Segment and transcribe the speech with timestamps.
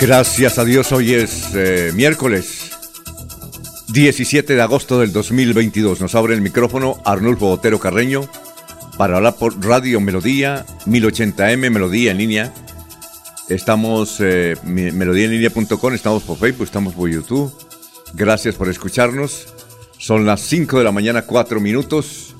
[0.00, 2.70] Gracias a Dios, hoy es eh, miércoles
[3.88, 6.00] 17 de agosto del 2022.
[6.00, 8.22] Nos abre el micrófono Arnulfo Botero Carreño
[8.96, 12.54] para hablar por Radio Melodía, 1080m Melodía en línea.
[13.50, 17.52] Estamos eh, melodíaenlínea.com, estamos por Facebook, estamos por YouTube.
[18.14, 19.48] Gracias por escucharnos.
[19.98, 22.34] Son las 5 de la mañana, 4 minutos.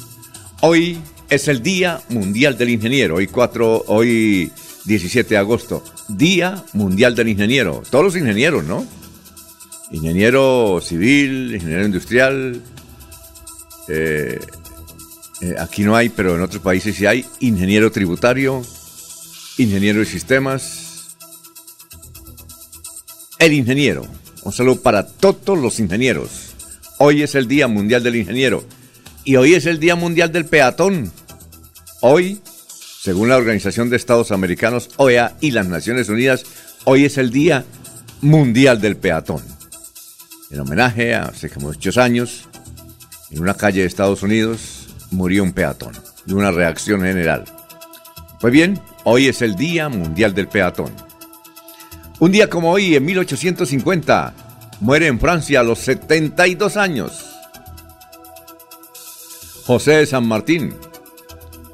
[0.62, 3.16] Hoy es el Día Mundial del Ingeniero.
[3.16, 4.50] Hoy 4, hoy
[4.86, 5.84] 17 de agosto,
[6.16, 7.82] Día Mundial del Ingeniero.
[7.90, 8.86] Todos los ingenieros, ¿no?
[9.92, 12.62] Ingeniero civil, ingeniero industrial.
[13.88, 14.38] Eh,
[15.40, 17.24] eh, aquí no hay, pero en otros países sí hay.
[17.40, 18.62] Ingeniero tributario,
[19.58, 21.16] ingeniero de sistemas.
[23.38, 24.06] El ingeniero.
[24.42, 26.54] Un saludo para todos los ingenieros.
[26.98, 28.64] Hoy es el Día Mundial del Ingeniero.
[29.24, 31.10] Y hoy es el Día Mundial del Peatón.
[32.00, 32.40] Hoy
[33.02, 36.44] según la Organización de Estados Americanos, OEA y las Naciones Unidas,
[36.84, 37.64] hoy es el Día
[38.20, 39.42] Mundial del Peatón.
[40.50, 42.46] En homenaje a hace muchos años,
[43.30, 45.94] en una calle de Estados Unidos, murió un peatón
[46.26, 47.46] de una reacción general.
[48.38, 50.92] Pues bien, hoy es el Día Mundial del Peatón.
[52.18, 54.34] Un día como hoy, en 1850,
[54.80, 57.24] muere en Francia a los 72 años.
[59.64, 60.74] José de San Martín,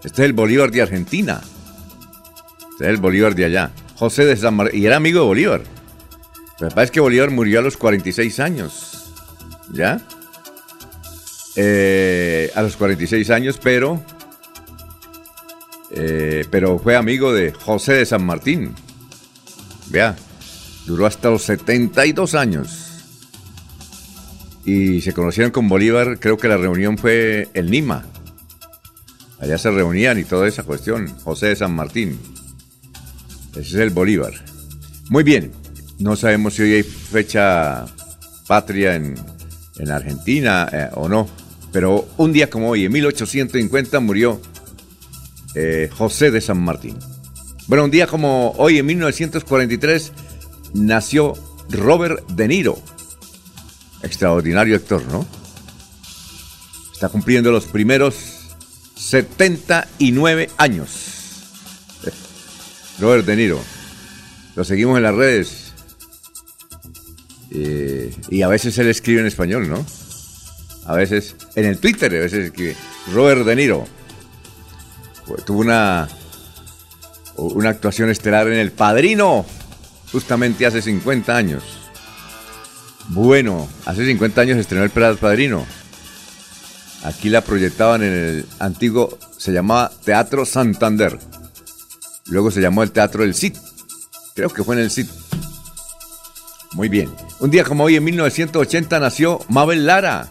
[0.07, 1.41] este es el Bolívar de Argentina.
[2.71, 3.73] Este es el Bolívar de allá.
[3.97, 4.81] José de San Martín.
[4.81, 5.63] Y era amigo de Bolívar.
[6.61, 9.13] Lo que pasa es que Bolívar murió a los 46 años.
[9.73, 10.01] ¿Ya?
[11.57, 14.01] Eh, a los 46 años, pero.
[15.91, 18.77] Eh, pero fue amigo de José de San Martín.
[19.89, 20.15] Vea,
[20.87, 23.03] duró hasta los 72 años.
[24.65, 28.05] Y se conocieron con Bolívar, creo que la reunión fue el Nima.
[29.39, 31.09] Allá se reunían y toda esa cuestión.
[31.25, 32.19] José de San Martín.
[33.53, 34.33] Ese es el Bolívar.
[35.09, 35.53] Muy bien.
[35.99, 37.87] No sabemos si hoy hay fecha
[38.47, 39.17] patria en,
[39.91, 41.29] Argentina eh, o no.
[41.73, 44.41] Pero un día como hoy, en 1850, murió
[45.55, 46.99] eh, José de San Martín.
[47.67, 50.13] Bueno, un día como hoy, en 1943,
[50.75, 51.35] nació
[51.69, 52.79] Robert De Niro.
[54.03, 55.27] Extraordinario actor, ¿no?
[56.93, 58.36] Está cumpliendo los primeros
[58.97, 60.89] 79 años.
[62.99, 63.61] Robert De Niro.
[64.55, 65.73] Lo seguimos en las redes.
[67.51, 69.85] Eh, y a veces él escribe en español, ¿no?
[70.87, 72.77] A veces, en el Twitter, a veces escribe
[73.13, 73.87] Robert De Niro.
[75.27, 76.09] Pues, tuvo una,
[77.37, 79.45] una actuación estelar en El Padrino,
[80.11, 81.63] justamente hace 50 años.
[83.09, 85.67] Bueno, hace 50 años estrenó El Padrino.
[87.07, 91.17] Aquí la proyectaban en el antiguo, se llamaba Teatro Santander.
[92.27, 93.57] Luego se llamó el Teatro del Cid.
[94.35, 95.07] Creo que fue en el Cid.
[96.73, 97.09] Muy bien.
[97.39, 100.27] Un día como hoy, en 1980, nació Mabel Lara,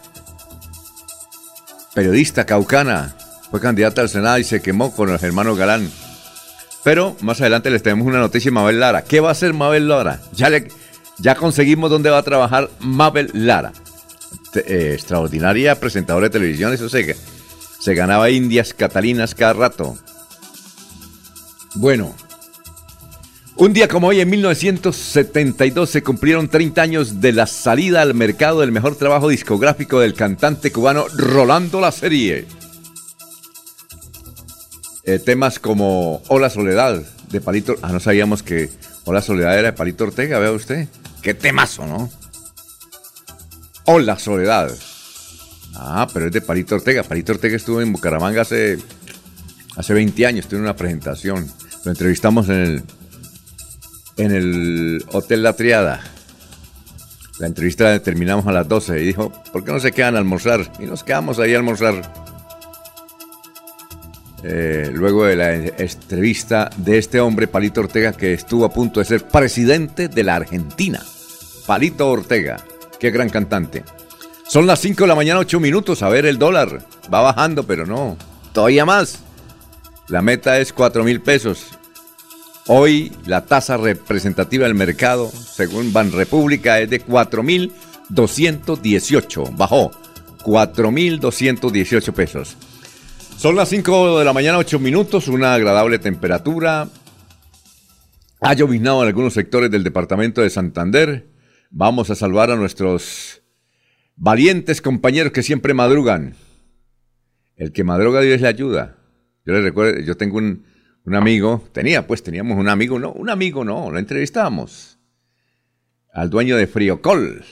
[1.93, 3.15] periodista caucana.
[3.49, 5.89] Fue candidata al Senado y se quemó con el hermano Galán.
[6.83, 9.01] Pero más adelante les tenemos una noticia de Mabel Lara.
[9.01, 10.19] ¿Qué va a hacer Mabel Lara?
[10.33, 10.67] Ya, le,
[11.19, 13.71] ya conseguimos dónde va a trabajar Mabel Lara.
[14.55, 17.15] Eh, extraordinaria presentadora de televisión, eso se,
[17.79, 19.97] se ganaba indias catalinas cada rato.
[21.75, 22.15] Bueno,
[23.57, 28.59] un día como hoy, en 1972, se cumplieron 30 años de la salida al mercado
[28.59, 32.47] del mejor trabajo discográfico del cantante cubano Rolando La Serie.
[35.05, 37.75] Eh, temas como Hola Soledad, de Palito...
[37.81, 38.69] Ah, no sabíamos que
[39.05, 40.89] Hola Soledad era de Palito Ortega, vea usted.
[41.21, 42.09] Qué temazo, ¿no?
[43.87, 44.71] Hola, Soledad.
[45.75, 47.03] Ah, pero es de Parito Ortega.
[47.03, 48.79] Parito Ortega estuvo en Bucaramanga hace,
[49.75, 51.47] hace 20 años, tuvo una presentación.
[51.83, 52.83] Lo entrevistamos en el,
[54.17, 56.01] en el Hotel La Triada.
[57.37, 60.19] La entrevista la terminamos a las 12 y dijo, ¿por qué no se quedan a
[60.19, 60.71] almorzar?
[60.79, 62.11] Y nos quedamos ahí a almorzar.
[64.43, 69.05] Eh, luego de la entrevista de este hombre, Palito Ortega, que estuvo a punto de
[69.05, 71.03] ser presidente de la Argentina.
[71.67, 72.57] Palito Ortega,
[72.99, 73.83] qué gran cantante.
[74.47, 76.03] Son las 5 de la mañana, 8 minutos.
[76.03, 78.17] A ver, el dólar va bajando, pero no,
[78.53, 79.19] todavía más.
[80.07, 81.67] La meta es 4 mil pesos.
[82.67, 89.55] Hoy la tasa representativa del mercado, según Banrepública, es de 4.218.
[89.55, 89.91] Bajó
[90.43, 92.57] 4.218 pesos.
[93.37, 96.87] Son las 5 de la mañana, 8 minutos, una agradable temperatura.
[98.41, 101.27] Ha lloviznado en algunos sectores del departamento de Santander.
[101.77, 103.43] Vamos a salvar a nuestros
[104.15, 106.33] valientes compañeros que siempre madrugan.
[107.57, 108.95] El que madruga Dios le ayuda.
[109.45, 110.63] Yo les recuerdo, yo tengo un,
[111.03, 114.99] un amigo, tenía pues, teníamos un amigo, no, un amigo no, lo entrevistamos.
[116.13, 117.43] Al dueño de Friocol.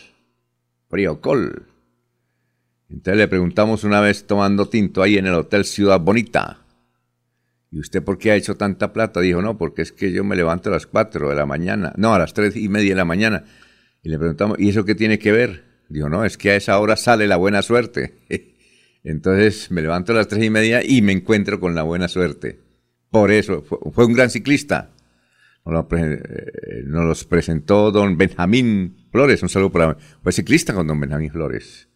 [0.88, 1.68] Friocol.
[2.88, 6.60] Entonces le preguntamos una vez tomando tinto ahí en el Hotel Ciudad Bonita.
[7.72, 9.20] ¿Y usted por qué ha hecho tanta plata?
[9.20, 12.14] Dijo, no, porque es que yo me levanto a las 4 de la mañana, no,
[12.14, 13.44] a las 3 y media de la mañana.
[14.04, 15.64] Y le preguntamos, ¿y eso qué tiene que ver?
[15.88, 18.16] Dijo, no, es que a esa hora sale la buena suerte.
[19.04, 22.60] Entonces me levanto a las 3 y media y me encuentro con la buena suerte.
[23.10, 24.92] Por eso, fue, un gran ciclista.
[25.66, 29.42] Nos, eh, los presentó don Benjamín Flores.
[29.42, 29.98] Un saludo para...
[30.22, 31.88] Fue ciclista con don Benjamín Flores.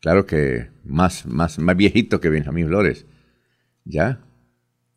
[0.00, 3.06] Claro que más, más, más viejito que Benjamín Flores.
[3.84, 4.20] ¿Ya?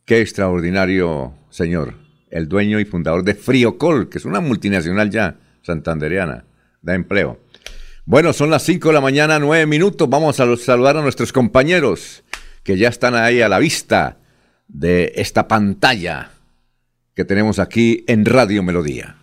[0.06, 1.96] Qué extraordinario señor.
[2.32, 6.46] El dueño y fundador de Friocol, que es una multinacional ya santandereana.
[6.82, 7.40] Da empleo.
[8.06, 10.10] Bueno, son las 5 de la mañana, 9 minutos.
[10.10, 12.24] Vamos a saludar a nuestros compañeros
[12.64, 14.18] que ya están ahí a la vista
[14.68, 16.32] de esta pantalla
[17.16, 19.18] que tenemos aquí en Radio Melodía.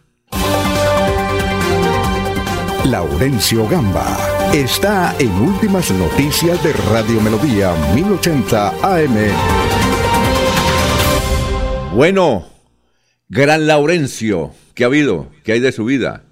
[2.85, 4.17] Laurencio Gamba
[4.53, 9.17] está en Últimas Noticias de Radio Melodía 1080 AM.
[11.93, 12.47] Bueno,
[13.29, 15.33] gran Laurencio, ¿qué ha habido?
[15.43, 16.26] ¿Qué hay de su vida?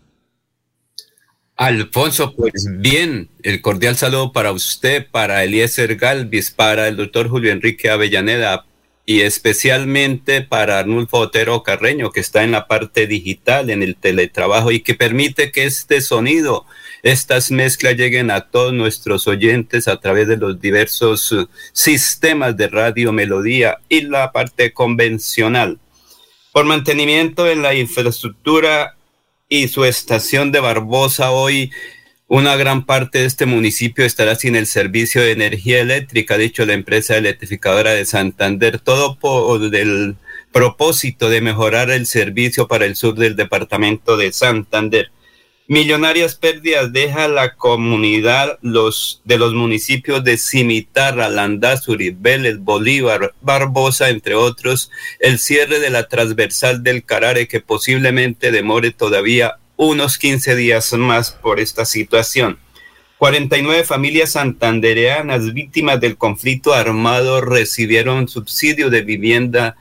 [1.56, 7.52] Alfonso, pues bien, el cordial saludo para usted, para Eliezer Galvis, para el doctor Julio
[7.52, 8.66] Enrique Avellaneda,
[9.06, 14.72] y especialmente para Arnulfo Otero Carreño, que está en la parte digital, en el teletrabajo
[14.72, 16.64] y que permite que este sonido,
[17.02, 22.68] estas mezclas lleguen a todos nuestros oyentes a través de los diversos uh, sistemas de
[22.68, 25.78] radio melodía y la parte convencional.
[26.50, 28.96] Por mantenimiento en la infraestructura
[29.54, 31.70] y su estación de Barbosa hoy
[32.26, 36.66] una gran parte de este municipio estará sin el servicio de energía eléctrica, ha dicho
[36.66, 40.16] la empresa electrificadora de Santander, todo por el
[40.50, 45.12] propósito de mejorar el servicio para el sur del departamento de Santander.
[45.66, 54.10] Millonarias pérdidas deja la comunidad los, de los municipios de Cimitarra, Landazuri, Vélez, Bolívar, Barbosa,
[54.10, 54.90] entre otros,
[55.20, 61.30] el cierre de la transversal del Carare que posiblemente demore todavía unos 15 días más
[61.30, 62.58] por esta situación.
[63.16, 69.76] 49 familias santandereanas víctimas del conflicto armado recibieron subsidio de vivienda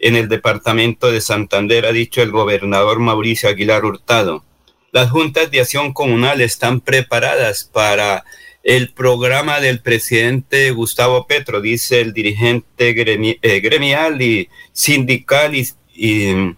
[0.00, 4.47] en el departamento de Santander, ha dicho el gobernador Mauricio Aguilar Hurtado.
[4.90, 8.24] Las juntas de acción comunal están preparadas para
[8.62, 12.94] el programa del presidente Gustavo Petro, dice el dirigente
[13.42, 16.54] eh, gremial y sindical y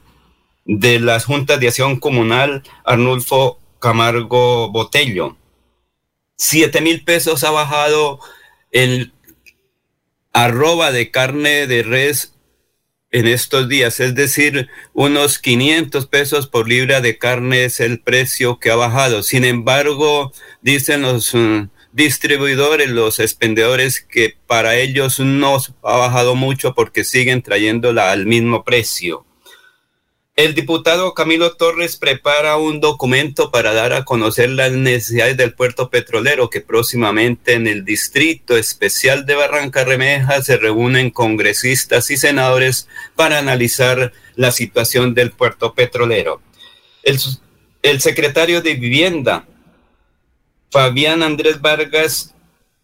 [0.65, 5.37] de las juntas de acción comunal Arnulfo Camargo Botello.
[6.37, 8.21] Siete mil pesos ha bajado
[8.71, 9.13] el
[10.33, 12.35] arroba de carne de res
[13.13, 18.59] en estos días, es decir, unos 500 pesos por libra de carne es el precio
[18.59, 19.23] que ha bajado.
[19.23, 26.75] Sin embargo, dicen los mm, distribuidores, los expendedores, que para ellos no ha bajado mucho
[26.75, 29.27] porque siguen trayéndola al mismo precio.
[30.37, 35.91] El diputado Camilo Torres prepara un documento para dar a conocer las necesidades del puerto
[35.91, 42.89] petrolero que próximamente en el Distrito Especial de Barranca Remeja se reúnen congresistas y senadores
[43.17, 46.41] para analizar la situación del puerto petrolero.
[47.03, 47.19] El,
[47.83, 49.47] el secretario de Vivienda,
[50.71, 52.35] Fabián Andrés Vargas,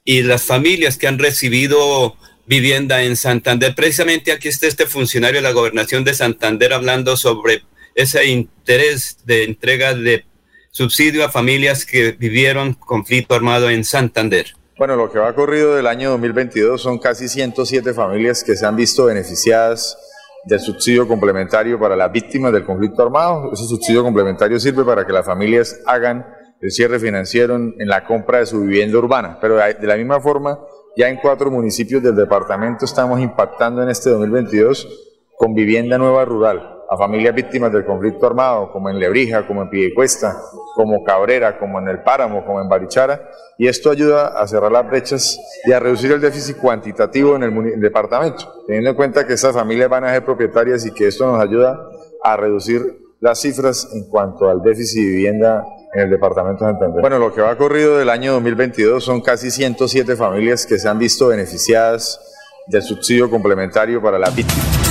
[0.07, 3.75] y las familias que han recibido vivienda en Santander.
[3.75, 7.63] Precisamente aquí está este funcionario de la gobernación de Santander hablando sobre
[7.95, 10.25] ese interés de entrega de
[10.71, 14.55] subsidio a familias que vivieron conflicto armado en Santander.
[14.79, 18.77] Bueno, lo que va ocurrido del año 2022 son casi 107 familias que se han
[18.77, 19.97] visto beneficiadas
[20.45, 23.51] del subsidio complementario para las víctimas del conflicto armado.
[23.53, 26.27] Ese subsidio complementario sirve para que las familias hagan
[26.61, 29.39] el cierre financiero en, la compra de su vivienda urbana.
[29.41, 30.59] Pero de la misma forma,
[30.97, 34.89] ya en cuatro municipios del departamento estamos impactando en este 2022
[35.37, 39.69] con vivienda nueva rural a familias víctimas del conflicto armado, como en Lebrija, como en
[39.69, 40.37] Piedecuesta,
[40.75, 44.87] como Cabrera, como en El Páramo, como en Barichara, y esto ayuda a cerrar las
[44.87, 49.55] brechas y a reducir el déficit cuantitativo en el departamento, teniendo en cuenta que estas
[49.55, 51.77] familias van a ser propietarias y que esto nos ayuda
[52.23, 57.01] a reducir las cifras en cuanto al déficit de vivienda en el departamento de Santander.
[57.01, 60.99] Bueno, lo que va corrido del año 2022 son casi 107 familias que se han
[60.99, 62.21] visto beneficiadas
[62.67, 64.87] del subsidio complementario para las víctimas.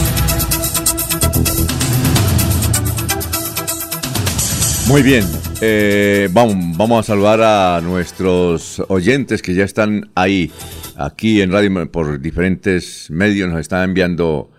[4.87, 5.25] Muy bien,
[5.61, 10.51] eh, vamos, vamos a saludar a nuestros oyentes que ya están ahí,
[10.95, 14.51] aquí en radio, por diferentes medios nos están enviando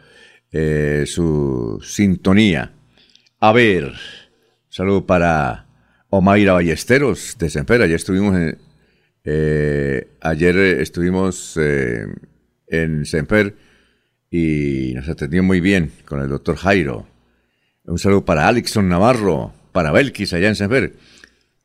[0.51, 2.73] eh, su sintonía.
[3.39, 3.93] A ver,
[4.69, 5.66] saludo para
[6.11, 8.37] Omaira Ballesteros de Senfera, ya estuvimos
[9.25, 11.59] eh, ayer estuvimos
[12.69, 13.55] en Senfer
[14.31, 17.09] y nos atendió muy bien con el doctor Jairo.
[17.85, 20.95] Un saludo para Alexon Navarro, para Belkis allá en Senfer.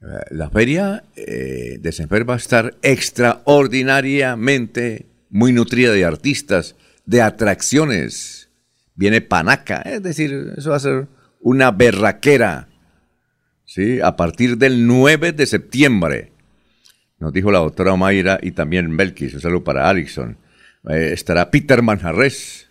[0.02, 7.22] Eh, la feria eh, de Senfer va a estar extraordinariamente muy nutrida de artistas, de
[7.22, 8.50] atracciones.
[8.96, 11.08] Viene Panaca, es decir, eso va a ser
[11.40, 12.68] una berraquera.
[13.74, 14.02] ¿Sí?
[14.02, 16.32] A partir del 9 de septiembre,
[17.20, 20.38] nos dijo la doctora Mayra y también Belkis, un saludo para Alixon.
[20.90, 22.68] Eh, estará Peter Manjarres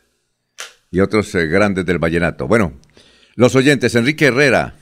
[0.91, 2.47] y otros grandes del vallenato.
[2.47, 2.75] Bueno,
[3.35, 4.75] los oyentes, Enrique Herrera,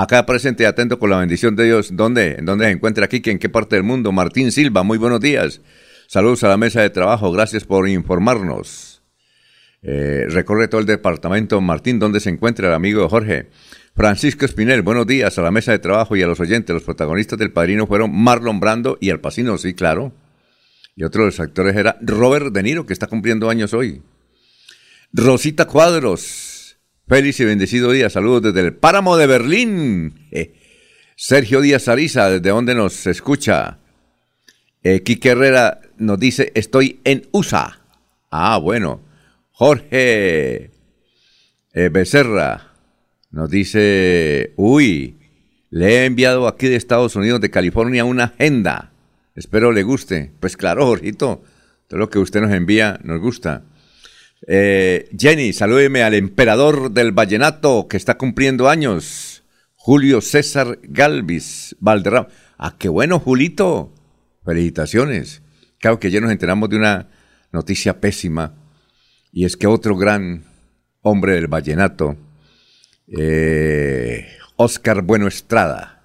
[0.00, 1.88] Acá presente, atento con la bendición de Dios.
[1.96, 2.36] ¿Dónde?
[2.38, 3.20] ¿En dónde se encuentra aquí?
[3.24, 4.12] ¿En qué parte del mundo?
[4.12, 5.60] Martín Silva, muy buenos días.
[6.06, 9.02] Saludos a la mesa de trabajo, gracias por informarnos.
[9.82, 11.60] Eh, recorre todo el departamento.
[11.60, 13.48] Martín, ¿dónde se encuentra el amigo Jorge?
[13.98, 16.72] Francisco Espinel, buenos días a la mesa de trabajo y a los oyentes.
[16.72, 20.12] Los protagonistas del padrino fueron Marlon Brando y Al Pacino, sí, claro.
[20.94, 24.00] Y otro de los actores era Robert De Niro, que está cumpliendo años hoy.
[25.12, 26.78] Rosita Cuadros,
[27.08, 28.08] Feliz y bendecido día.
[28.08, 30.28] Saludos desde el Páramo de Berlín.
[30.30, 30.54] Eh,
[31.16, 33.80] Sergio Díaz Ariza, ¿desde dónde nos escucha?
[34.84, 37.80] Eh, Herrera nos dice, estoy en USA.
[38.30, 39.00] Ah, bueno.
[39.50, 40.70] Jorge
[41.72, 42.67] eh, Becerra
[43.30, 45.16] nos dice, uy,
[45.70, 48.92] le he enviado aquí de Estados Unidos, de California, una agenda.
[49.34, 50.32] Espero le guste.
[50.40, 51.42] Pues claro, Jorgito,
[51.88, 53.64] todo lo que usted nos envía nos gusta.
[54.46, 59.42] Eh, Jenny, salúdeme al emperador del vallenato que está cumpliendo años,
[59.74, 62.28] Julio César Galvis Valderrama.
[62.56, 63.92] Ah, qué bueno, Julito.
[64.44, 65.42] Felicitaciones.
[65.78, 67.08] Claro que ya nos enteramos de una
[67.52, 68.54] noticia pésima,
[69.32, 70.44] y es que otro gran
[71.02, 72.16] hombre del vallenato,
[73.16, 76.04] eh, Oscar Bueno Estrada,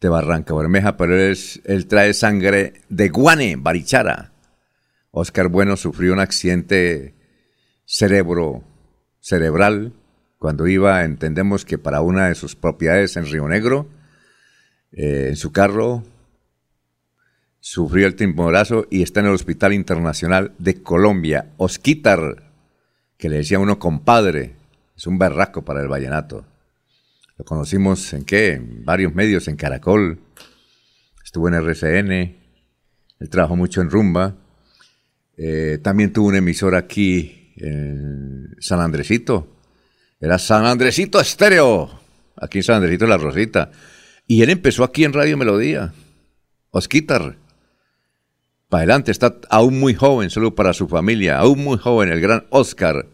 [0.00, 4.32] de Barranca Bermeja, pero él trae sangre de Guane, Barichara.
[5.10, 7.14] Oscar Bueno sufrió un accidente
[7.84, 8.62] cerebro
[9.20, 9.92] cerebral
[10.38, 13.88] cuando iba, entendemos que para una de sus propiedades en Río Negro,
[14.92, 16.04] eh, en su carro,
[17.58, 21.50] sufrió el timorazo y está en el Hospital Internacional de Colombia.
[21.56, 22.52] Osquitar,
[23.16, 24.54] que le decía uno compadre,
[24.98, 26.44] es un berraco para el vallenato.
[27.36, 28.54] Lo conocimos en qué?
[28.54, 30.18] En varios medios, en Caracol,
[31.24, 32.10] estuvo en RCN,
[33.20, 34.34] él trabajó mucho en Rumba,
[35.36, 39.56] eh, también tuvo una emisora aquí en San Andresito.
[40.20, 42.00] Era San Andresito Estéreo,
[42.36, 43.70] aquí en San Andresito La Rosita.
[44.26, 45.94] Y él empezó aquí en Radio Melodía.
[46.70, 47.36] Osquitar.
[48.68, 52.46] Para adelante, está aún muy joven, solo para su familia, aún muy joven, el gran
[52.50, 53.06] Oscar.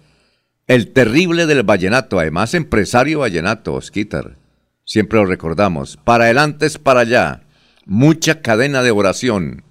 [0.66, 4.37] El terrible del vallenato, además empresario vallenato, Osquitar.
[4.85, 5.99] Siempre lo recordamos.
[5.99, 7.42] Para adelante es para allá.
[7.85, 9.62] Mucha cadena de oración.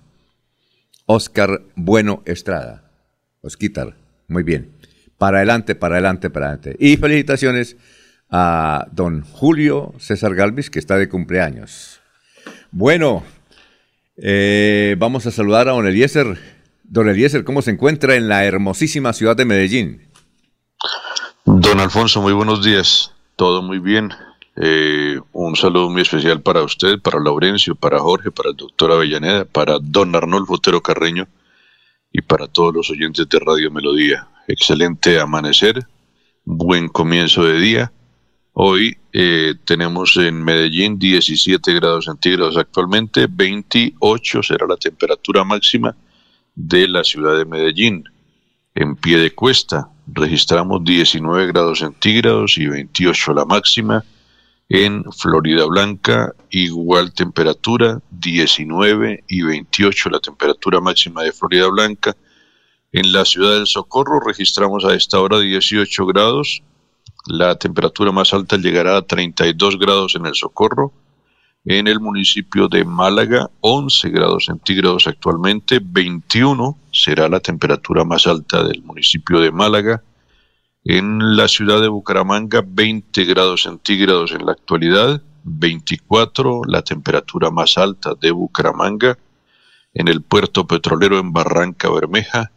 [1.08, 2.92] Oscar Bueno Estrada.
[3.42, 3.96] Osquitar.
[4.28, 4.70] Muy bien.
[5.18, 6.76] Para adelante, para adelante, para adelante.
[6.80, 7.76] Y felicitaciones
[8.30, 12.02] a don Julio César Galvis, que está de cumpleaños.
[12.72, 13.24] Bueno,
[14.18, 16.38] eh, vamos a saludar a don Eliezer.
[16.84, 20.13] Don Eliezer, ¿cómo se encuentra en la hermosísima ciudad de Medellín?
[21.46, 23.14] Don Alfonso, muy buenos días.
[23.36, 24.12] Todo muy bien.
[24.56, 29.44] Eh, un saludo muy especial para usted, para Laurencio, para Jorge, para el doctor Avellaneda,
[29.44, 31.28] para don Arnolfo Otero Carreño
[32.14, 34.30] y para todos los oyentes de Radio Melodía.
[34.48, 35.86] Excelente amanecer,
[36.46, 37.92] buen comienzo de día.
[38.54, 45.94] Hoy eh, tenemos en Medellín 17 grados centígrados actualmente, 28 será la temperatura máxima
[46.56, 48.06] de la ciudad de Medellín.
[48.76, 54.04] En pie de cuesta registramos 19 grados centígrados y 28 la máxima.
[54.70, 62.16] En Florida Blanca, igual temperatura, 19 y 28 la temperatura máxima de Florida Blanca.
[62.92, 66.64] En la ciudad del Socorro registramos a esta hora 18 grados.
[67.26, 70.92] La temperatura más alta llegará a 32 grados en el Socorro.
[71.66, 78.66] En el municipio de Málaga, 11 grados centígrados actualmente, 21 será la temperatura más alta
[78.66, 80.04] del municipio de Málaga.
[80.84, 87.78] En la ciudad de Bucaramanga, 20 grados centígrados en la actualidad, 24 la temperatura más
[87.78, 89.18] alta de Bucaramanga.
[89.94, 92.52] En el puerto petrolero en Barranca Bermeja,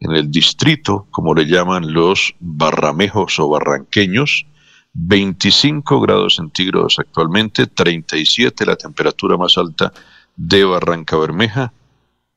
[0.00, 4.46] en el distrito, como le llaman los barramejos o barranqueños,
[4.94, 9.92] 25 grados centígrados actualmente, 37 la temperatura más alta
[10.36, 11.72] de Barranca Bermeja.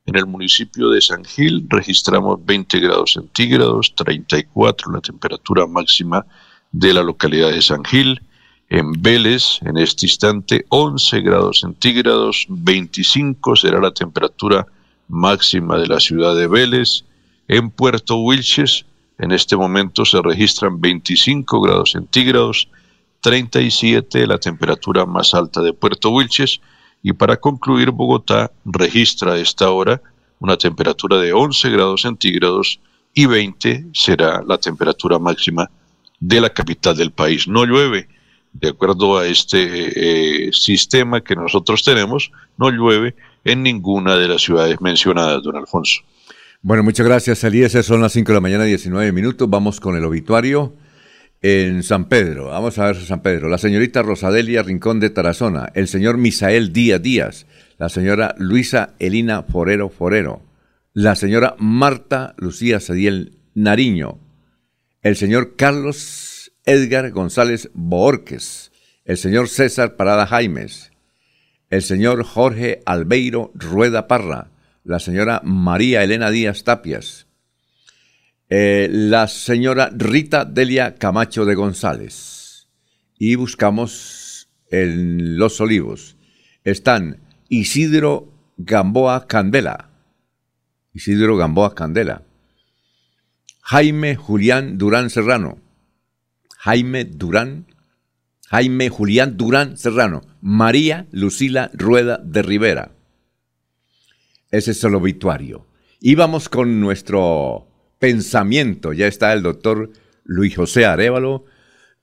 [0.06, 6.26] En el municipio de San Gil registramos 20 grados centígrados, 34 la temperatura máxima
[6.72, 8.22] de la localidad de San Gil.
[8.70, 14.66] En Vélez, en este instante, 11 grados centígrados, 25 será la temperatura
[15.08, 17.06] máxima de la ciudad de Vélez.
[17.48, 18.86] En Puerto Wilches,
[19.22, 22.68] en este momento se registran 25 grados centígrados,
[23.22, 26.60] 37 la temperatura más alta de Puerto Wilches
[27.04, 30.02] y para concluir, Bogotá registra a esta hora
[30.40, 32.80] una temperatura de 11 grados centígrados
[33.14, 35.70] y 20 será la temperatura máxima
[36.20, 37.48] de la capital del país.
[37.48, 38.08] No llueve,
[38.54, 44.42] de acuerdo a este eh, sistema que nosotros tenemos, no llueve en ninguna de las
[44.42, 46.02] ciudades mencionadas, don Alfonso.
[46.64, 47.84] Bueno, muchas gracias, Eliezer.
[47.84, 49.50] Son las 5 de la mañana, 19 minutos.
[49.50, 50.76] Vamos con el obituario
[51.42, 52.50] en San Pedro.
[52.50, 53.50] Vamos a ver San Pedro.
[53.50, 57.48] La señorita Rosadelia Rincón de Tarazona, el señor Misael Díaz Díaz,
[57.80, 60.44] la señora Luisa Elina Forero Forero,
[60.94, 64.20] la señora Marta Lucía Sadiel Nariño,
[65.02, 68.72] el señor Carlos Edgar González Boorques,
[69.04, 70.92] el señor César Parada Jaimes,
[71.72, 74.51] el señor Jorge Albeiro Rueda Parra,
[74.84, 77.28] la señora María Elena Díaz Tapias,
[78.50, 82.68] eh, la señora Rita Delia Camacho de González.
[83.18, 86.18] Y buscamos en Los Olivos.
[86.64, 89.90] Están Isidro Gamboa Candela.
[90.94, 92.24] Isidro Gamboa Candela.
[93.62, 95.60] Jaime Julián Durán Serrano.
[96.58, 97.68] Jaime Durán.
[98.50, 100.24] Jaime Julián Durán Serrano.
[100.42, 102.92] María Lucila Rueda de Rivera.
[104.52, 105.66] Ese es el obituario.
[106.00, 108.92] Y vamos con nuestro pensamiento.
[108.92, 109.92] Ya está el doctor
[110.26, 111.46] Luis José Arevalo.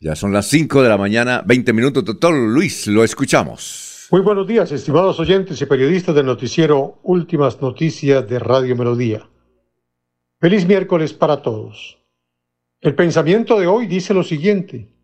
[0.00, 2.04] Ya son las 5 de la mañana, 20 minutos.
[2.04, 4.06] Doctor Luis, lo escuchamos.
[4.10, 9.28] Muy buenos días, estimados oyentes y periodistas del noticiero Últimas Noticias de Radio Melodía.
[10.40, 11.98] Feliz miércoles para todos.
[12.80, 14.94] El pensamiento de hoy dice lo siguiente.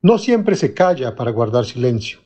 [0.00, 2.20] No siempre se calla para guardar silencio.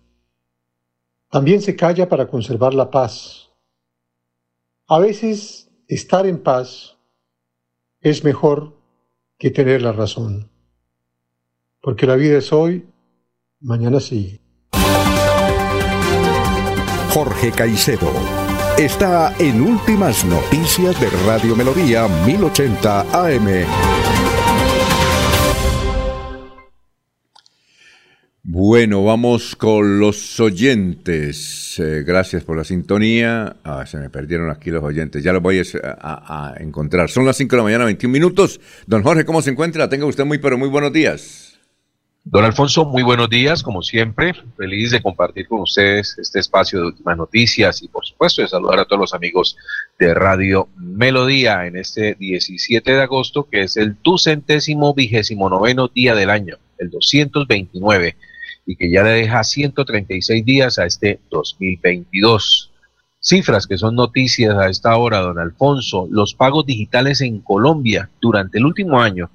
[1.31, 3.50] También se calla para conservar la paz.
[4.93, 6.97] A veces estar en paz
[8.01, 8.77] es mejor
[9.39, 10.51] que tener la razón.
[11.81, 12.89] Porque la vida es hoy,
[13.61, 14.41] mañana sí.
[17.15, 18.11] Jorge Caicedo
[18.79, 24.00] está en Últimas Noticias de Radio Melodía 1080 AM.
[28.53, 31.79] Bueno, vamos con los oyentes.
[31.79, 33.55] Eh, gracias por la sintonía.
[33.63, 35.23] Ah, se me perdieron aquí los oyentes.
[35.23, 37.09] Ya los voy a, encontrar.
[37.11, 38.61] Son las 5 de la mañana, 21 minutos.
[38.89, 39.89] Don Jorge, ¿cómo se encuentra?
[39.89, 41.61] Tenga usted muy, pero muy buenos días.
[42.25, 44.35] Don Alfonso, muy buenos días, como siempre.
[44.57, 48.81] Feliz de compartir con ustedes este espacio de últimas noticias y, por supuesto, de saludar
[48.81, 49.57] a todos los amigos
[49.97, 56.17] de Radio Melodía en este 17 de agosto, que es el ducentésimo vigésimo noveno día
[56.17, 58.17] del año, el 229
[58.71, 62.71] y que ya le deja 136 días a este 2022.
[63.19, 66.07] Cifras que son noticias a esta hora, don Alfonso.
[66.09, 69.29] Los pagos digitales en Colombia durante el último año,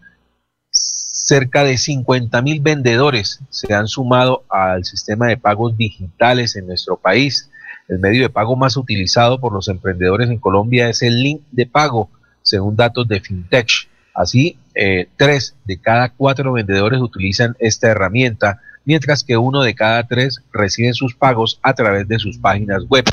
[0.71, 6.95] cerca de 50 mil vendedores se han sumado al sistema de pagos digitales en nuestro
[6.95, 7.49] país.
[7.89, 11.65] El medio de pago más utilizado por los emprendedores en Colombia es el link de
[11.65, 12.09] pago,
[12.41, 13.69] según datos de FinTech.
[14.13, 20.07] Así, eh, tres de cada cuatro vendedores utilizan esta herramienta mientras que uno de cada
[20.07, 23.03] tres recibe sus pagos a través de sus páginas web.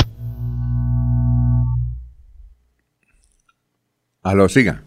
[4.22, 4.84] Aló, siga.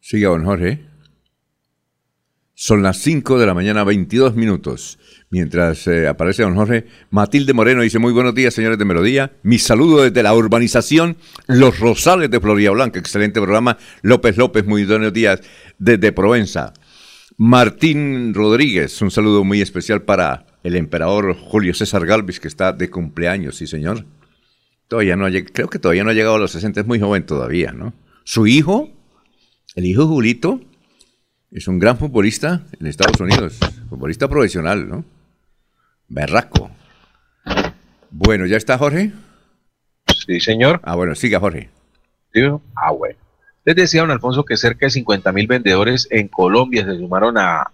[0.00, 0.86] Siga, don Jorge.
[2.54, 4.98] Son las 5 de la mañana, 22 minutos.
[5.30, 9.32] Mientras eh, aparece don Jorge, Matilde Moreno dice, muy buenos días, señores de Melodía.
[9.42, 12.98] Mi saludo desde la urbanización Los Rosales de Florida Blanca.
[12.98, 13.78] Excelente programa.
[14.02, 15.40] López López, muy buenos días
[15.78, 16.72] desde Provenza.
[17.40, 22.90] Martín Rodríguez, un saludo muy especial para el emperador Julio César Galvis, que está de
[22.90, 24.06] cumpleaños, sí, señor.
[24.88, 27.24] Todavía no ha, creo que todavía no ha llegado a los 60, es muy joven
[27.24, 27.94] todavía, ¿no?
[28.24, 28.90] Su hijo,
[29.76, 30.60] el hijo Julito,
[31.52, 33.56] es un gran futbolista en Estados Unidos,
[33.88, 35.04] futbolista profesional, ¿no?
[36.08, 36.72] Berraco.
[38.10, 39.12] Bueno, ¿ya está Jorge?
[40.26, 40.80] Sí, señor.
[40.82, 41.70] Ah, bueno, siga Jorge.
[42.74, 43.27] Ah, bueno.
[43.68, 47.70] Les decía don Alfonso que cerca de 50 mil vendedores en Colombia se sumaron a,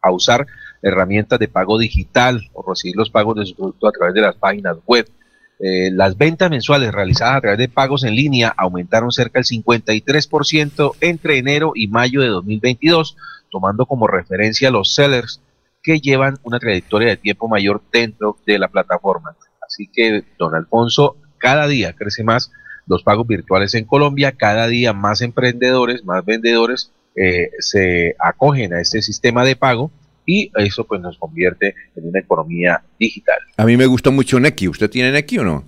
[0.00, 0.46] a usar
[0.80, 4.36] herramientas de pago digital o recibir los pagos de su producto a través de las
[4.36, 5.10] páginas web.
[5.58, 10.92] Eh, las ventas mensuales realizadas a través de pagos en línea aumentaron cerca del 53%
[11.00, 13.16] entre enero y mayo de 2022,
[13.50, 15.40] tomando como referencia los sellers
[15.82, 19.34] que llevan una trayectoria de tiempo mayor dentro de la plataforma.
[19.60, 22.52] Así que, don Alfonso, cada día crece más
[22.86, 28.80] los pagos virtuales en Colombia, cada día más emprendedores, más vendedores eh, se acogen a
[28.80, 29.90] este sistema de pago
[30.24, 33.38] y eso pues nos convierte en una economía digital.
[33.56, 34.68] A mí me gustó mucho Neki.
[34.68, 35.64] ¿Usted tiene Neki o no?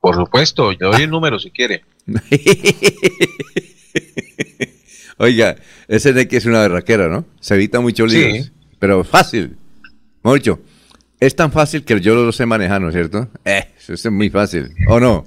[0.00, 1.84] Por supuesto, yo doy el número si quiere.
[5.18, 5.56] Oiga,
[5.88, 7.24] ese Neki es una berraquera, ¿no?
[7.40, 8.52] Se evita mucho líos.
[8.78, 9.56] Pero fácil.
[10.22, 10.60] Mucho.
[11.20, 13.28] Es tan fácil que yo lo sé manejar, ¿no es cierto?
[13.44, 14.74] Eh, eso es muy fácil.
[14.88, 15.24] ¿O no?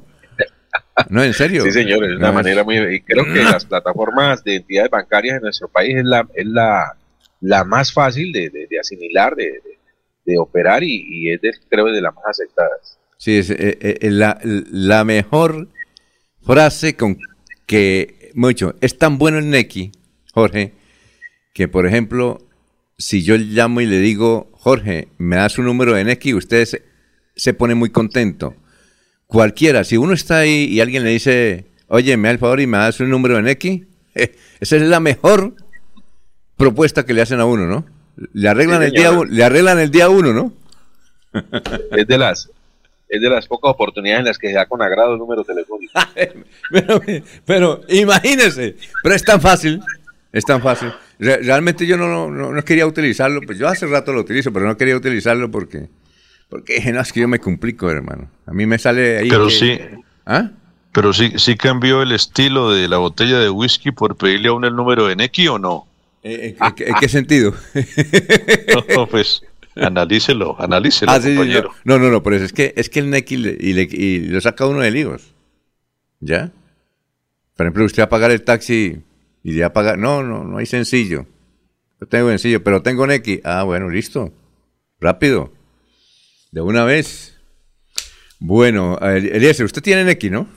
[1.10, 1.64] No, en serio.
[1.64, 2.78] Sí, señor, es una manera muy...
[2.78, 6.98] Y creo que las plataformas de entidades bancarias en nuestro país es la, es la
[7.42, 9.62] la más fácil de, asimilar, de,
[10.40, 13.00] operar y, es, de, creo, de las más aceptadas.
[13.18, 15.68] Sí, es eh, eh, la, mejor
[16.42, 17.18] frase con
[17.66, 19.92] que, mucho, es tan bueno el Neki,
[20.34, 20.74] Jorge,
[21.54, 22.40] que por ejemplo,
[22.98, 26.84] si yo llamo y le digo, Jorge, me das un número de Neki, usted se,
[27.36, 28.56] se pone muy contento.
[29.28, 32.68] Cualquiera, si uno está ahí y alguien le dice, oye, me da el favor y
[32.68, 33.86] me das un número de Neki,
[34.16, 35.54] esa es la mejor
[36.56, 37.86] propuesta que le hacen a uno, ¿no?
[38.34, 40.54] Le arreglan, el, día, le arreglan el día uno, ¿no?
[41.92, 42.50] Es de las
[43.10, 45.94] es de las pocas oportunidades en las que se da con agrado el número telefónico.
[46.72, 47.02] pero,
[47.46, 49.82] pero imagínese, pero es tan fácil,
[50.32, 50.92] es tan fácil.
[51.20, 54.98] realmente yo no, no, quería utilizarlo, pues yo hace rato lo utilizo, pero no quería
[54.98, 55.88] utilizarlo porque,
[56.50, 58.30] porque no, es que yo me complico, hermano.
[58.46, 59.30] A mí me sale ahí.
[59.30, 59.80] Pero sí.
[60.26, 60.52] ¿Ah?
[60.92, 64.68] Pero sí, sí cambió el estilo de la botella de whisky por pedirle a uno
[64.68, 65.88] el número de Neki o no.
[66.24, 66.56] ¿En,
[67.00, 67.54] qué sentido?
[68.96, 69.44] no, pues
[69.76, 71.72] analícelo, analícelo, ah, compañero.
[71.84, 74.92] no, no, no, pero es que, es que el NEC y, lo saca uno de
[74.92, 75.34] líos.
[76.20, 76.52] ¿Ya?
[77.56, 79.04] Por ejemplo, usted va a pagar el taxi
[79.44, 79.98] y le va a pagar.
[79.98, 81.28] No, no, no hay sencillo.
[82.02, 83.42] Yo tengo sencillo, pero tengo NEC.
[83.44, 84.34] Ah, bueno, listo.
[85.00, 85.54] Rápido.
[86.52, 87.38] De una vez.
[88.40, 90.48] Bueno, Eliezer, usted tiene NEC, ¿no?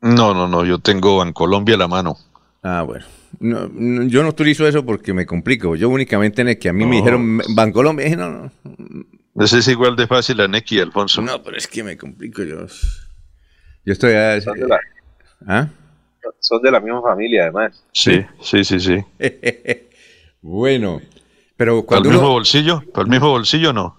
[0.00, 2.16] No, no, no, yo tengo en Colombia a la mano.
[2.62, 3.04] Ah, bueno.
[3.38, 3.68] No,
[4.04, 5.76] yo no utilizo eso porque me complico.
[5.76, 8.04] Yo únicamente en que a mí me dijeron Bancolombia.
[8.04, 8.52] Dije, no, no.
[9.44, 11.22] Ese es igual de fácil a Neki, Alfonso.
[11.22, 12.66] No, pero es que me complico yo.
[13.84, 14.40] Yo estoy a...
[14.40, 14.80] Son de la,
[15.46, 15.68] ¿Ah?
[16.40, 17.84] Son de la misma familia, además.
[17.92, 19.04] Sí, sí, sí, sí.
[20.40, 21.00] bueno,
[21.56, 22.08] pero cuando...
[22.08, 22.82] ¿Para el mismo bolsillo?
[22.92, 23.96] ¿Para el mismo bolsillo no?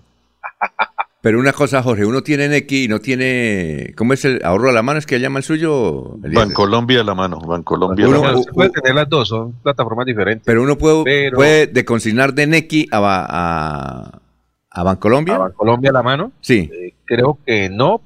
[1.27, 3.93] Pero una cosa, Jorge, uno tiene Neki y no tiene.
[3.97, 4.97] ¿Cómo es el ahorro a la mano?
[4.97, 6.15] ¿Es que llama el suyo?
[6.19, 7.41] Bancolombia a la mano.
[7.41, 8.41] Bancolombia a la mano.
[8.53, 10.45] puede tener las dos, son plataformas diferentes.
[10.45, 14.21] Pero uno puede, puede deconsignar de Neki a, a,
[14.69, 15.35] a Bancolombia.
[15.35, 16.31] ¿A Bancolombia a la mano?
[16.39, 16.69] Sí.
[16.71, 17.99] Eh, creo que no.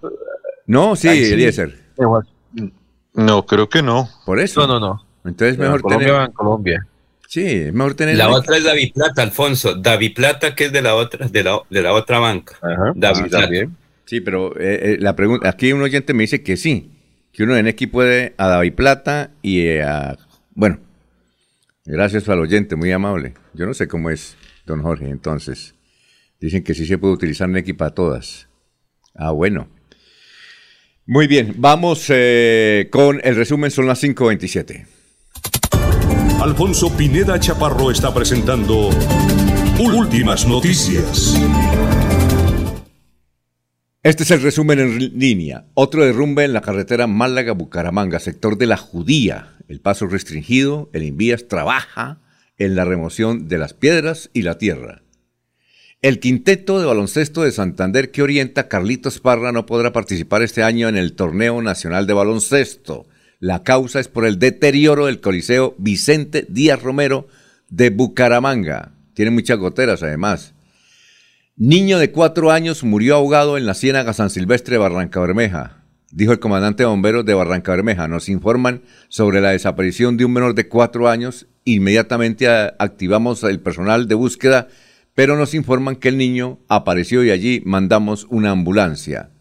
[0.65, 1.75] No, sí, Eliezer.
[3.13, 4.09] No, creo que no.
[4.25, 4.65] Por eso.
[4.65, 5.05] No, no, no.
[5.25, 6.21] Entonces mejor Colombia, tener...
[6.21, 6.87] Bancolombia.
[7.31, 8.17] Sí, es mejor tener.
[8.17, 9.75] La otra es David Plata, Alfonso.
[9.75, 12.57] David Plata, que es de la otra, de la, de la otra banca.
[12.61, 13.49] Ajá, David Plata.
[14.03, 16.91] Sí, pero eh, eh, la pregunta, aquí un oyente me dice que sí,
[17.31, 20.17] que uno en X puede a David Plata y a.
[20.55, 20.79] Bueno,
[21.85, 23.33] gracias al oyente, muy amable.
[23.53, 25.73] Yo no sé cómo es, don Jorge, entonces.
[26.41, 28.49] Dicen que sí se puede utilizar Neki para todas.
[29.15, 29.69] Ah, bueno.
[31.05, 34.85] Muy bien, vamos eh, con el resumen, son las 5.27.
[36.41, 38.89] Alfonso Pineda Chaparro está presentando
[39.79, 41.39] Últimas Noticias.
[44.01, 45.67] Este es el resumen en línea.
[45.75, 49.55] Otro derrumbe en la carretera Málaga-Bucaramanga, sector de la Judía.
[49.67, 52.21] El paso restringido, el Invías trabaja
[52.57, 55.03] en la remoción de las piedras y la tierra.
[56.01, 60.89] El quinteto de baloncesto de Santander que orienta Carlitos Parra no podrá participar este año
[60.89, 63.05] en el Torneo Nacional de Baloncesto.
[63.41, 67.27] La causa es por el deterioro del Coliseo Vicente Díaz Romero
[67.69, 68.91] de Bucaramanga.
[69.15, 70.53] Tiene muchas goteras además.
[71.57, 76.33] Niño de cuatro años murió ahogado en la ciénaga San Silvestre de Barranca Bermeja, dijo
[76.33, 78.07] el comandante de bomberos de Barranca Bermeja.
[78.07, 81.47] Nos informan sobre la desaparición de un menor de cuatro años.
[81.65, 84.67] Inmediatamente activamos el personal de búsqueda,
[85.15, 89.31] pero nos informan que el niño apareció y allí mandamos una ambulancia.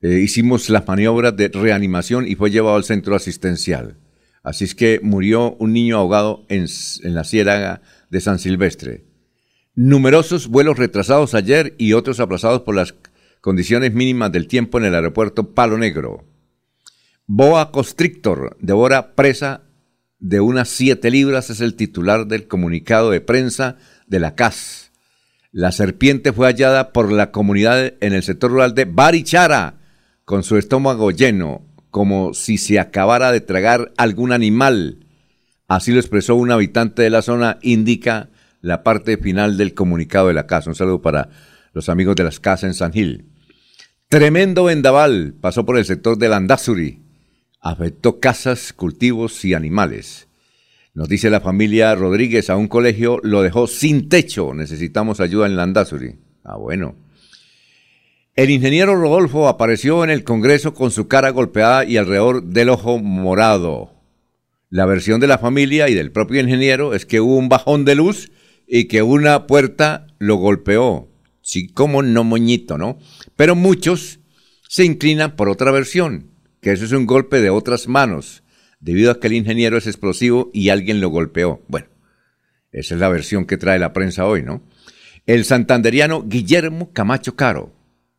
[0.00, 3.96] Eh, hicimos las maniobras de reanimación y fue llevado al centro asistencial.
[4.42, 6.66] Así es que murió un niño ahogado en,
[7.02, 9.04] la ciénaga de San Silvestre.
[9.74, 12.94] Numerosos vuelos retrasados ayer y otros aplazados por las
[13.40, 16.24] condiciones mínimas del tiempo en el aeropuerto Palo Negro.
[17.26, 19.64] Boa constrictor devora presa
[20.18, 24.92] de unas siete libras es el titular del comunicado de prensa de la CAS.
[25.52, 29.77] La serpiente fue hallada por la comunidad en el sector rural de Barichara,
[30.28, 35.06] con su estómago lleno, como si se acabara de tragar algún animal.
[35.68, 38.28] Así lo expresó un habitante de la zona, indica
[38.60, 40.68] la parte final del comunicado de la casa.
[40.68, 41.30] Un saludo para
[41.72, 43.24] los amigos de las casas en San Gil.
[44.10, 47.02] Tremendo vendaval pasó por el sector de Landazuri.
[47.62, 50.28] Afectó casas, cultivos y animales.
[50.92, 54.52] Nos dice la familia Rodríguez a un colegio lo dejó sin techo.
[54.52, 56.16] Necesitamos ayuda en Landazuri.
[56.44, 57.07] Ah, bueno.
[58.38, 63.00] El ingeniero Rodolfo apareció en el Congreso con su cara golpeada y alrededor del ojo
[63.00, 63.96] morado.
[64.70, 67.96] La versión de la familia y del propio ingeniero es que hubo un bajón de
[67.96, 68.30] luz
[68.64, 71.08] y que una puerta lo golpeó.
[71.40, 73.00] Sí, como no moñito, ¿no?
[73.34, 74.20] Pero muchos
[74.68, 78.44] se inclinan por otra versión, que eso es un golpe de otras manos,
[78.78, 81.64] debido a que el ingeniero es explosivo y alguien lo golpeó.
[81.66, 81.88] Bueno,
[82.70, 84.62] esa es la versión que trae la prensa hoy, ¿no?
[85.26, 87.74] El santanderiano Guillermo Camacho Caro,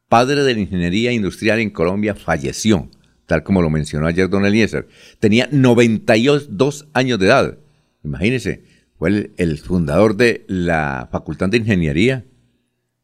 [0.10, 2.89] padre de la ingeniería industrial en Colombia, falleció,
[3.28, 4.88] tal como lo mencionó ayer don Eliezer.
[5.19, 7.58] Tenía 92 años de edad.
[8.04, 8.63] Imagínense,
[8.98, 12.26] fue el, fundador de la Facultad de Ingeniería,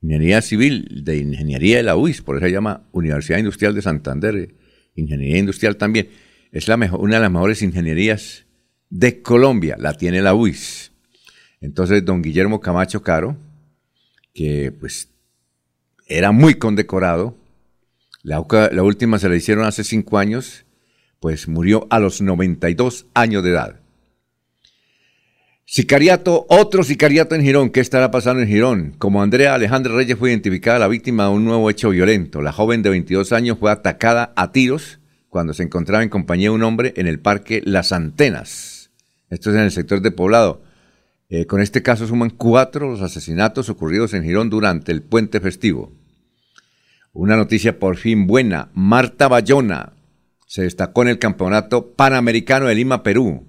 [0.02, 4.56] Ingeniería Civil, de Ingeniería de la UIS, por eso se llama Universidad Industrial de Santander,
[4.96, 6.10] Ingeniería Industrial también.
[6.52, 8.46] Es la mejor, una de las mejores ingenierías
[8.90, 10.92] de Colombia, la tiene la UIS.
[11.62, 13.38] Entonces, don Guillermo Camacho Caro,
[14.34, 15.15] que pues
[16.08, 17.36] era muy condecorado,
[18.26, 18.42] la,
[18.82, 20.66] última se la hicieron hace cinco años,
[21.20, 23.80] pues murió a los 92 años de edad.
[25.66, 27.70] Sicariato, otro sicariato en Girón.
[27.70, 28.96] ¿Qué estará pasando en Girón?
[28.98, 32.42] Como Andrea Alejandra Reyes fue identificada la víctima de un nuevo hecho violento.
[32.42, 36.56] La joven de 22 años fue atacada a tiros cuando se encontraba en compañía de
[36.56, 38.90] un hombre en el parque Las Antenas.
[39.30, 40.64] Esto es en el sector de Poblado.
[41.30, 45.92] Eh, con este caso suman cuatro los asesinatos ocurridos en Girón durante el puente festivo.
[47.14, 48.70] Una noticia por fin buena.
[48.74, 49.94] Marta Bayona
[50.46, 53.48] se destacó en el Campeonato Panamericano de Lima, Perú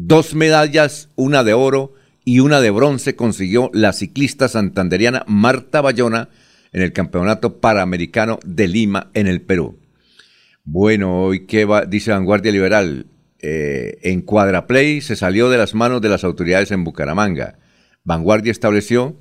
[0.00, 6.28] Dos medallas, una de oro y una de bronce consiguió la ciclista santanderiana Marta Bayona
[6.72, 9.80] en el Campeonato Panamericano de Lima en el Perú.
[10.62, 13.06] Bueno, hoy qué va, dice Vanguardia Liberal,
[13.40, 17.58] eh, en Cuadraplay se salió de las manos de las autoridades en Bucaramanga.
[18.04, 19.16] Vanguardia estableció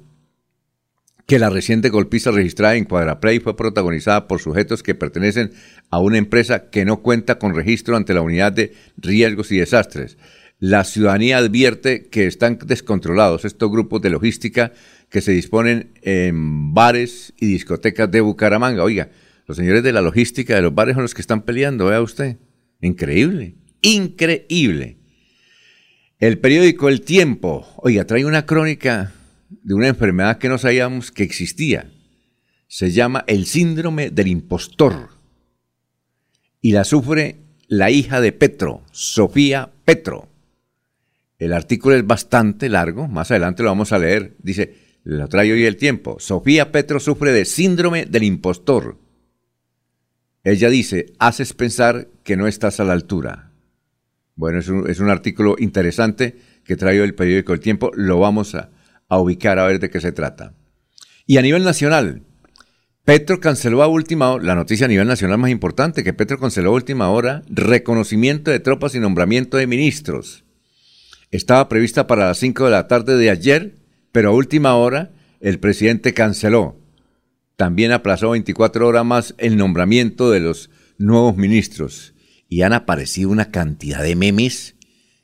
[1.27, 5.51] que la reciente golpiza registrada en Cuadraplay fue protagonizada por sujetos que pertenecen
[5.89, 10.17] a una empresa que no cuenta con registro ante la unidad de riesgos y desastres.
[10.60, 14.71] La ciudadanía advierte que están descontrolados estos grupos de logística
[15.10, 18.84] que se disponen en bares y discotecas de Bucaramanga.
[18.84, 19.10] Oiga,
[19.45, 22.38] los señores de la logística de los bares son los que están peleando, vea usted.
[22.82, 23.56] Increíble,
[23.88, 24.97] increíble.
[26.19, 29.13] El periódico El Tiempo, oiga, trae una crónica
[29.50, 31.91] de una enfermedad que no sabíamos que existía.
[32.67, 35.10] Se llama el síndrome del impostor.
[36.60, 40.28] Y la sufre la hija de Petro, Sofía Petro.
[41.38, 44.36] El artículo es bastante largo, más adelante lo vamos a leer.
[44.39, 46.17] Dice, lo trae hoy el tiempo.
[46.19, 48.97] Sofía Petro sufre de síndrome del impostor.
[50.43, 53.46] Ella dice, haces pensar que no estás a la altura.
[54.38, 57.91] Bueno, es un, artículo interesante que trae el periódico El Tiempo.
[57.93, 58.69] Lo vamos a,
[59.10, 60.54] a ubicar a ver de qué se trata.
[61.26, 62.21] Y a nivel nacional,
[63.04, 66.69] Petro canceló a última hora, la noticia a nivel nacional más importante, que Petro canceló
[66.69, 70.45] a última hora reconocimiento de tropas y nombramiento de ministros
[71.32, 73.76] estaba prevista para las 5 de la tarde de ayer,
[74.12, 76.78] pero a última hora el presidente canceló.
[77.58, 82.13] También aplazó 24 horas más el nombramiento de los nuevos ministros.
[82.49, 84.75] Y han aparecido una cantidad de memes,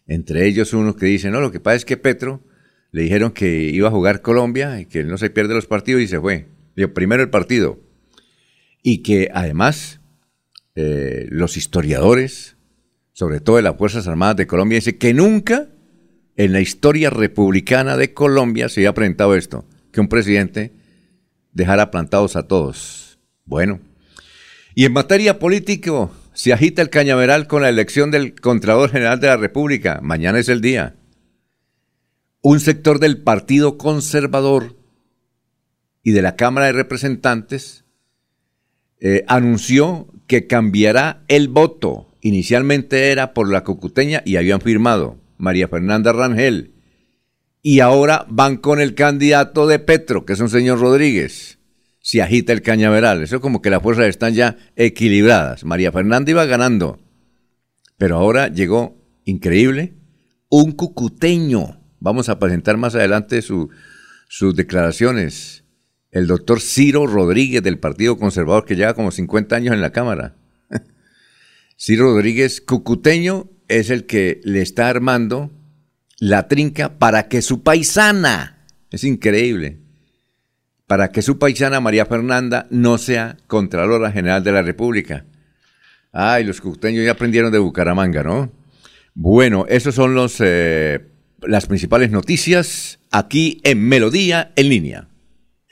[0.08, 2.44] entre ellos unos que dicen, no, lo que pasa es que Petro
[2.92, 6.08] le dijeron que iba a jugar Colombia y que no se pierde los partidos y
[6.08, 6.48] se fue.
[6.76, 7.80] Dijo, primero el partido.
[8.82, 10.02] Y que además
[10.76, 12.58] eh, los historiadores,
[13.14, 15.70] sobre todo de las Fuerzas Armadas de Colombia, dicen que nunca
[16.36, 20.74] en la historia republicana de Colombia se había presentado esto, que un presidente
[21.52, 23.20] dejara plantados a todos.
[23.46, 23.80] Bueno,
[24.76, 29.28] y en materia política se agita el cañaveral con la elección del Contralor General de
[29.28, 30.00] la República.
[30.02, 30.96] Mañana es el día.
[32.42, 34.76] Un sector del Partido Conservador
[36.04, 37.86] y de la Cámara de Representantes
[39.00, 42.10] eh, anunció que cambiará el voto.
[42.22, 46.74] Inicialmente era por la cocuteña y habían firmado María Fernanda Rangel.
[47.62, 51.60] Y ahora van con el candidato de Petro, que es un señor Rodríguez.
[52.04, 53.24] Se agita el cañaveral.
[53.24, 55.64] Eso como que las fuerzas están ya equilibradas.
[55.64, 57.00] María Fernanda iba ganando.
[57.98, 59.94] Pero ahora llegó, increíble,
[60.50, 61.80] un cucuteño.
[62.02, 65.64] Vamos a presentar más adelante sus declaraciones
[66.12, 70.36] el doctor Ciro Rodríguez del Partido Conservador, que lleva como 50 años en la Cámara.
[71.78, 75.52] Ciro Rodríguez, cucuteño, es el que le está armando
[76.20, 79.80] la trinca para que su paisana, es increíble,
[80.94, 85.26] para que su paisana María Fernanda no sea Contralora General de la República.
[86.12, 88.52] Ay, los cucuteños ya aprendieron de Bucaramanga, ¿no?
[89.16, 91.04] Bueno, esas son los, eh,
[91.42, 95.08] las principales noticias aquí en Melodía en línea.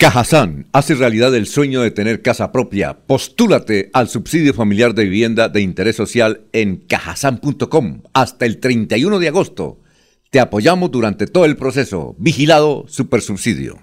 [0.00, 3.00] Cajazán hace realidad el sueño de tener casa propia.
[3.06, 9.28] Postúlate al subsidio familiar de vivienda de interés social en cajazán.com hasta el 31 de
[9.28, 9.78] agosto.
[10.30, 12.14] Te apoyamos durante todo el proceso.
[12.16, 13.82] Vigilado Supersubsidio.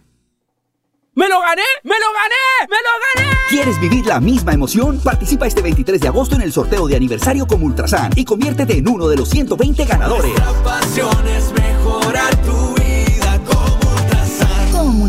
[1.14, 1.62] ¡Me lo gané!
[1.84, 2.68] ¡Me lo gané!
[2.68, 3.38] ¡Me lo gané!
[3.50, 5.00] ¿Quieres vivir la misma emoción?
[5.00, 8.88] Participa este 23 de agosto en el sorteo de aniversario con Ultrasan y conviértete en
[8.88, 10.32] uno de los 120 ganadores.
[10.32, 12.67] Nuestra pasión es mejorar tu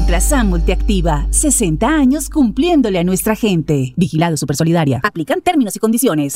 [0.08, 0.48] Ultrasan.
[0.48, 3.92] Multiactiva, 60 años cumpliéndole a nuestra gente.
[3.96, 5.00] Vigilado Supersolidaria.
[5.02, 6.32] Aplican términos y condiciones.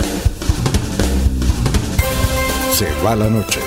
[2.70, 3.60] Se va la noche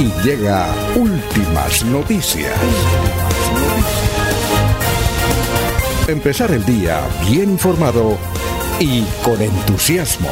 [0.00, 2.52] y llega últimas noticias.
[6.08, 8.18] Empezar el día bien informado
[8.80, 10.30] y con entusiasmo.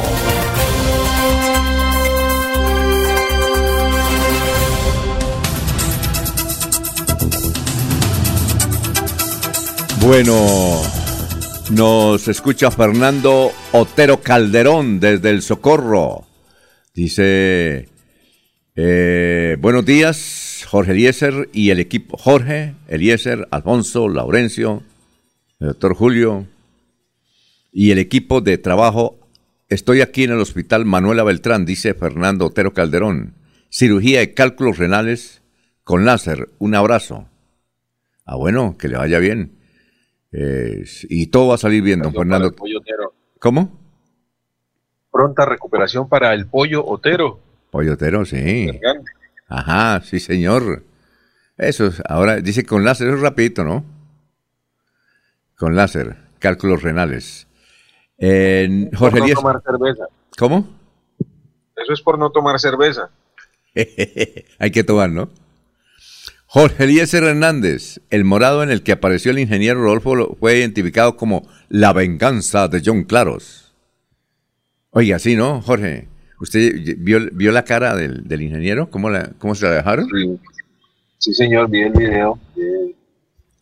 [10.05, 10.81] Bueno,
[11.71, 16.27] nos escucha Fernando Otero Calderón desde el Socorro.
[16.93, 17.87] Dice,
[18.75, 22.17] eh, buenos días, Jorge Eliezer y el equipo.
[22.17, 24.83] Jorge, Eliezer, Alfonso, Laurencio,
[25.61, 26.47] el doctor Julio
[27.71, 29.17] y el equipo de trabajo.
[29.69, 33.35] Estoy aquí en el hospital Manuela Beltrán, dice Fernando Otero Calderón.
[33.69, 35.41] Cirugía de cálculos renales
[35.85, 36.49] con láser.
[36.59, 37.29] Un abrazo.
[38.25, 39.62] Ah, bueno, que le vaya bien.
[40.33, 42.53] Eh, y todo va a salir bien, don Fernando.
[43.39, 43.79] ¿Cómo?
[45.11, 47.39] Pronta recuperación para el pollo Otero.
[47.69, 48.67] Pollo Otero, sí.
[49.47, 50.83] Ajá, sí, señor.
[51.57, 53.85] Eso, ahora dice con láser, eso es rapidito, ¿no?
[55.55, 57.47] Con láser, cálculos renales.
[58.17, 60.05] Eh, Jorge por no tomar cerveza.
[60.37, 60.67] ¿Cómo?
[61.75, 63.11] Eso es por no tomar cerveza.
[64.59, 65.29] Hay que tomar, ¿no?
[66.53, 71.49] Jorge Eliezer Hernández, el morado en el que apareció el ingeniero Rodolfo, fue identificado como
[71.67, 73.73] la venganza de John Claros.
[74.91, 76.07] Oiga, sí, ¿no, Jorge?
[76.39, 78.87] ¿Usted vio, vio la cara del, del ingeniero?
[78.91, 80.07] ¿Cómo, la, ¿Cómo se la dejaron?
[80.09, 80.39] Sí.
[81.17, 82.37] Sí, señor, vi el video.
[82.55, 82.93] Eh,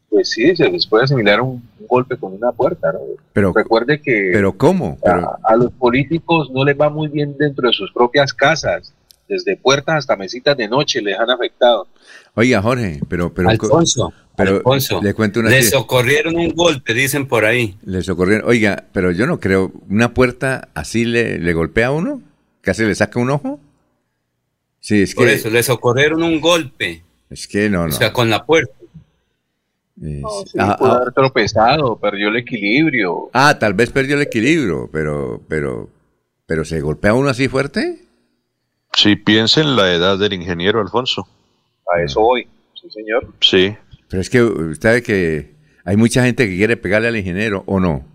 [0.10, 2.99] Pues sí, se les puede asimilar un, un golpe con una puerta, ¿no?
[3.32, 4.97] Pero, Recuerde que pero ¿cómo?
[5.01, 8.93] Pero, a, a los políticos no les va muy bien dentro de sus propias casas.
[9.30, 11.88] Desde puertas hasta mesitas de noche les han afectado.
[12.36, 13.34] Oiga, Jorge, pero...
[13.34, 15.49] pero Alfonso, pero Alfonso, le cuento una...
[15.49, 17.78] le socorrieron un golpe, dicen por ahí.
[17.84, 18.49] Le socorrieron.
[18.49, 22.22] Oiga, pero yo no creo, ¿una puerta así le, le golpea a uno?
[22.62, 23.60] ¿Casi le saca un ojo?
[24.80, 25.34] Sí, es Por que...
[25.34, 27.03] eso, le socorrieron un golpe.
[27.30, 27.91] Es que no, O no.
[27.91, 28.74] sea, con la puerta.
[30.01, 30.22] Sí,
[30.58, 33.30] ah, pudo ah, haber tropezado, perdió el equilibrio.
[33.34, 35.89] ah, tal vez perdió el equilibrio, pero, pero,
[36.47, 37.99] pero ¿se golpea uno así fuerte?
[38.93, 41.28] Sí, piensa en la edad del ingeniero Alfonso.
[41.94, 42.48] A eso voy.
[42.80, 43.34] Sí, señor.
[43.42, 43.76] Sí,
[44.10, 47.80] Pero es que usted sabe que hay mucha gente que quiere pegarle al ingeniero, ¿o
[47.80, 48.06] no?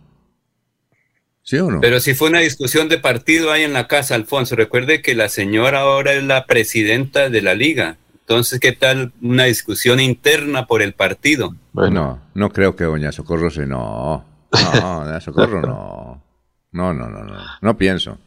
[1.43, 1.81] ¿Sí o no?
[1.81, 4.57] Pero si fue una discusión de partido ahí en la casa, Alfonso.
[4.57, 7.99] Recuerde que la señora ahora es la presidenta de la liga.
[8.21, 11.55] Entonces, ¿qué tal una discusión interna por el partido?
[11.73, 13.67] Bueno, no creo que doña Socorro se...
[13.67, 16.23] No, no, doña Socorro no.
[16.73, 17.39] No, no, no, no.
[17.63, 18.19] No pienso.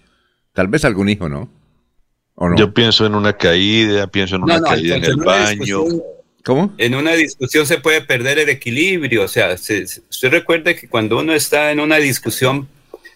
[0.54, 1.50] Tal vez algún hijo, ¿no?
[2.56, 5.84] Yo pienso en una caída, pienso en una caída en el baño.
[6.44, 6.74] ¿Cómo?
[6.78, 9.24] En una discusión se puede perder el equilibrio.
[9.24, 12.68] O sea, usted recuerde que cuando uno está en una discusión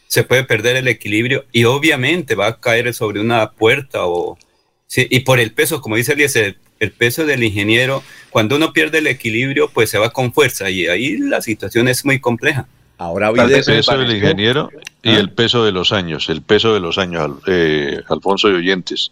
[0.07, 4.37] se puede perder el equilibrio y obviamente va a caer sobre una puerta o...
[4.85, 8.99] Sí, y por el peso, como dice Eliezer, el peso del ingeniero, cuando uno pierde
[8.99, 12.67] el equilibrio, pues se va con fuerza y ahí la situación es muy compleja.
[12.97, 14.69] Ahora el peso del ingeniero
[15.03, 15.19] y ¿Ah?
[15.19, 19.11] el peso de los años, el peso de los años, eh, Alfonso y oyentes.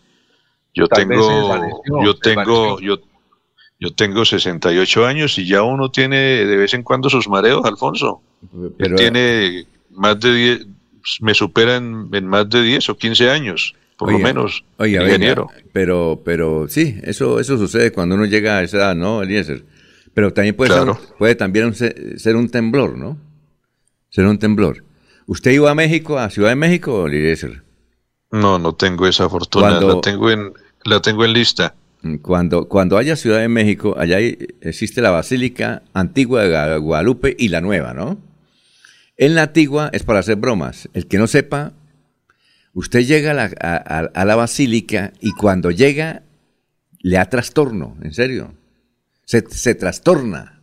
[0.73, 1.61] Yo tengo,
[2.01, 2.97] yo tengo, yo,
[3.77, 8.21] yo tengo 68 años y ya uno tiene de vez en cuando sus mareos, Alfonso.
[8.77, 10.67] Pero, tiene más de 10,
[11.19, 15.49] me superan en, más de 10 o 15 años, por lo menos, ingeniero.
[15.73, 19.65] pero, pero sí, eso, eso sucede cuando uno llega a esa edad, ¿no, Eliezer?
[20.13, 20.87] Pero también puede, ser,
[21.17, 23.17] puede también ser un temblor, ¿no?
[24.09, 24.85] Ser un temblor.
[25.27, 27.63] ¿Usted iba a México, a Ciudad de México, Eliezer?
[28.31, 30.53] No, no tengo esa fortuna, la tengo en
[30.83, 31.75] la tengo en lista.
[32.21, 37.61] Cuando, cuando haya Ciudad de México, allá existe la Basílica Antigua de Guadalupe y la
[37.61, 38.17] Nueva, ¿no?
[39.17, 40.89] En la Antigua es para hacer bromas.
[40.93, 41.73] El que no sepa,
[42.73, 46.23] usted llega a la, Basílica y cuando llega
[46.99, 48.55] le da trastorno, en serio.
[49.25, 50.60] Se, se trastorna.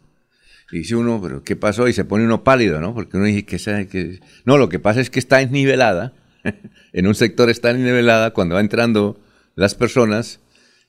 [0.71, 1.89] Y dice uno, pero ¿qué pasó?
[1.89, 2.95] Y se pone uno pálido, ¿no?
[2.95, 4.21] Porque uno dice que, que...
[4.45, 6.13] No, lo que pasa es que está desnivelada.
[6.93, 9.21] en un sector está desnivelada cuando va entrando
[9.55, 10.41] las personas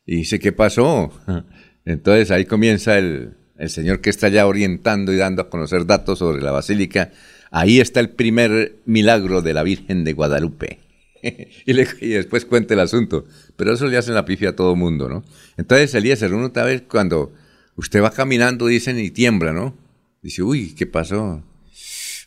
[0.06, 1.12] y dice, ¿qué pasó?
[1.86, 3.36] Entonces ahí comienza el,
[3.68, 7.12] señor que está ya orientando y dando a conocer datos sobre la basílica.
[7.52, 10.80] Ahí está el primer milagro de la Virgen de Guadalupe.
[11.66, 13.26] y, después cuenta el asunto.
[13.56, 15.24] Pero eso le hacen la pifia a todo mundo, ¿no?
[15.58, 17.34] Entonces Elías, uno tal vez cuando
[17.80, 19.74] usted va caminando, dicen, y tiembla, ¿no?
[20.22, 21.42] Dice, uy, ¿qué pasó?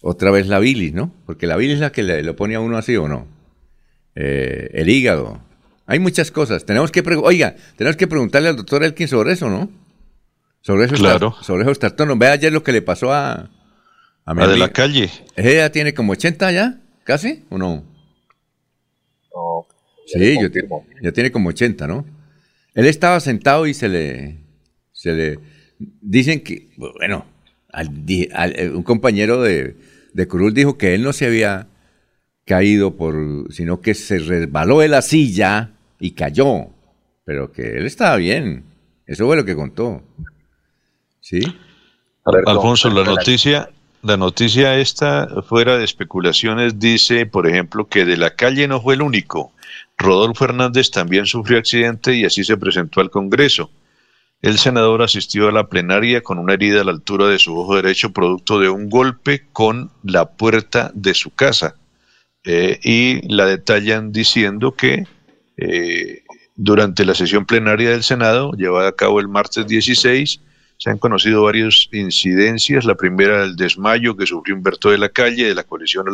[0.01, 1.15] Otra vez la bilis, ¿no?
[1.27, 3.27] Porque la bilis es la que le, lo pone a uno así o no.
[4.15, 5.41] Eh, el hígado,
[5.87, 6.65] hay muchas cosas.
[6.65, 9.71] Tenemos que oiga, tenemos que preguntarle al doctor Elkin sobre eso, ¿no?
[10.63, 11.37] Sobre eso, claro.
[11.43, 12.19] sobre eso trastornos.
[12.19, 13.51] Vea ayer lo que le pasó a
[14.25, 15.11] a, de la calle.
[15.37, 16.81] ¿Ella tiene como 80 ya?
[17.05, 17.45] ¿Casi?
[17.51, 17.85] ¿O no?
[19.35, 19.67] No.
[20.07, 20.37] Sí,
[21.03, 22.07] ya tiene como 80, ¿no?
[22.75, 24.42] Él estaba sentado y se le
[25.03, 25.39] se le
[26.01, 27.27] dicen que bueno,
[27.75, 29.75] eh, un compañero de,
[30.13, 31.67] de Curul dijo que él no se había
[32.45, 36.69] caído por, sino que se resbaló de la silla y cayó,
[37.25, 38.63] pero que él estaba bien.
[39.05, 40.03] Eso fue lo que contó.
[41.21, 41.41] ¿Sí?
[42.47, 43.71] Alfonso, la noticia,
[44.03, 48.95] la noticia esta, fuera de especulaciones, dice, por ejemplo, que de la calle no fue
[48.95, 49.53] el único.
[49.99, 53.69] Rodolfo Hernández también sufrió accidente y así se presentó al Congreso.
[54.43, 57.77] El senador asistió a la plenaria con una herida a la altura de su ojo
[57.77, 61.77] derecho producto de un golpe con la puerta de su casa.
[62.45, 65.07] Eh, y la detallan diciendo que
[65.57, 66.25] eh,
[66.57, 70.41] durante la sesión plenaria del Senado, llevada a cabo el martes 16,
[70.77, 72.85] se han conocido varias incidencias.
[72.85, 76.07] La primera, el desmayo que sufrió Humberto de la Calle de la coalición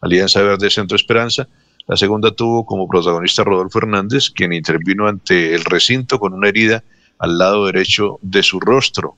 [0.00, 1.46] Alianza Verde Centro Esperanza.
[1.86, 6.82] La segunda tuvo como protagonista Rodolfo Hernández, quien intervino ante el recinto con una herida
[7.18, 9.16] al lado derecho de su rostro.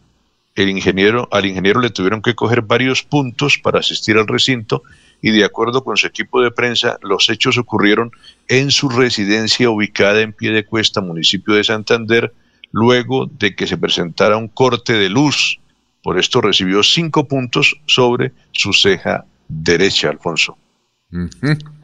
[0.54, 4.82] El ingeniero, al ingeniero le tuvieron que coger varios puntos para asistir al recinto
[5.22, 8.10] y de acuerdo con su equipo de prensa, los hechos ocurrieron
[8.48, 12.32] en su residencia ubicada en pie de cuesta, municipio de Santander,
[12.72, 15.58] luego de que se presentara un corte de luz.
[16.02, 20.56] Por esto recibió cinco puntos sobre su ceja derecha, Alfonso.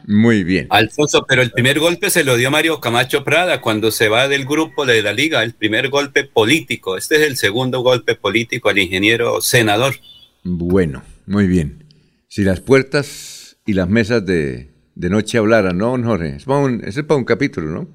[0.06, 0.68] Muy bien.
[0.70, 4.44] Alfonso, pero el primer golpe se lo dio Mario Camacho Prada cuando se va del
[4.44, 6.96] grupo de la liga, el primer golpe político.
[6.96, 9.96] Este es el segundo golpe político al ingeniero senador.
[10.44, 11.84] Bueno, muy bien.
[12.28, 16.36] Si las puertas y las mesas de, noche hablaran, ¿no, Jorge?
[16.36, 17.88] Es para un, es para un capítulo, ¿no?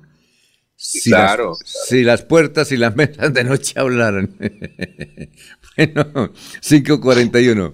[0.76, 4.36] Si claro, las, Si las puertas y las mesas de noche hablaran.
[5.78, 7.74] bueno, 541.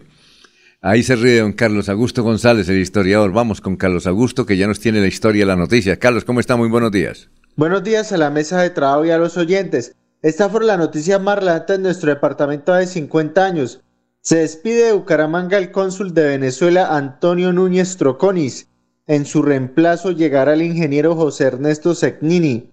[0.80, 3.32] Ahí se ríe don Carlos Augusto González, el historiador.
[3.32, 5.98] Vamos con Carlos Augusto, que ya nos tiene la historia la noticia.
[5.98, 6.56] Carlos, ¿cómo está?
[6.56, 7.30] Muy buenos días.
[7.56, 9.96] Buenos días a la mesa de trabajo y a los oyentes.
[10.22, 13.82] Esta fue la noticia más relevante en nuestro departamento de 50 años.
[14.22, 18.68] Se despide de Bucaramanga el cónsul de Venezuela Antonio Núñez Troconis.
[19.08, 22.70] En su reemplazo llegará el ingeniero José Ernesto Segnini.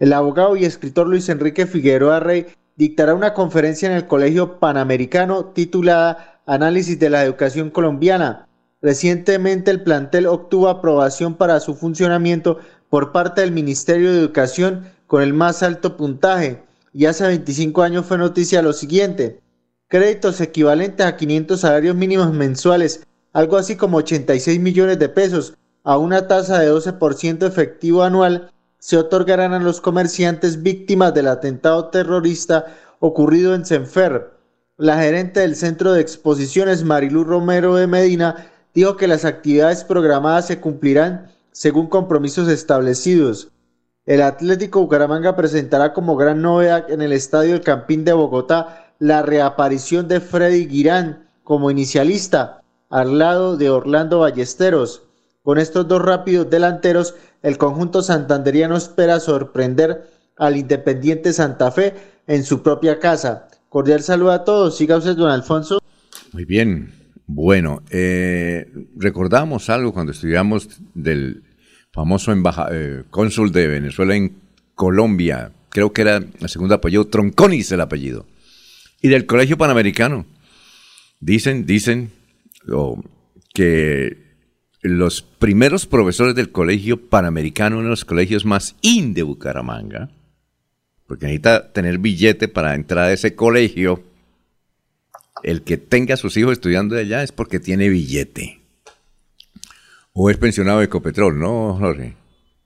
[0.00, 5.52] El abogado y escritor Luis Enrique Figueroa Rey dictará una conferencia en el Colegio Panamericano
[5.54, 8.46] titulada Análisis de la Educación Colombiana.
[8.82, 12.58] Recientemente el plantel obtuvo aprobación para su funcionamiento
[12.90, 18.04] por parte del Ministerio de Educación con el más alto puntaje y hace 25 años
[18.04, 19.40] fue noticia lo siguiente.
[19.88, 25.96] Créditos equivalentes a 500 salarios mínimos mensuales, algo así como 86 millones de pesos, a
[25.96, 32.66] una tasa de 12% efectivo anual, se otorgarán a los comerciantes víctimas del atentado terrorista
[33.00, 34.33] ocurrido en Senfer.
[34.76, 40.48] La gerente del Centro de Exposiciones, Marilú Romero de Medina, dijo que las actividades programadas
[40.48, 43.52] se cumplirán según compromisos establecidos.
[44.04, 49.22] El Atlético Bucaramanga presentará como gran novedad en el Estadio El Campín de Bogotá la
[49.22, 52.60] reaparición de Freddy Girán como inicialista
[52.90, 55.04] al lado de Orlando Ballesteros.
[55.44, 61.94] Con estos dos rápidos delanteros, el conjunto santanderiano espera sorprender al Independiente Santa Fe
[62.26, 63.46] en su propia casa.
[63.74, 64.76] Cordial saludo a todos.
[64.76, 65.82] Siga usted, don Alfonso.
[66.30, 66.92] Muy bien.
[67.26, 71.42] Bueno, eh, recordamos algo cuando estudiamos del
[71.90, 72.32] famoso
[72.70, 74.36] eh, cónsul de Venezuela en
[74.76, 75.50] Colombia.
[75.70, 78.26] Creo que era el segundo apellido, Tronconis el apellido.
[79.02, 80.24] Y del Colegio Panamericano.
[81.18, 82.12] Dicen, dicen
[83.52, 84.36] que
[84.82, 90.10] los primeros profesores del Colegio Panamericano, uno de los colegios más in de Bucaramanga,
[91.14, 94.02] porque necesita tener billete para entrar a ese colegio,
[95.44, 98.60] el que tenga a sus hijos estudiando allá es porque tiene billete.
[100.12, 102.16] O es pensionado de Ecopetrol, ¿no, Jorge?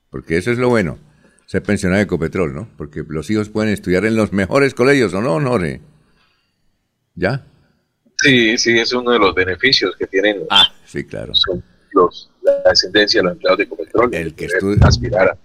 [0.08, 0.98] Porque eso es lo bueno,
[1.44, 2.70] ser pensionado de Ecopetrol, ¿no?
[2.78, 5.82] Porque los hijos pueden estudiar en los mejores colegios, ¿o no, Jorge?
[7.16, 7.44] ¿Ya?
[8.16, 11.34] Sí, sí, es uno de los beneficios que tienen ah, sí, claro.
[11.92, 14.14] los, la descendencia de los empleados de Ecopetrol.
[14.14, 14.86] El que estudia.
[14.86, 15.38] Aspirar a,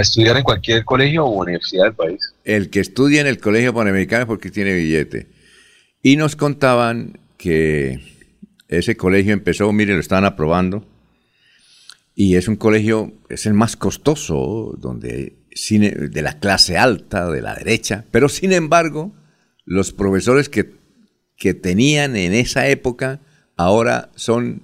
[0.00, 2.34] estudiar en cualquier colegio o universidad del país.
[2.44, 5.28] El que estudia en el colegio panamericano es porque tiene billete.
[6.02, 8.00] Y nos contaban que
[8.68, 10.86] ese colegio empezó, mire, lo estaban aprobando,
[12.14, 15.36] y es un colegio, es el más costoso, donde
[15.70, 19.12] de la clase alta, de la derecha, pero sin embargo,
[19.64, 20.72] los profesores que,
[21.36, 23.20] que tenían en esa época
[23.56, 24.62] ahora son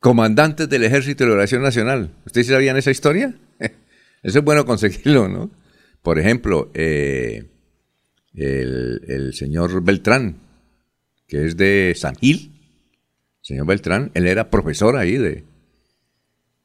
[0.00, 2.10] comandantes del Ejército de Liberación Nacional.
[2.24, 3.34] ¿Ustedes sabían esa historia?
[4.24, 5.50] Eso es bueno conseguirlo, ¿no?
[6.02, 7.44] Por ejemplo, eh,
[8.34, 10.38] el, el, señor Beltrán,
[11.28, 12.50] que es de San Gil,
[13.42, 15.44] señor Beltrán, él era profesor ahí de,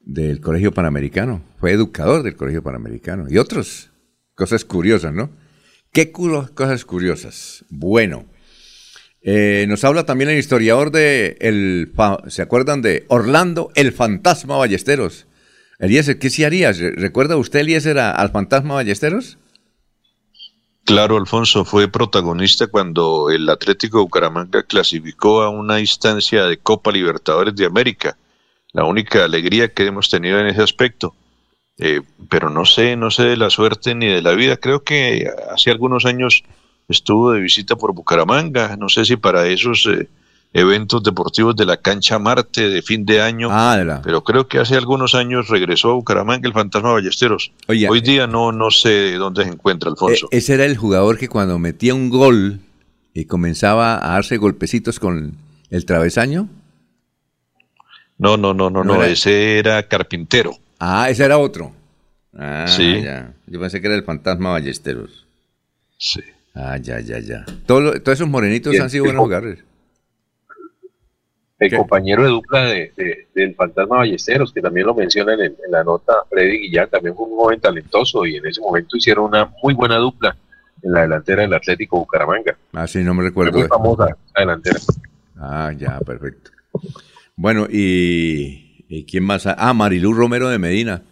[0.00, 3.90] del Colegio Panamericano, fue educador del Colegio Panamericano y otras
[4.34, 5.30] cosas curiosas, ¿no?
[5.92, 7.66] ¿Qué cosas curiosas?
[7.68, 8.24] Bueno,
[9.20, 11.92] eh, nos habla también el historiador de, el,
[12.28, 15.26] ¿se acuerdan de Orlando, el fantasma Ballesteros?
[15.80, 16.78] Eliezer, ¿qué sí harías?
[16.78, 19.38] ¿Recuerda usted, Eliezer, al fantasma Ballesteros?
[20.84, 26.92] Claro, Alfonso, fue protagonista cuando el Atlético de Bucaramanga clasificó a una instancia de Copa
[26.92, 28.16] Libertadores de América.
[28.72, 31.14] La única alegría que hemos tenido en ese aspecto.
[31.78, 34.58] Eh, pero no sé, no sé de la suerte ni de la vida.
[34.58, 36.44] Creo que hace algunos años
[36.88, 38.76] estuvo de visita por Bucaramanga.
[38.76, 40.08] No sé si para esos eh,
[40.52, 43.48] eventos deportivos de la cancha Marte de fin de año.
[43.50, 47.52] Ah, pero creo que hace algunos años regresó a Bucaramanga el fantasma Ballesteros.
[47.68, 50.26] Hoy eh, día no, no sé dónde se encuentra Alfonso.
[50.26, 52.60] Eh, ese era el jugador que cuando metía un gol
[53.14, 55.36] y comenzaba a darse golpecitos con
[55.70, 56.48] el travesaño.
[58.18, 60.52] No, no, no, no, no, ese era Carpintero.
[60.78, 61.72] Ah, ese era otro.
[62.36, 63.02] Ah, sí.
[63.46, 65.26] Yo pensé que era el fantasma Ballesteros.
[65.96, 66.20] Sí.
[66.54, 67.46] Ah, ya, ya, ya.
[67.64, 69.69] todos esos morenitos han sido buenos jugadores
[71.60, 76.14] el compañero de dupla de, del Fantasma Ballesteros, que también lo menciona en, la nota,
[76.30, 79.96] Freddy Guillán, también fue un joven talentoso y en ese momento hicieron una muy buena
[79.96, 80.34] dupla
[80.82, 82.56] en la delantera del Atlético Bucaramanga.
[82.72, 83.58] Ah, sí, no me recuerdo.
[83.58, 84.78] muy famosa la delantera.
[85.36, 86.50] Ah, ya, perfecto.
[87.36, 89.46] Bueno, y, quién más?
[89.46, 91.02] Ah, Marilú Romero de Medina.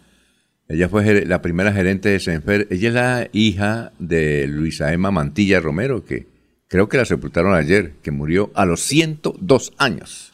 [0.67, 2.67] Ella fue la primera gerente de Senfer.
[2.71, 6.27] Ella es la hija de Luisa Emma Mantilla Romero, que
[6.67, 10.28] creo que la sepultaron ayer, que murió a los 102 años.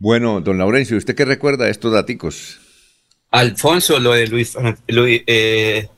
[0.00, 2.58] Bueno, don Laurencio, ¿usted qué recuerda de estos daticos?
[3.30, 4.56] Alfonso, lo de Luis,
[4.88, 5.88] eh,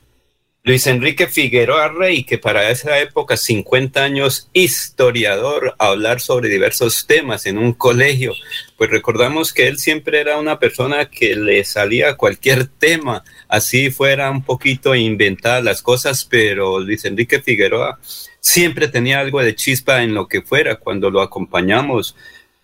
[0.61, 7.45] Luis, Enrique Figueroa Rey, que para esa época, 50 años, historiador, hablar sobre diversos temas
[7.45, 8.33] en un colegio.
[8.77, 14.29] Pues recordamos que él siempre era una persona que le salía cualquier tema, así fuera
[14.29, 17.99] un poquito inventadas las cosas, pero Luis Enrique Figueroa
[18.41, 22.17] siempre tenía algo de chispa en lo que fuera cuando lo acompañamos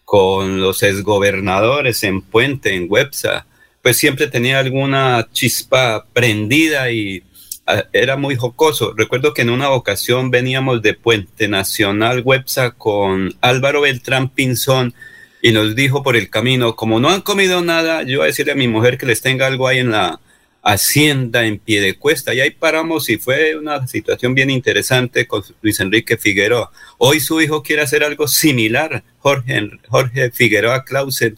[0.10, 3.46] con los exgobernadores en Puente, en Websa,
[3.84, 7.22] pues siempre tenía alguna chispa prendida y
[7.68, 8.96] ah, era muy jocoso.
[8.98, 14.96] Recuerdo que en una ocasión veníamos de Puente Nacional Websa con Álvaro Beltrán Pinzón
[15.44, 18.54] y nos dijo por el camino, como no han comido nada, yo voy a decirle
[18.54, 20.20] a mi mujer que les tenga algo ahí en la
[20.62, 22.34] hacienda en pie de cuesta.
[22.34, 26.72] Y ahí paramos y fue una situación bien interesante con Luis Enrique Figueroa.
[26.98, 31.38] Hoy su hijo quiere hacer algo similar, Jorge, Jorge Figueroa Clausen.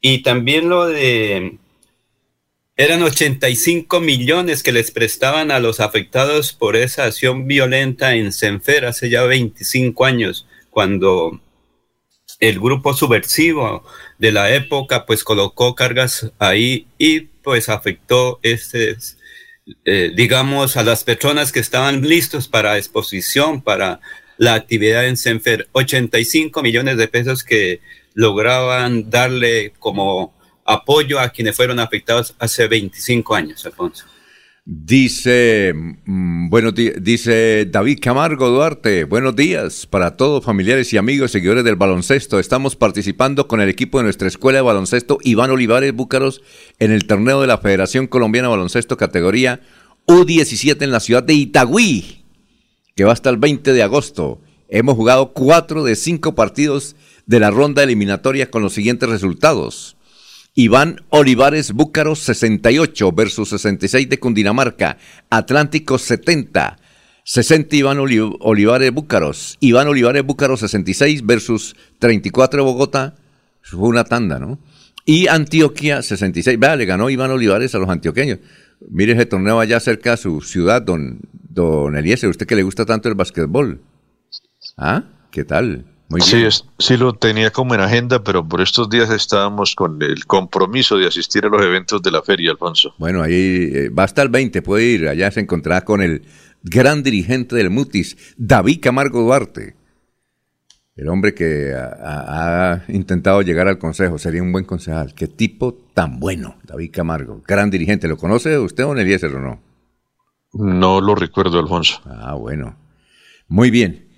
[0.00, 1.58] Y también lo de...
[2.76, 8.86] Eran 85 millones que les prestaban a los afectados por esa acción violenta en Senfer
[8.86, 11.42] hace ya 25 años, cuando
[12.40, 13.84] el grupo subversivo
[14.18, 18.96] de la época pues colocó cargas ahí y pues afectó este,
[19.84, 24.00] eh, digamos, a las personas que estaban listos para exposición, para
[24.36, 27.80] la actividad en Senfer, 85 millones de pesos que
[28.14, 30.34] lograban darle como
[30.64, 34.06] apoyo a quienes fueron afectados hace 25 años, Alfonso.
[34.66, 41.64] Dice, mm, bueno, dice David Camargo Duarte, buenos días para todos familiares y amigos seguidores
[41.64, 42.38] del baloncesto.
[42.38, 46.42] Estamos participando con el equipo de nuestra escuela de baloncesto Iván Olivares Búcaros
[46.78, 49.60] en el torneo de la Federación Colombiana de Baloncesto categoría
[50.06, 52.24] U17 en la ciudad de Itagüí,
[52.94, 54.42] que va hasta el 20 de agosto.
[54.68, 59.96] Hemos jugado cuatro de cinco partidos de la ronda eliminatoria con los siguientes resultados.
[60.54, 64.98] Iván Olivares Búcaros 68 versus 66 de Cundinamarca.
[65.30, 66.76] Atlántico 70.
[67.24, 69.56] 60 Iván Olivares Búcaros.
[69.60, 73.14] Iván Olivares Búcaros 66 versus 34 de Bogotá.
[73.62, 74.58] Fue una tanda, ¿no?
[75.04, 76.58] Y Antioquia 66.
[76.58, 78.38] Vea, le ganó Iván Olivares a los antioqueños.
[78.88, 82.28] Mire ese torneo allá cerca de su ciudad, don, don Eliezer.
[82.28, 83.80] Usted que le gusta tanto el básquetbol.
[84.76, 85.04] ¿Ah?
[85.30, 85.84] ¿Qué tal?
[86.18, 86.44] Sí,
[86.78, 91.06] sí lo tenía como en agenda, pero por estos días estábamos con el compromiso de
[91.06, 92.94] asistir a los eventos de la feria, Alfonso.
[92.98, 95.08] Bueno, ahí eh, va hasta el 20, puede ir.
[95.08, 96.22] Allá se encontrará con el
[96.62, 99.76] gran dirigente del Mutis, David Camargo Duarte.
[100.96, 105.14] El hombre que ha, intentado llegar al consejo, sería un buen concejal.
[105.14, 108.08] Qué tipo tan bueno, David Camargo, gran dirigente.
[108.08, 109.62] ¿Lo conoce usted o Eliezer o no?
[110.52, 112.02] No lo recuerdo, Alfonso.
[112.04, 112.76] Ah, bueno.
[113.48, 114.09] Muy bien.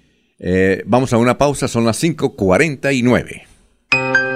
[0.45, 3.43] Eh, vamos a una pausa, son las 5.49.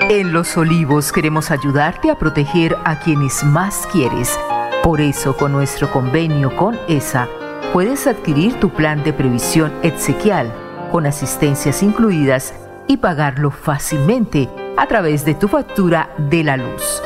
[0.08, 4.38] En Los Olivos queremos ayudarte a proteger a quienes más quieres.
[4.84, 7.26] Por eso, con nuestro convenio con ESA,
[7.72, 10.54] puedes adquirir tu plan de previsión exequial
[10.92, 12.54] con asistencias incluidas
[12.86, 17.02] y pagarlo fácilmente a través de tu factura de la luz.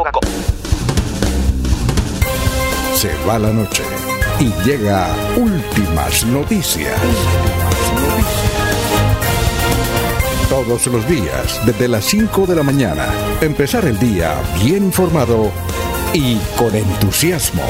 [3.01, 3.83] se va la noche
[4.39, 6.95] y llega últimas noticias.
[10.49, 13.07] Todos los días, desde las 5 de la mañana,
[13.41, 15.51] empezar el día bien informado
[16.13, 17.63] y con entusiasmo.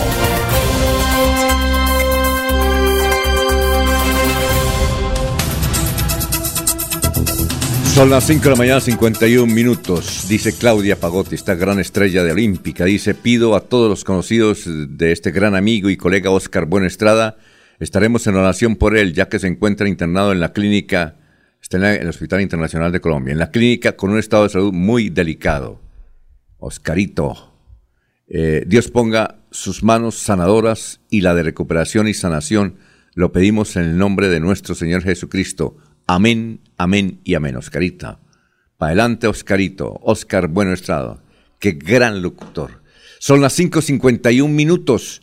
[7.94, 10.26] Son las 5 de la mañana, 51 minutos.
[10.30, 12.86] Dice Claudia Pagotti, esta gran estrella de Olímpica.
[12.86, 17.36] Dice: Pido a todos los conocidos de este gran amigo y colega Oscar Buenestrada,
[17.82, 21.18] estaremos en oración por él, ya que se encuentra internado en la clínica,
[21.62, 24.72] está en, el Hospital Internacional de Colombia, en la clínica con un estado de salud
[24.72, 25.82] muy delicado.
[26.60, 27.54] Oscarito,
[28.30, 32.78] eh, Dios ponga sus manos sanadoras y la de recuperación y sanación.
[33.16, 35.76] Lo pedimos en el nombre de nuestro Señor Jesucristo.
[36.08, 38.20] Amén, amén y amén, Oscarita.
[38.78, 39.99] Para adelante, Oscarito.
[40.02, 41.22] Oscar Bueno Estrado.
[41.60, 42.82] Qué gran locutor.
[43.20, 45.22] Son las 5.51 minutos.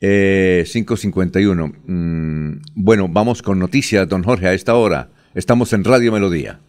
[0.00, 1.74] 5.51.
[1.74, 5.08] Eh, mm, bueno, vamos con noticias, don Jorge, a esta hora.
[5.34, 6.60] Estamos en Radio Melodía.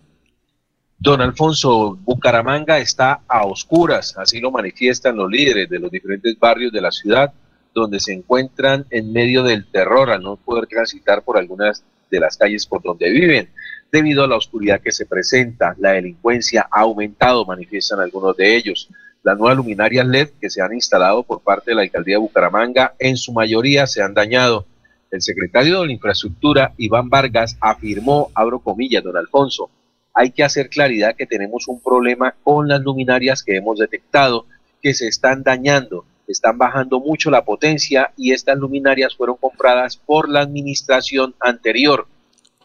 [0.99, 6.71] Don Alfonso, Bucaramanga está a oscuras, así lo manifiestan los líderes de los diferentes barrios
[6.71, 7.31] de la ciudad,
[7.75, 12.37] donde se encuentran en medio del terror al no poder transitar por algunas de las
[12.37, 13.49] calles por donde viven.
[13.91, 18.89] Debido a la oscuridad que se presenta, la delincuencia ha aumentado, manifiestan algunos de ellos.
[19.23, 22.95] Las nuevas luminarias LED que se han instalado por parte de la alcaldía de Bucaramanga,
[22.99, 24.65] en su mayoría se han dañado.
[25.09, 29.69] El secretario de la Infraestructura, Iván Vargas, afirmó, abro comillas, don Alfonso,
[30.13, 34.45] hay que hacer claridad que tenemos un problema con las luminarias que hemos detectado
[34.81, 40.29] que se están dañando están bajando mucho la potencia y estas luminarias fueron compradas por
[40.29, 42.07] la administración anterior.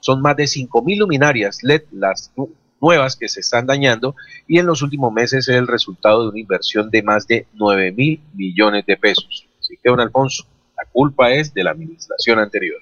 [0.00, 2.32] Son más de 5.000 luminarias LED las
[2.80, 4.16] nuevas que se están dañando
[4.48, 7.92] y en los últimos meses es el resultado de una inversión de más de 9
[7.92, 9.46] mil millones de pesos.
[9.60, 10.44] Así que, don Alfonso,
[10.76, 12.80] la culpa es de la administración anterior.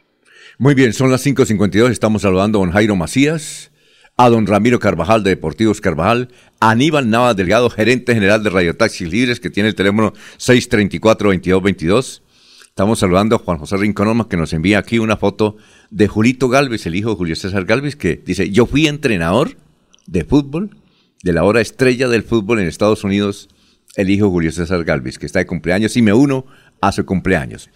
[0.56, 3.69] Muy bien, son las 5.52, estamos saludando a don Jairo Macías,
[4.22, 6.28] a don Ramiro Carvajal de Deportivos Carvajal,
[6.60, 12.20] Aníbal Nava Delgado, gerente general de Radio Taxis Libres, que tiene el teléfono 634-2222.
[12.66, 15.56] Estamos saludando a Juan José Rinconoma, que nos envía aquí una foto
[15.88, 19.56] de Julito Galvez, el hijo de Julio César Galvez, que dice, yo fui entrenador
[20.06, 20.76] de fútbol,
[21.22, 23.48] de la hora estrella del fútbol en Estados Unidos,
[23.96, 26.44] el hijo de Julio César Galvez, que está de cumpleaños, y me uno
[26.82, 27.70] a su cumpleaños.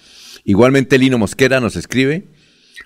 [0.44, 2.28] Igualmente Lino Mosquera nos escribe,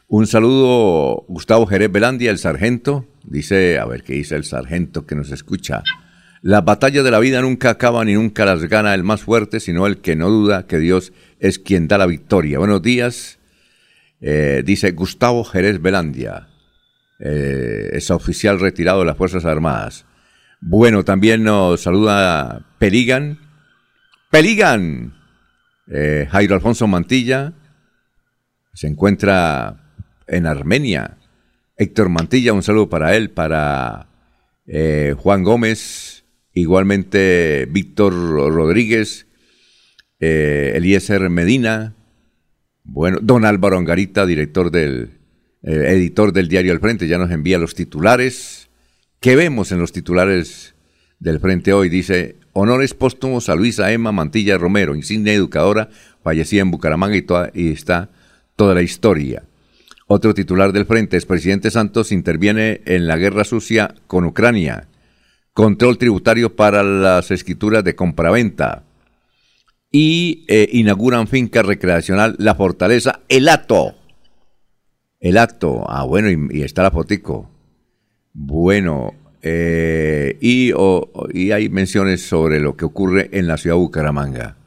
[0.06, 3.04] un saludo, Gustavo Jerez Belandia, el sargento.
[3.30, 5.82] Dice, a ver qué dice el sargento que nos escucha.
[6.40, 9.86] Las batallas de la vida nunca acaban y nunca las gana el más fuerte, sino
[9.86, 12.58] el que no duda que Dios es quien da la victoria.
[12.58, 13.38] Buenos días,
[14.20, 16.48] eh, dice Gustavo Jerez Belandia,
[17.20, 20.06] eh, es oficial retirado de las Fuerzas Armadas.
[20.60, 23.38] Bueno, también nos saluda Peligan.
[24.30, 25.14] Peligan,
[25.88, 27.52] eh, Jairo Alfonso Mantilla,
[28.72, 29.92] se encuentra
[30.26, 31.17] en Armenia.
[31.78, 34.08] Héctor Mantilla, un saludo para él, para
[34.66, 39.26] eh, Juan Gómez, igualmente Víctor Rodríguez,
[40.18, 41.94] eh, Eliezer Medina,
[42.82, 45.18] bueno, don Álvaro Angarita, director del,
[45.62, 48.70] eh, editor del diario El Frente, ya nos envía los titulares.
[49.20, 50.74] ¿Qué vemos en los titulares
[51.20, 51.88] del Frente hoy?
[51.88, 55.90] Dice, honores póstumos a Luisa Emma Mantilla Romero, insignia educadora,
[56.24, 58.10] fallecida en Bucaramanga y, toda, y está
[58.56, 59.47] toda la historia.
[60.10, 64.88] Otro titular del frente, es presidente Santos interviene en la guerra sucia con Ucrania.
[65.52, 68.84] Control tributario para las escrituras de compraventa.
[69.92, 73.96] Y eh, inauguran finca recreacional La Fortaleza, El Ato.
[75.20, 75.84] El Ato.
[75.86, 77.50] Ah, bueno, y, está la fotico.
[78.32, 80.72] Bueno, eh, y,
[81.34, 84.57] y hay menciones sobre lo que ocurre en la ciudad de Bucaramanga.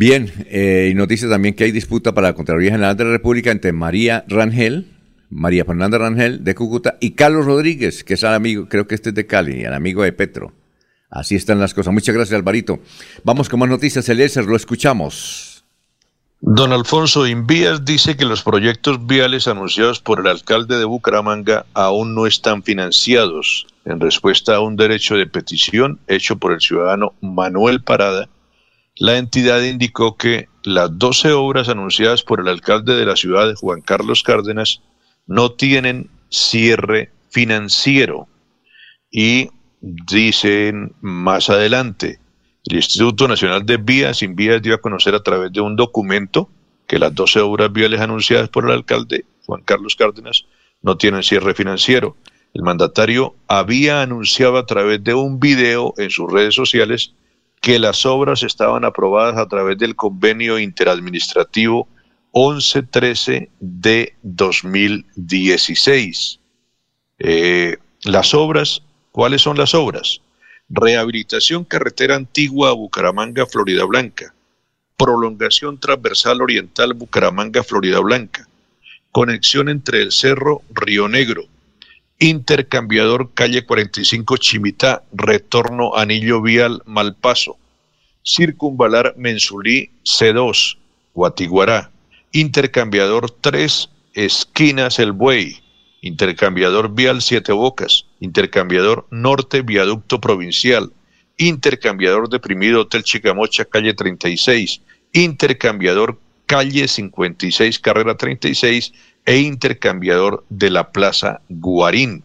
[0.00, 3.50] Bien, eh, y dice también que hay disputa para la Contraloría General de la República
[3.50, 4.86] entre María Rangel,
[5.28, 9.08] María Fernanda Rangel de Cúcuta y Carlos Rodríguez, que es el amigo, creo que este
[9.08, 10.52] es de Cali, el amigo de Petro.
[11.10, 11.92] Así están las cosas.
[11.92, 12.78] Muchas gracias, Alvarito.
[13.24, 15.64] Vamos con más noticias, Eliezer, lo escuchamos.
[16.42, 22.14] Don Alfonso Invías dice que los proyectos viales anunciados por el alcalde de Bucaramanga aún
[22.14, 27.82] no están financiados, en respuesta a un derecho de petición hecho por el ciudadano Manuel
[27.82, 28.28] Parada,
[28.98, 33.80] la entidad indicó que las 12 obras anunciadas por el alcalde de la ciudad, Juan
[33.80, 34.82] Carlos Cárdenas,
[35.26, 38.26] no tienen cierre financiero.
[39.10, 42.18] Y dicen más adelante,
[42.64, 46.50] el Instituto Nacional de Vías, sin vías, dio a conocer a través de un documento
[46.86, 50.46] que las 12 obras viales anunciadas por el alcalde Juan Carlos Cárdenas
[50.82, 52.16] no tienen cierre financiero.
[52.52, 57.14] El mandatario había anunciado a través de un video en sus redes sociales
[57.60, 61.86] que las obras estaban aprobadas a través del convenio interadministrativo
[62.34, 66.40] 1113 de 2016.
[67.18, 70.20] Eh, las obras, ¿cuáles son las obras?
[70.68, 74.32] Rehabilitación carretera antigua a Bucaramanga, Florida Blanca.
[74.96, 78.48] Prolongación transversal oriental Bucaramanga, Florida Blanca.
[79.10, 81.46] Conexión entre el Cerro Río Negro
[82.20, 87.56] Intercambiador calle 45 Chimitá, retorno Anillo Vial Malpaso.
[88.24, 90.78] Circunvalar Mensulí C2,
[91.14, 91.92] Guatiguará.
[92.32, 95.58] Intercambiador 3, Esquinas El Buey.
[96.02, 98.06] Intercambiador Vial Siete Bocas.
[98.18, 100.92] Intercambiador Norte Viaducto Provincial.
[101.36, 104.82] Intercambiador deprimido Hotel Chicamocha, calle 36.
[105.12, 108.92] Intercambiador calle 56, carrera 36
[109.28, 112.24] e intercambiador de la Plaza Guarín.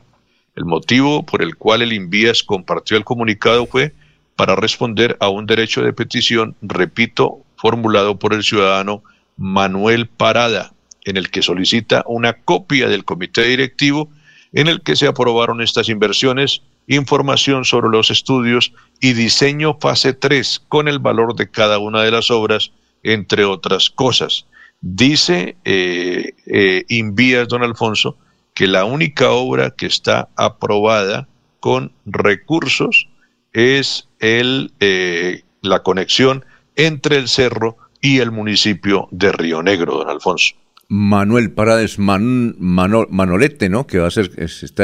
[0.55, 3.91] El motivo por el cual el Invías compartió el comunicado fue
[4.37, 9.03] para responder a un derecho de petición, repito, formulado por el ciudadano
[9.35, 10.71] Manuel Parada,
[11.03, 14.09] en el que solicita una copia del comité directivo
[14.53, 20.61] en el que se aprobaron estas inversiones, información sobre los estudios y diseño fase 3
[20.69, 22.71] con el valor de cada una de las obras,
[23.03, 24.45] entre otras cosas.
[24.85, 28.17] Dice eh, eh, Invías, don Alfonso,
[28.53, 31.29] que la única obra que está aprobada
[31.61, 33.07] con recursos
[33.53, 36.43] es el, eh, la conexión
[36.75, 40.55] entre el cerro y el municipio de Río Negro, don Alfonso.
[40.89, 43.87] Manuel Parades Manolete, ¿no?
[43.87, 44.83] Que va a ser, está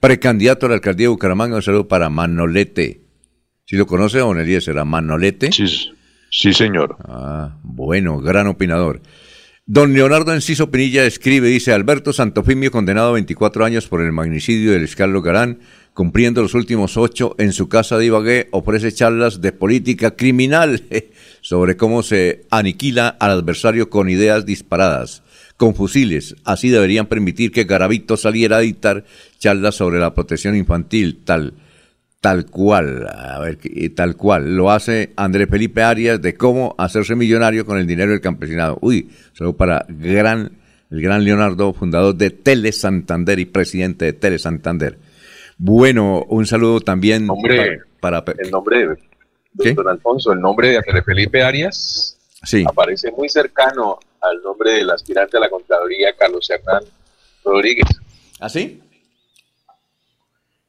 [0.00, 1.56] precandidato a la alcaldía de Bucaramanga.
[1.56, 3.02] Un saludo para Manolete.
[3.66, 5.52] Si lo conoce, don Elías, será Manolete.
[5.52, 5.66] Sí,
[6.30, 6.96] Sí, señor.
[7.08, 9.00] Ah, bueno, gran opinador.
[9.68, 14.70] Don Leonardo Enciso Pinilla escribe, dice, Alberto Santofimio condenado a 24 años por el magnicidio
[14.70, 15.58] del Escarlo Garán,
[15.92, 20.84] cumpliendo los últimos ocho en su casa de Ibagué, ofrece charlas de política criminal
[21.40, 25.24] sobre cómo se aniquila al adversario con ideas disparadas,
[25.56, 26.36] con fusiles.
[26.44, 29.04] Así deberían permitir que Garavito saliera a dictar
[29.40, 31.54] charlas sobre la protección infantil, tal
[32.20, 33.58] tal cual, a ver,
[33.94, 38.20] tal cual, lo hace Andrés Felipe Arias de cómo hacerse millonario con el dinero del
[38.20, 38.78] campesinado.
[38.80, 40.52] Uy, solo para gran,
[40.90, 44.98] el gran Leonardo, fundador de Tele Santander y presidente de Tele Santander.
[45.58, 47.28] Bueno, un saludo también
[48.00, 48.88] para, el nombre
[49.52, 52.64] de don Alfonso, el nombre de Andrés Felipe Arias sí.
[52.66, 56.82] aparece muy cercano al nombre del aspirante a la Contraloría, Carlos Hernán
[57.44, 57.86] Rodríguez.
[58.40, 58.82] ¿Ah, sí?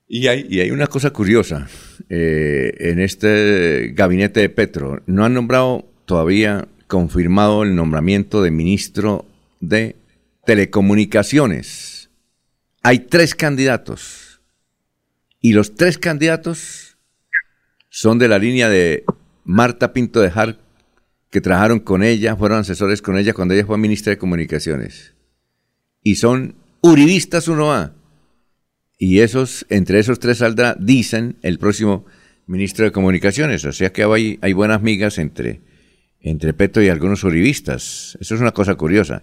[0.08, 1.68] Y hay, y hay una cosa curiosa.
[2.10, 9.26] Eh, en este gabinete de Petro no han nombrado todavía confirmado el nombramiento de ministro
[9.60, 9.98] de
[10.46, 12.10] Telecomunicaciones.
[12.82, 14.40] Hay tres candidatos.
[15.42, 16.98] Y los tres candidatos
[17.90, 19.04] son de la línea de
[19.44, 20.60] Marta Pinto de Hart,
[21.30, 25.14] que trabajaron con ella, fueron asesores con ella cuando ella fue ministra de Comunicaciones.
[26.02, 27.92] Y son uribistas 1A
[28.98, 32.06] y esos, entre esos tres saldrá, dicen, el próximo
[32.48, 33.64] ministro de Comunicaciones.
[33.66, 34.04] O sea que
[34.42, 35.62] hay, buenas migas entre,
[36.22, 38.18] entre Petro y algunos uribistas.
[38.20, 39.22] Eso es una cosa curiosa.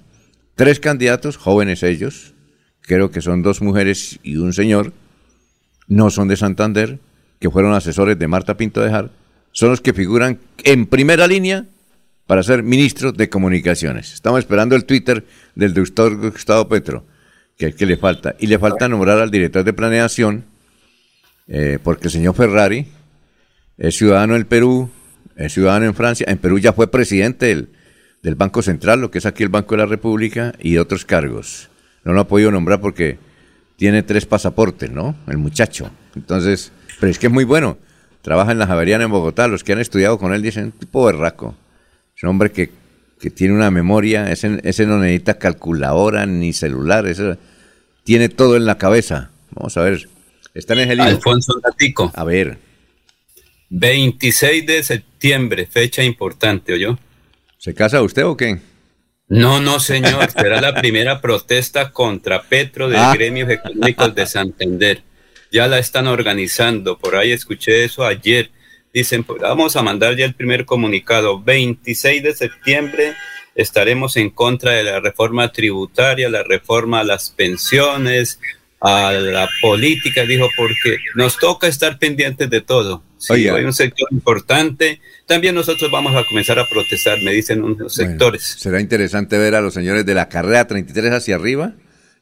[0.55, 2.35] Tres candidatos, jóvenes ellos,
[2.83, 4.93] creo que son dos mujeres y un señor,
[5.89, 7.01] no son de Santander,
[7.41, 9.11] que fueron asesores de Marta Pinto de Jar,
[9.51, 11.67] son los que figuran en primera línea
[12.27, 14.13] para ser ministros de Comunicaciones.
[14.13, 17.05] Estamos esperando el Twitter del doctor Gustavo Petro
[17.59, 18.35] que es que le falta.
[18.39, 20.45] Y le falta nombrar al director de planeación,
[21.47, 22.87] eh, porque el señor Ferrari
[23.79, 24.91] es ciudadano del Perú,
[25.37, 27.69] es ciudadano en Francia, en Perú ya fue presidente del,
[28.23, 31.69] del Banco Central, lo que es aquí el Banco de la República, y otros cargos.
[32.05, 33.19] No lo ha podido nombrar porque
[33.77, 35.17] tiene tres pasaportes, ¿no?
[35.27, 35.91] El muchacho.
[36.15, 37.79] Entonces, pero es que es muy bueno.
[38.23, 39.49] Trabaja en la Javeriana en Bogotá.
[39.49, 41.55] Los que han estudiado con él dicen, tipo berraco.
[42.17, 42.71] Es un hombre que
[43.25, 47.39] que tiene una memoria, ese, ese no necesita calculadora ni celular, ese
[48.03, 49.31] tiene todo en la cabeza.
[49.53, 50.11] Vamos a ver,
[50.53, 52.13] está en el Alfonso Gatico.
[52.15, 52.59] A ver.
[53.71, 56.99] 26 de septiembre, fecha importante, yo
[57.57, 58.61] ¿Se casa usted o qué?
[59.29, 60.31] No, no, señor.
[60.31, 63.15] Será la primera protesta contra Petro de ah.
[63.15, 65.03] Gremios Económicos de Santander.
[65.51, 66.99] Ya la están organizando.
[66.99, 68.51] Por ahí escuché eso ayer
[68.95, 71.43] Dicen, pues, vamos a mandar ya el primer comunicado.
[71.43, 73.15] 26 de septiembre
[73.57, 78.39] estaremos en contra de la reforma tributaria, la reforma a las pensiones,
[78.81, 83.03] a la política, dijo, porque nos toca estar pendientes de todo.
[83.19, 85.01] Sí, hay un sector importante.
[85.27, 88.43] También nosotros vamos a comenzar a protestar, me dicen unos sectores.
[88.59, 91.75] Será interesante ver a los señores de la carrera 33 hacia arriba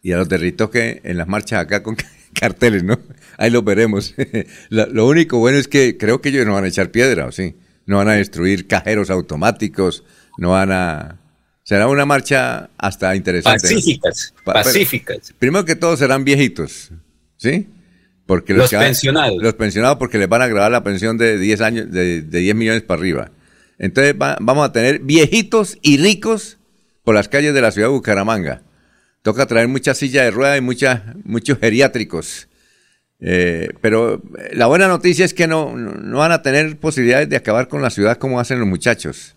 [0.02, 1.96] y a los de Ritoque en las marchas acá con
[2.40, 2.98] carteles, ¿no?
[3.38, 4.14] Ahí lo veremos.
[4.70, 7.56] lo único bueno es que creo que ellos no van a echar piedra, ¿o sí?
[7.86, 10.04] No van a destruir cajeros automáticos,
[10.38, 11.18] no van a...
[11.64, 13.62] Será una marcha hasta interesante.
[13.62, 15.32] Pacíficas, pacíficas.
[15.38, 16.90] Primero que todo serán viejitos,
[17.36, 17.68] ¿sí?
[18.26, 19.40] Porque los, pensionados.
[19.40, 22.54] los pensionados porque les van a grabar la pensión de 10 años, de, de 10
[22.56, 23.30] millones para arriba.
[23.78, 26.58] Entonces vamos a tener viejitos y ricos
[27.04, 28.62] por las calles de la ciudad de Bucaramanga.
[29.22, 32.48] Toca traer mucha silla de rueda y mucha, muchos geriátricos
[33.24, 37.36] eh, pero eh, la buena noticia es que no, no, van a tener posibilidades de
[37.36, 39.36] acabar con la ciudad como hacen los muchachos.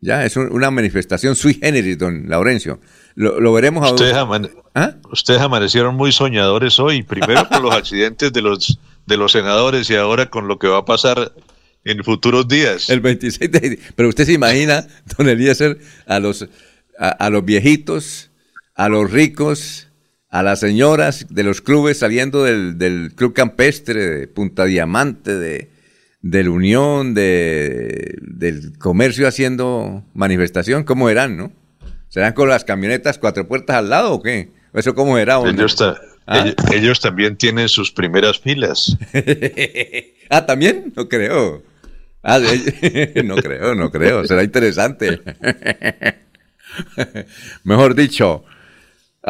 [0.00, 2.80] Ya, es una manifestación sui generis, don Laurencio.
[3.16, 4.50] Lo, veremos ahora.
[4.74, 4.94] ¿Ah?
[5.10, 9.96] Ustedes, amanecieron muy soñadores hoy, primero con los accidentes de los, de los senadores y
[9.96, 11.32] ahora con lo que va a pasar
[11.84, 12.88] en futuros días.
[12.88, 14.86] El 26 de Pero usted se imagina,
[15.18, 16.48] don Eliezer, a los,
[16.96, 18.27] a los viejitos,
[18.78, 19.88] a los ricos,
[20.30, 25.68] a las señoras de los clubes saliendo del, Club Campestre, de Punta Diamante, de,
[26.22, 31.52] de Unión, de, del comercio haciendo manifestación, ¿cómo eran, no?
[32.08, 34.50] ¿Serán con las camionetas cuatro puertas al lado o qué?
[34.72, 35.38] ¿Eso cómo era?
[36.30, 36.46] ¿Ah?
[36.72, 38.96] Ellos, también tienen sus primeras filas.
[40.30, 40.92] ah, ¿también?
[40.94, 41.64] No creo.
[42.22, 42.38] Ah,
[43.24, 44.24] no creo, no creo.
[44.24, 45.20] Será interesante.
[47.64, 48.44] Mejor dicho,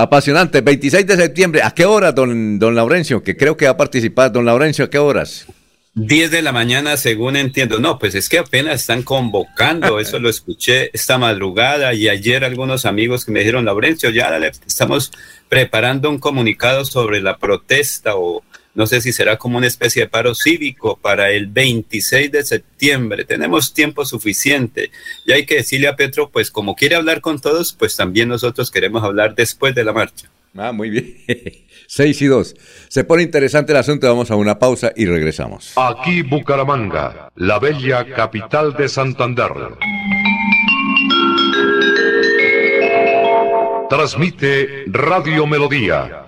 [0.00, 1.60] Apasionante, 26 de septiembre.
[1.64, 3.24] ¿A qué hora, don, don Laurencio?
[3.24, 4.30] Que creo que va a participar.
[4.30, 5.46] Don Laurencio, ¿a qué horas?
[5.94, 7.80] 10 de la mañana, según entiendo.
[7.80, 12.86] No, pues es que apenas están convocando, eso lo escuché esta madrugada y ayer algunos
[12.86, 14.30] amigos que me dijeron, Laurencio, ya
[14.64, 15.10] estamos
[15.48, 18.44] preparando un comunicado sobre la protesta o
[18.74, 23.24] no sé si será como una especie de paro cívico para el 26 de septiembre.
[23.24, 24.90] Tenemos tiempo suficiente.
[25.26, 28.70] Y hay que decirle a Petro, pues como quiere hablar con todos, pues también nosotros
[28.70, 30.30] queremos hablar después de la marcha.
[30.56, 31.16] Ah, muy bien.
[31.88, 32.54] 6 y 2.
[32.88, 35.72] Se pone interesante el asunto, vamos a una pausa y regresamos.
[35.76, 39.50] Aquí Bucaramanga, la bella capital de Santander.
[43.88, 46.26] Transmite Radio Melodía,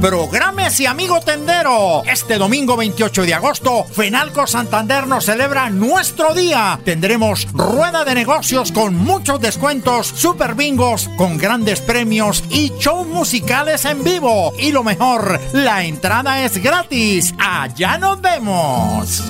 [0.00, 2.02] Prográmese, amigo tendero.
[2.04, 6.78] Este domingo 28 de agosto, Fenalco Santander nos celebra nuestro día.
[6.84, 13.84] Tendremos rueda de negocios con muchos descuentos, super bingos con grandes premios y shows musicales
[13.86, 14.52] en vivo.
[14.58, 17.34] Y lo mejor, la entrada es gratis.
[17.38, 19.24] Allá nos vemos.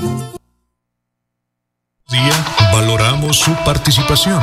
[2.10, 4.42] Día valoramos su participación.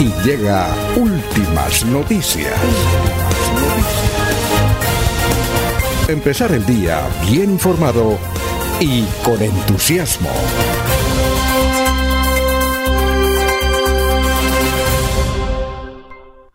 [0.00, 2.54] y llega últimas noticias.
[6.08, 8.18] Empezar el día bien informado
[8.80, 10.30] y con entusiasmo.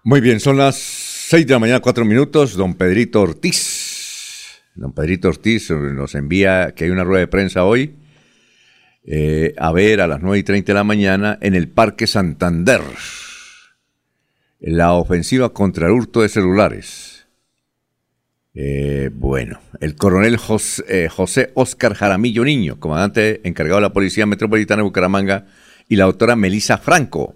[0.03, 2.55] Muy bien, son las 6 de la mañana, 4 minutos.
[2.55, 4.61] Don Pedrito Ortiz.
[4.73, 7.95] Don Pedrito Ortiz nos envía que hay una rueda de prensa hoy.
[9.07, 12.81] eh, a ver a las 9 y 30 de la mañana en el Parque Santander.
[14.59, 17.27] La ofensiva contra el hurto de celulares.
[18.53, 24.25] Eh, bueno, el coronel Jos- eh, José Oscar Jaramillo Niño, comandante encargado de la Policía
[24.25, 25.45] Metropolitana de Bucaramanga,
[25.89, 27.33] y la doctora Melisa Franco,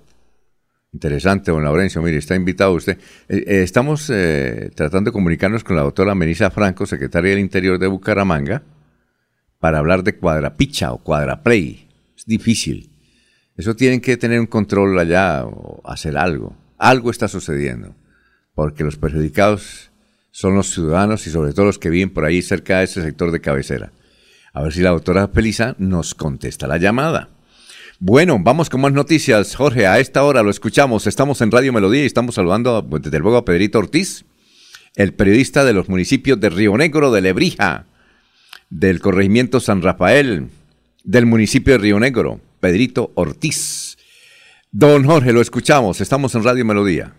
[0.92, 2.02] Interesante, don Laurencio.
[2.02, 2.98] Mire, está invitado usted.
[3.28, 7.78] Eh, eh, estamos eh, tratando de comunicarnos con la doctora Melissa Franco, secretaria del Interior
[7.78, 8.64] de Bucaramanga,
[9.60, 11.88] para hablar de cuadrapicha o cuadraplay.
[12.18, 12.90] Es difícil.
[13.56, 16.56] Eso tienen que tener un control allá o hacer algo.
[16.80, 17.94] Algo está sucediendo.
[18.56, 19.92] Porque los perjudicados
[20.32, 23.32] son los ciudadanos y sobre todo los que viven por ahí cerca de ese sector
[23.32, 23.92] de cabecera.
[24.54, 27.30] A ver si la doctora Melissa nos contesta la llamada.
[28.00, 29.56] Bueno, vamos con más noticias.
[29.56, 31.06] Jorge, a esta hora lo escuchamos.
[31.06, 34.24] Estamos en Radio Melodía y estamos saludando pues, desde luego a Pedrito Ortiz,
[34.96, 37.88] el periodista de los municipios de Río Negro, de Lebrija,
[38.70, 40.48] del corregimiento San Rafael,
[41.04, 43.89] del municipio de Río Negro, Pedrito Ortiz.
[44.72, 46.00] Don Jorge, lo escuchamos.
[46.00, 47.14] Estamos en Radio Melodía.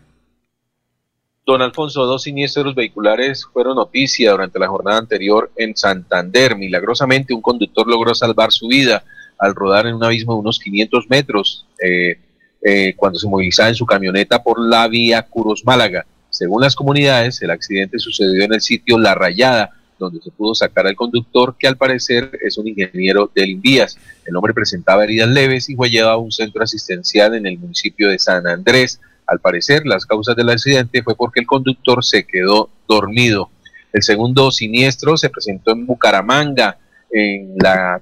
[1.45, 6.57] Don Alfonso, dos siniestros vehiculares fueron noticia durante la jornada anterior en Santander.
[6.57, 9.03] Milagrosamente, un conductor logró salvar su vida
[9.37, 12.21] al rodar en un abismo de unos 500 metros eh,
[12.63, 16.07] eh, cuando se movilizaba en su camioneta por la vía Curos Málaga.
[16.29, 19.71] Según las comunidades, el accidente sucedió en el sitio La Rayada,
[20.01, 23.97] donde se pudo sacar al conductor, que al parecer es un ingeniero del Invías.
[24.25, 28.09] El hombre presentaba heridas leves y fue llevado a un centro asistencial en el municipio
[28.09, 29.01] de San Andrés.
[29.27, 33.51] Al parecer, las causas del accidente fue porque el conductor se quedó dormido.
[33.93, 36.79] El segundo siniestro se presentó en Bucaramanga,
[37.13, 38.01] en la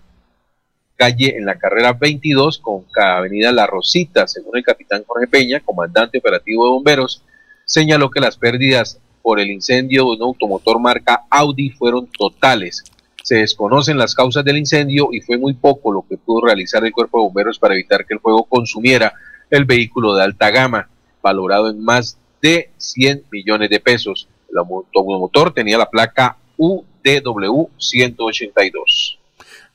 [0.97, 6.19] calle, en la carrera 22 con avenida La Rosita, según el capitán Jorge Peña, comandante
[6.19, 7.23] operativo de bomberos,
[7.65, 12.85] señaló que las pérdidas por el incendio de un automotor marca Audi fueron totales.
[13.23, 16.93] Se desconocen las causas del incendio y fue muy poco lo que pudo realizar el
[16.93, 19.13] cuerpo de bomberos para evitar que el fuego consumiera
[19.51, 20.89] el vehículo de alta gama,
[21.23, 24.29] valorado en más de 100 millones de pesos.
[24.51, 29.19] El automotor tenía la placa UDW 182.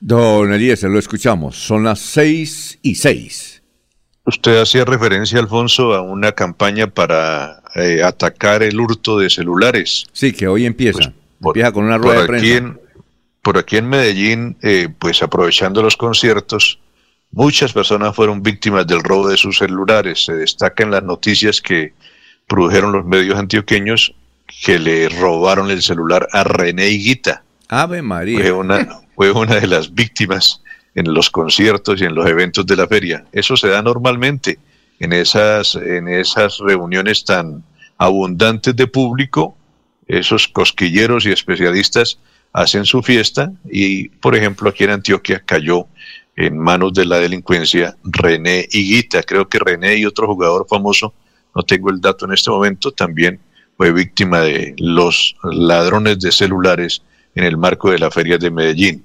[0.00, 1.56] Don Eliezer, lo escuchamos.
[1.56, 3.53] Son las 6 y 6.
[4.26, 10.06] Usted hacía referencia, Alfonso, a una campaña para eh, atacar el hurto de celulares.
[10.12, 11.12] Sí, que hoy empieza.
[11.44, 12.56] empieza con una Por rueda de aquí, prensa.
[12.56, 12.80] en,
[13.42, 16.78] por aquí en Medellín, eh, pues aprovechando los conciertos,
[17.32, 20.24] muchas personas fueron víctimas del robo de sus celulares.
[20.24, 21.92] Se destacan las noticias que
[22.48, 24.14] produjeron los medios antioqueños
[24.64, 27.42] que le robaron el celular a René Higuita.
[27.68, 28.40] Ave María.
[28.40, 30.62] Fue una, fue una de las víctimas
[30.94, 33.24] en los conciertos y en los eventos de la feria.
[33.32, 34.58] Eso se da normalmente
[35.00, 37.64] en esas, en esas reuniones tan
[37.98, 39.56] abundantes de público.
[40.06, 42.18] Esos cosquilleros y especialistas
[42.52, 45.88] hacen su fiesta y, por ejemplo, aquí en Antioquia cayó
[46.36, 49.22] en manos de la delincuencia René Higuita.
[49.22, 51.14] Creo que René y otro jugador famoso,
[51.54, 53.40] no tengo el dato en este momento, también
[53.76, 57.02] fue víctima de los ladrones de celulares
[57.34, 59.04] en el marco de la feria de Medellín.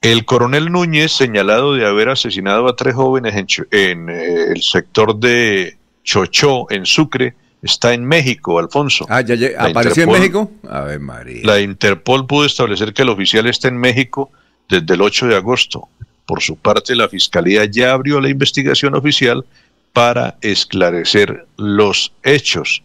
[0.00, 3.34] El coronel Núñez, señalado de haber asesinado a tres jóvenes
[3.72, 9.06] en, eh, el sector de Chochó, en Sucre, está en México, Alfonso.
[9.08, 10.52] Ah, ya, apareció en México.
[10.68, 11.40] A ver, María.
[11.42, 14.30] La Interpol pudo establecer que el oficial está en México
[14.68, 15.88] desde el 8 de agosto.
[16.26, 19.44] Por su parte, la Fiscalía ya abrió la investigación oficial
[19.92, 22.84] para esclarecer los hechos.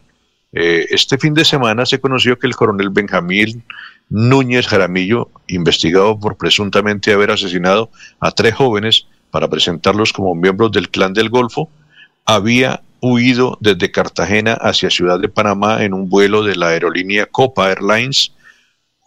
[0.52, 3.62] Eh, este fin de semana se conoció que el coronel Benjamín
[4.08, 7.90] Núñez Jaramillo, investigado por presuntamente haber asesinado
[8.20, 11.68] a tres jóvenes para presentarlos como miembros del Clan del Golfo,
[12.24, 17.68] había huido desde Cartagena hacia Ciudad de Panamá en un vuelo de la aerolínea Copa
[17.68, 18.32] Airlines,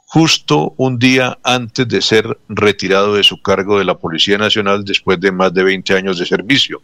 [0.06, 5.20] justo un día antes de ser retirado de su cargo de la Policía Nacional después
[5.20, 6.82] de más de 20 años de servicio.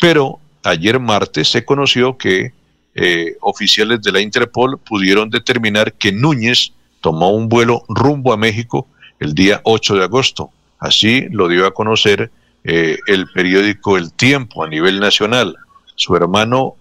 [0.00, 2.52] Pero ayer martes se conoció que
[2.94, 6.72] eh, oficiales de la Interpol pudieron determinar que Núñez
[7.06, 8.88] tomó un vuelo rumbo a México
[9.20, 10.50] el día 8 de agosto.
[10.80, 12.32] Así lo dio a conocer
[12.64, 15.54] eh, el periódico El Tiempo a nivel nacional
[15.94, 16.74] su hermano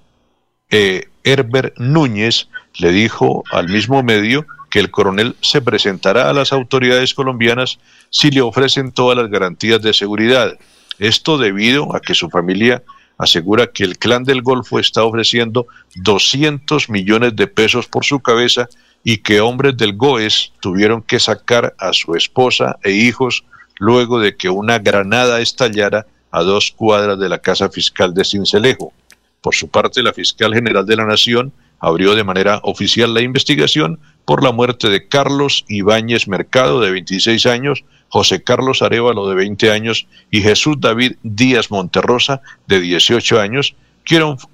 [0.71, 2.49] eh, Herbert Núñez
[2.79, 7.77] le dijo al mismo medio que el coronel se presentará a las autoridades colombianas
[8.09, 10.57] si le ofrecen todas las garantías de seguridad.
[10.97, 12.81] Esto debido a que su familia
[13.19, 15.67] asegura que el clan del Golfo está ofreciendo
[15.97, 18.67] 200 millones de pesos por su cabeza
[19.07, 23.45] y que hombres del GOES tuvieron que sacar a su esposa e hijos
[23.77, 28.93] luego de que una granada estallara a dos cuadras de la casa fiscal de Cincelejo.
[29.41, 33.99] Por su parte, la fiscal general de la Nación abrió de manera oficial la investigación
[34.25, 39.69] por la muerte de Carlos Ibáñez Mercado, de 26 años, José Carlos Arevalo, de 20
[39.69, 43.75] años, y Jesús David Díaz Monterrosa, de 18 años,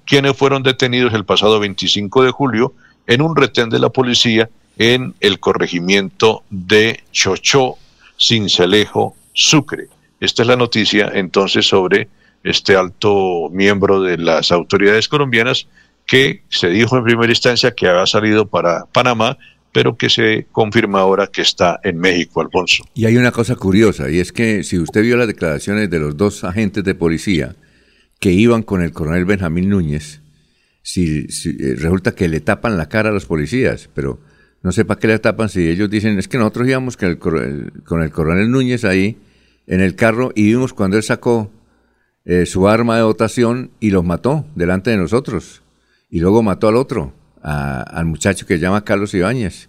[0.04, 2.74] quienes fueron detenidos el pasado 25 de julio
[3.06, 4.48] en un retén de la policía
[4.78, 7.76] en el corregimiento de Chochó,
[8.18, 9.88] Cincelejo, Sucre.
[10.20, 12.08] Esta es la noticia entonces sobre
[12.44, 15.66] este alto miembro de las autoridades colombianas
[16.06, 19.38] que se dijo en primera instancia que había salido para Panamá,
[19.72, 22.84] pero que se confirma ahora que está en México, Alfonso.
[22.94, 26.16] Y hay una cosa curiosa, y es que si usted vio las declaraciones de los
[26.16, 27.54] dos agentes de policía
[28.20, 30.21] que iban con el coronel Benjamín Núñez,
[30.82, 34.20] si, eh, resulta que le tapan la cara a los policías, pero
[34.62, 37.18] no sé para qué le tapan si ellos dicen, es que nosotros íbamos con el,
[37.84, 39.16] con el coronel Núñez ahí
[39.66, 41.50] en el carro y vimos cuando él sacó
[42.24, 45.62] eh, su arma de votación y los mató delante de nosotros.
[46.10, 49.68] Y luego mató al otro, al muchacho que se llama Carlos Ibáñez,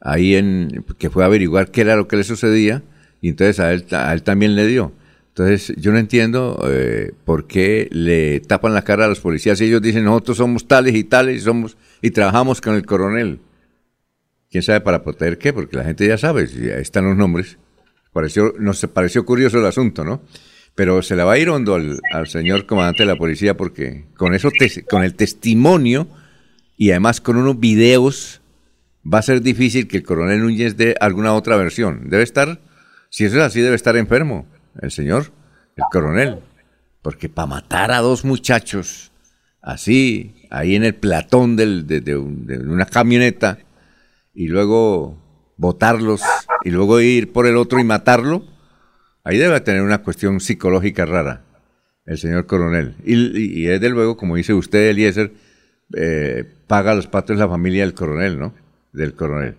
[0.00, 2.82] ahí en, que fue a averiguar qué era lo que le sucedía
[3.20, 4.92] y entonces a él, a él también le dio.
[5.36, 9.64] Entonces yo no entiendo eh, por qué le tapan la cara a los policías y
[9.64, 13.40] ellos dicen nosotros somos tales y tales y, somos, y trabajamos con el coronel.
[14.48, 15.52] ¿Quién sabe para proteger qué?
[15.52, 17.58] Porque la gente ya sabe, ahí están los nombres.
[18.12, 20.22] Pareció, nos pareció curioso el asunto, ¿no?
[20.76, 24.34] pero se le va a ir hondo al, señor comandante de la policía porque con
[24.34, 24.50] eso
[24.88, 26.08] con el testimonio
[26.76, 28.40] y además con unos videos
[29.04, 32.08] va a ser difícil que el coronel Núñez dé alguna otra versión.
[32.08, 32.60] Debe estar,
[33.10, 34.46] si eso es así, debe estar enfermo
[34.80, 35.32] el señor,
[35.76, 36.40] el coronel,
[37.02, 39.12] porque para matar a dos muchachos
[39.60, 43.58] así, ahí en el platón del, de, de una camioneta
[44.34, 45.16] y luego
[45.56, 46.22] botarlos
[46.64, 48.44] y luego ir por el otro y matarlo,
[49.24, 51.42] Ahí debe tener una cuestión psicológica rara
[52.04, 52.94] el señor coronel.
[53.04, 55.32] Y, desde luego, como dice usted, Eliezer,
[55.96, 58.54] eh, paga los patos la familia del coronel, ¿no?
[58.92, 59.56] Del coronel.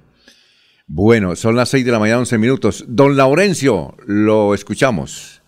[0.87, 2.85] Bueno, son las seis de la mañana, once minutos.
[2.87, 5.41] Don Laurencio, lo escuchamos.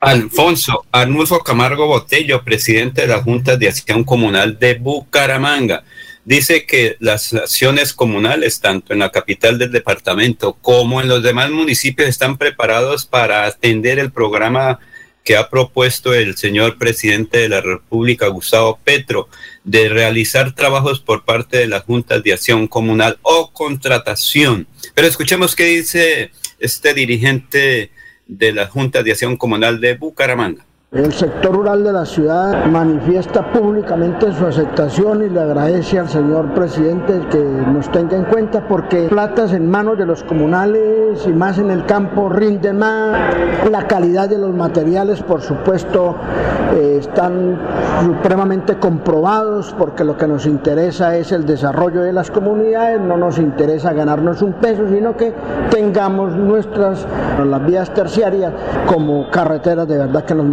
[0.00, 5.82] Alfonso Arnulfo Camargo Botello, presidente de la Junta de Acción Comunal de Bucaramanga
[6.28, 11.50] dice que las acciones comunales, tanto en la capital del departamento como en los demás
[11.50, 14.78] municipios, están preparados para atender el programa
[15.24, 19.28] que ha propuesto el señor presidente de la República, Gustavo Petro,
[19.68, 24.66] de realizar trabajos por parte de las juntas de acción comunal o contratación.
[24.94, 27.90] Pero escuchemos qué dice este dirigente
[28.26, 30.64] de la Junta de Acción Comunal de Bucaramanga.
[30.90, 36.54] El sector rural de la ciudad manifiesta públicamente su aceptación y le agradece al señor
[36.54, 41.58] presidente que nos tenga en cuenta porque platas en manos de los comunales y más
[41.58, 43.18] en el campo rinden más.
[43.70, 46.14] La calidad de los materiales, por supuesto,
[46.74, 47.58] eh, están
[48.02, 53.38] supremamente comprobados porque lo que nos interesa es el desarrollo de las comunidades, no nos
[53.38, 55.34] interesa ganarnos un peso, sino que
[55.70, 57.06] tengamos nuestras
[57.44, 58.54] las vías terciarias
[58.86, 60.46] como carreteras de verdad que nos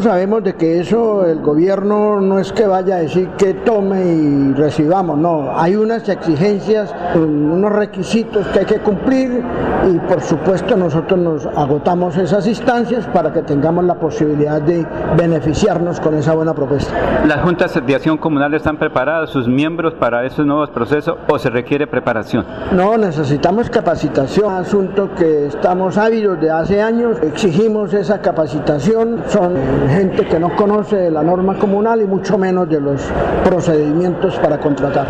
[0.00, 0.42] Sabemos.
[0.42, 5.18] De que eso el gobierno no es que vaya a decir que tome y recibamos,
[5.18, 9.42] no, hay unas exigencias, unos requisitos que hay que cumplir
[9.90, 14.86] y por supuesto nosotros nos agotamos esas instancias para que tengamos la posibilidad de
[15.16, 16.92] beneficiarnos con esa buena propuesta.
[17.26, 21.50] ¿Las juntas de acción comunal están preparadas, sus miembros para esos nuevos procesos o se
[21.50, 22.44] requiere preparación?
[22.72, 29.54] No, necesitamos capacitación, asunto que estamos ávidos de hace años, exigimos esa capacitación, son
[29.88, 33.02] gente que no conoce la norma comunal y mucho menos de los
[33.44, 35.06] procedimientos para contratar.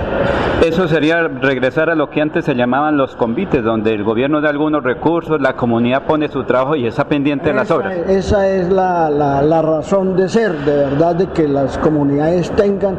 [0.64, 4.50] Eso sería regresar a lo que antes se llamaban los convites, donde el gobierno da
[4.50, 7.96] algunos recursos, la comunidad pone su trabajo y está pendiente de las obras.
[8.08, 12.96] Esa es la, la, razón de ser, de verdad, de que las comunidades tengan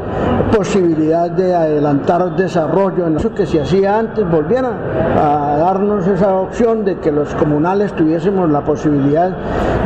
[0.52, 4.74] posibilidad de adelantar desarrollo en eso que se hacía antes, volvieran
[5.18, 9.36] a darnos esa opción de que los comunales tuviésemos la posibilidad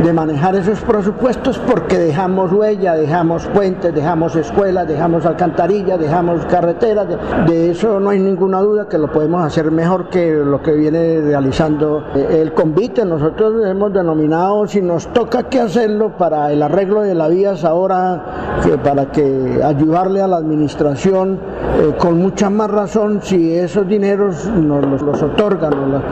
[0.04, 7.08] de manejar esos presupuestos porque dejamos huella, dejamos puentes, dejamos escuelas, dejamos alcantarillas, dejamos carreteras.
[7.48, 11.22] De, eso no hay ninguna duda que lo podemos hacer mejor que lo que viene
[11.22, 13.06] realizando eh, el convite.
[13.06, 18.60] Nosotros hemos denominado, si nos toca que hacerlo para el arreglo de las vías ahora,
[18.64, 21.40] que para que ayudarle a la administración
[21.80, 26.04] eh, con mucha más razón, si esos dineros nos los, otorgan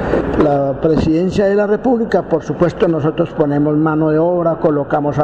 [0.43, 5.17] la, presidencia de la República, por supuesto nosotros ponemos mano de obra, colocamos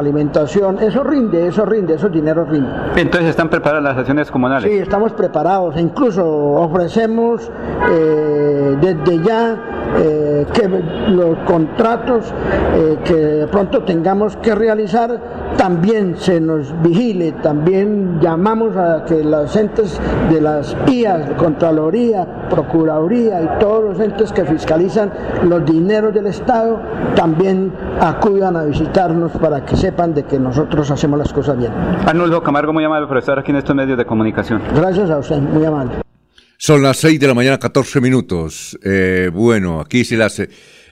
[0.82, 2.74] eso rinde, eso rinde, esos dineros rinden.
[2.96, 4.72] Entonces están preparadas las acciones comunales.
[4.72, 7.50] Sí, estamos preparados, e incluso ofrecemos
[7.90, 9.58] eh, desde ya
[9.98, 10.68] eh, que
[11.10, 12.34] los contratos
[12.76, 19.24] eh, que de pronto tengamos que realizar también se nos vigile, también llamamos a que
[19.24, 20.00] los entes
[20.30, 25.12] de las IAS, Contraloría, Procuraduría y todos los entes que fiscalizan
[25.48, 26.82] los dineros del Estado
[27.16, 31.72] también acudan a visitarnos para que sepan de que nosotros hacemos las cosas bien.
[32.06, 34.62] Arnulfo Camargo, muy amable por estar aquí en estos medios de comunicación.
[34.76, 35.96] Gracias a usted, muy amable.
[36.58, 38.78] Son las 6 de la mañana, 14 minutos.
[38.84, 40.42] Eh, bueno, aquí se las...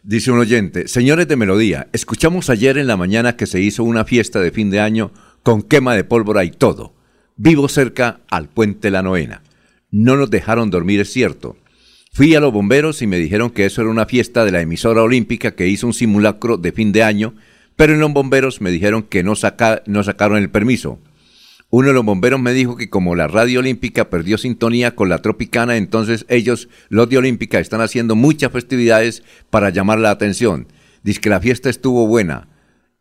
[0.03, 4.05] Dice un oyente, señores de Melodía, escuchamos ayer en la mañana que se hizo una
[4.05, 5.11] fiesta de fin de año
[5.43, 6.93] con quema de pólvora y todo.
[7.35, 9.43] Vivo cerca al puente La Noena.
[9.91, 11.57] No nos dejaron dormir, es cierto.
[12.13, 15.03] Fui a los bomberos y me dijeron que eso era una fiesta de la emisora
[15.03, 17.35] olímpica que hizo un simulacro de fin de año,
[17.75, 19.33] pero en los bomberos me dijeron que no,
[19.85, 20.99] no sacaron el permiso.
[21.71, 25.21] Uno de los bomberos me dijo que como la radio olímpica perdió sintonía con la
[25.21, 30.67] tropicana, entonces ellos, los de olímpica, están haciendo muchas festividades para llamar la atención.
[31.03, 32.47] Dice que la fiesta estuvo buena.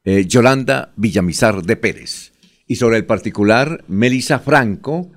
[0.05, 2.33] Eh, Yolanda Villamizar de Pérez.
[2.67, 5.11] Y sobre el particular, Melisa Franco,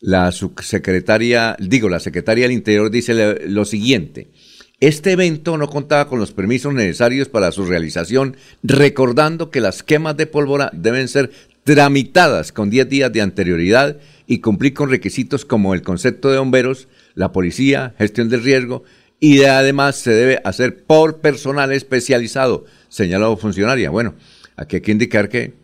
[0.00, 4.30] la subsecretaria, digo, la secretaria del Interior dice lo siguiente.
[4.78, 10.16] Este evento no contaba con los permisos necesarios para su realización, recordando que las quemas
[10.16, 11.32] de pólvora deben ser
[11.66, 13.96] tramitadas con 10 días de anterioridad
[14.28, 16.86] y cumplir con requisitos como el concepto de bomberos,
[17.16, 18.84] la policía, gestión del riesgo
[19.18, 23.90] y además se debe hacer por personal especializado, señaló funcionaria.
[23.90, 24.14] Bueno,
[24.54, 25.54] aquí hay que indicar que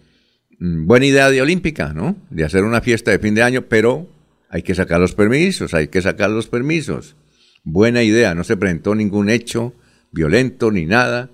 [0.58, 2.16] mm, buena idea de Olímpica, ¿no?
[2.30, 4.08] De hacer una fiesta de fin de año, pero
[4.48, 7.14] hay que sacar los permisos, hay que sacar los permisos.
[7.62, 9.72] Buena idea, no se presentó ningún hecho
[10.10, 11.30] violento ni nada.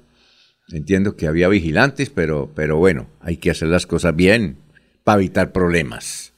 [0.70, 4.56] Entiendo que había vigilantes, pero, pero bueno, hay que hacer las cosas bien
[5.02, 6.34] para evitar problemas.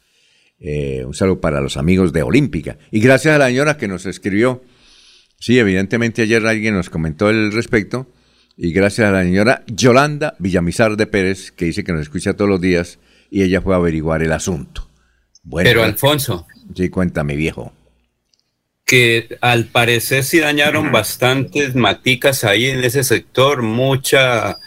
[0.60, 2.78] Eh, un saludo para los amigos de Olímpica.
[2.90, 4.62] Y gracias a la señora que nos escribió.
[5.38, 8.06] Sí, evidentemente ayer alguien nos comentó el respecto.
[8.56, 12.50] Y gracias a la señora Yolanda Villamizar de Pérez, que dice que nos escucha todos
[12.50, 12.98] los días,
[13.30, 14.86] y ella fue a averiguar el asunto.
[15.42, 16.46] Bueno, pero Alfonso.
[16.74, 17.72] Sí, cuéntame, viejo
[18.90, 24.58] que al parecer sí dañaron bastantes maticas ahí en ese sector, mucha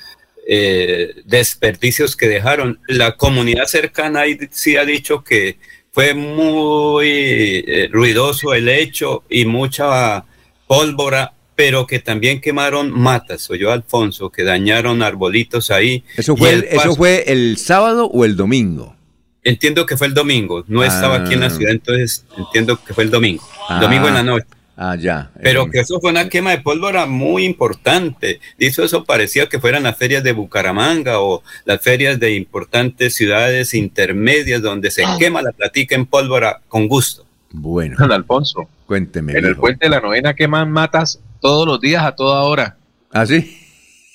[0.48, 2.80] eh, desperdicios que dejaron.
[2.88, 5.58] La comunidad cercana ahí sí ha dicho que
[5.92, 10.24] fue muy eh, ruidoso el hecho y mucha
[10.68, 16.06] pólvora, pero que también quemaron matas, o yo Alfonso, que dañaron arbolitos ahí.
[16.16, 18.96] ¿Eso fue, el, ¿Eso fue el sábado o el domingo?
[19.44, 21.50] Entiendo que fue el domingo, no estaba aquí en la ah.
[21.50, 23.44] ciudad, entonces entiendo que fue el domingo.
[23.82, 24.48] Domingo en la noche.
[24.76, 25.30] Ah, ya.
[25.42, 28.40] Pero que eso fue una quema de pólvora muy importante.
[28.58, 33.74] Dicho eso, parecía que fueran las ferias de Bucaramanga o las ferias de importantes ciudades
[33.74, 37.26] intermedias donde se quema la platica en pólvora con gusto.
[37.52, 37.98] Bueno.
[38.00, 38.68] Don Alfonso.
[38.88, 39.34] Cuénteme.
[39.34, 42.78] En el puente de la novena queman matas todos los días a toda hora.
[43.12, 43.60] ¿Ah, sí?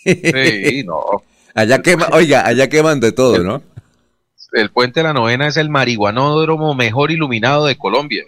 [0.05, 1.23] Sí, no.
[1.55, 3.63] Allá quema, oiga, allá queman de todo, ¿no?
[4.53, 8.25] El puente de la novena es el marihuanódromo mejor iluminado de Colombia.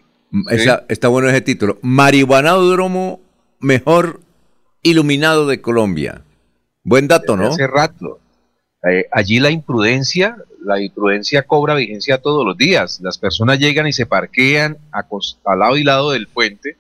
[0.51, 1.79] Esa- está bueno ese título.
[1.83, 3.21] Marihuanódromo
[3.59, 4.21] mejor
[4.83, 6.23] iluminado de Colombia.
[6.85, 7.49] Buen dato, ¿no?
[7.49, 8.19] Hace rato.
[8.89, 13.01] Eh, allí la imprudencia, la imprudencia cobra vigencia todos los días.
[13.03, 15.05] Las personas llegan y se parquean a,
[15.57, 16.77] lado y lado del puente,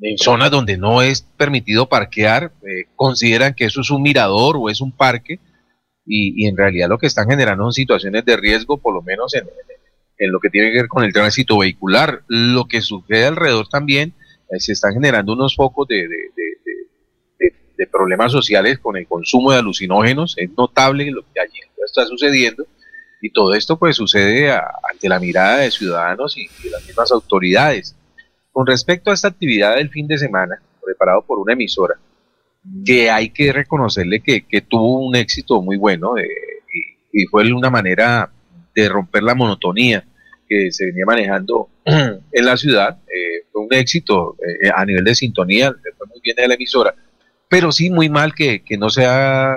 [0.00, 4.70] en zonas donde no es permitido parquear, eh, consideran que eso es un mirador o
[4.70, 5.38] es un parque,
[6.08, 9.34] y, y en realidad lo que están generando son situaciones de riesgo, por lo menos
[9.34, 9.44] en,
[10.32, 12.22] lo que tiene que ver con el tránsito vehicular.
[12.26, 14.14] Lo que sucede alrededor también,
[14.50, 16.06] eh, se están generando unos focos de,
[17.92, 20.34] problemas sociales con el consumo de alucinógenos.
[20.36, 22.66] Es notable lo que allí está sucediendo.
[23.20, 27.10] Y todo esto pues sucede a- ante la mirada de ciudadanos y de las mismas
[27.12, 27.94] autoridades.
[28.52, 31.94] Con respecto a esta actividad del fin de semana, preparado por una emisora,
[32.84, 36.28] que hay que reconocerle que, que tuvo un éxito muy bueno eh,
[37.12, 38.30] y, fue una manera
[38.74, 40.04] de romper la monotonía
[40.48, 42.98] que se venía manejando en la ciudad.
[43.06, 46.94] eh, fue un éxito eh, a nivel de sintonía, fue muy bien a la emisora,
[47.48, 49.56] pero sí muy mal que, que no se ha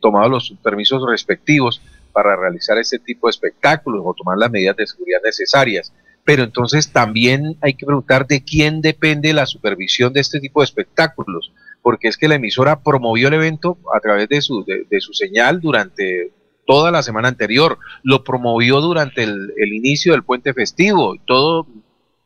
[0.00, 1.82] tomado los permisos respectivos
[2.12, 5.92] para realizar este tipo de espectáculos o tomar las medidas de seguridad necesarias.
[6.24, 10.66] Pero entonces también hay que preguntar de quién depende la supervisión de este tipo de
[10.66, 11.52] espectáculos,
[11.82, 15.12] porque es que la emisora promovió el evento a través de su, de, de su
[15.12, 16.32] señal durante
[16.66, 21.66] toda la semana anterior, lo promovió durante el, el inicio del puente festivo, y todos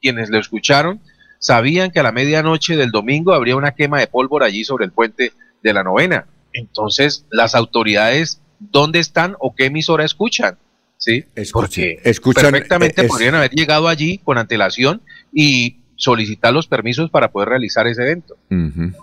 [0.01, 1.01] quienes lo escucharon
[1.39, 4.93] sabían que a la medianoche del domingo habría una quema de pólvora allí sobre el
[4.93, 6.27] puente de la novena.
[6.53, 10.59] Entonces, las autoridades, ¿dónde están o qué emisora escuchan?
[10.99, 11.25] ¿Sí?
[11.53, 15.03] Porque escuchan, perfectamente es- podrían haber llegado allí con antelación
[15.33, 18.37] y solicitar los permisos para poder realizar ese evento.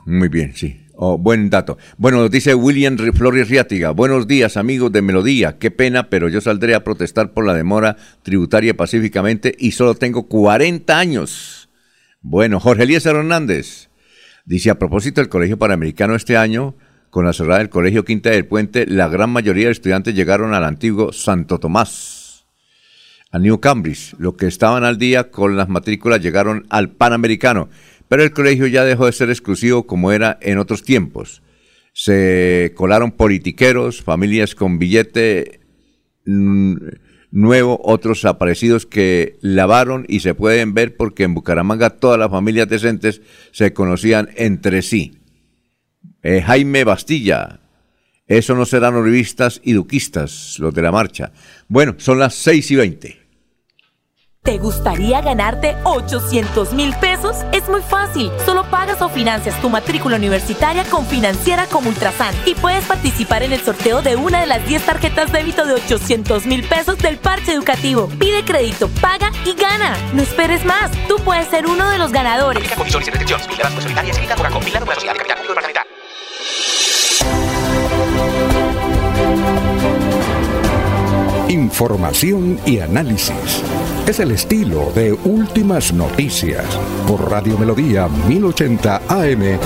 [0.05, 0.85] Muy bien, sí.
[0.95, 1.77] Oh, buen dato.
[1.97, 3.91] Bueno, nos dice William Flores Riátiga.
[3.91, 5.57] Buenos días, amigos de Melodía.
[5.57, 10.27] Qué pena, pero yo saldré a protestar por la demora tributaria pacíficamente y solo tengo
[10.27, 11.69] 40 años.
[12.21, 13.89] Bueno, Jorge Eliezer Hernández
[14.43, 16.75] dice, a propósito del Colegio Panamericano este año,
[17.09, 20.65] con la cerrada del Colegio Quinta del Puente, la gran mayoría de estudiantes llegaron al
[20.65, 22.18] antiguo Santo Tomás,
[23.31, 24.15] a New Cambridge.
[24.17, 27.69] Los que estaban al día con las matrículas llegaron al Panamericano,
[28.07, 31.41] pero el colegio ya dejó de ser exclusivo como era en otros tiempos.
[31.93, 35.59] Se colaron politiqueros, familias con billete
[36.25, 36.75] mm,
[37.31, 42.69] nuevo, otros aparecidos que lavaron y se pueden ver porque en Bucaramanga todas las familias
[42.69, 45.17] decentes se conocían entre sí.
[46.21, 47.59] Eh, Jaime Bastilla,
[48.29, 51.31] eso no serán orivistas y duquistas, los de la marcha.
[51.67, 53.19] Bueno, son las 6 y 20.
[54.43, 57.37] ¿Te gustaría ganarte 800 mil pesos?
[57.51, 58.31] Es muy fácil.
[58.45, 63.51] Solo pagas o financias tu matrícula universitaria con Financiera como Ultrasan y puedes participar en
[63.51, 67.51] el sorteo de una de las 10 tarjetas débito de 800 mil pesos del parche
[67.51, 68.09] educativo.
[68.17, 69.97] Pide crédito, paga y gana.
[70.13, 70.91] No esperes más.
[71.07, 72.63] Tú puedes ser uno de los ganadores.
[72.73, 73.47] Condiciones y restricciones.
[73.47, 75.88] Vigilada Supersolidaria, escrita por Acom, Vigilado por la Sociedad de Capital Público.
[81.69, 83.61] Información y análisis.
[84.07, 86.65] Es el estilo de Últimas Noticias
[87.07, 89.59] por Radio Melodía 1080 AM.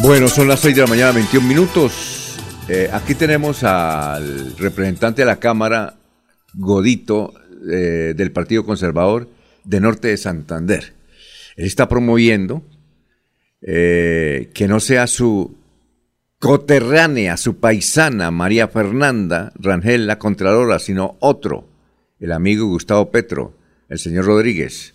[0.00, 2.36] Bueno, son las 6 de la mañana, 21 minutos.
[2.68, 5.94] Eh, aquí tenemos al representante de la Cámara,
[6.54, 7.34] Godito,
[7.70, 9.28] eh, del Partido Conservador
[9.64, 10.94] de Norte de Santander.
[11.56, 12.62] Él está promoviendo
[13.62, 15.56] eh, que no sea su
[16.38, 21.66] coterránea, su paisana, María Fernanda Rangel, la Contralora, sino otro,
[22.20, 23.54] el amigo Gustavo Petro,
[23.88, 24.94] el señor Rodríguez.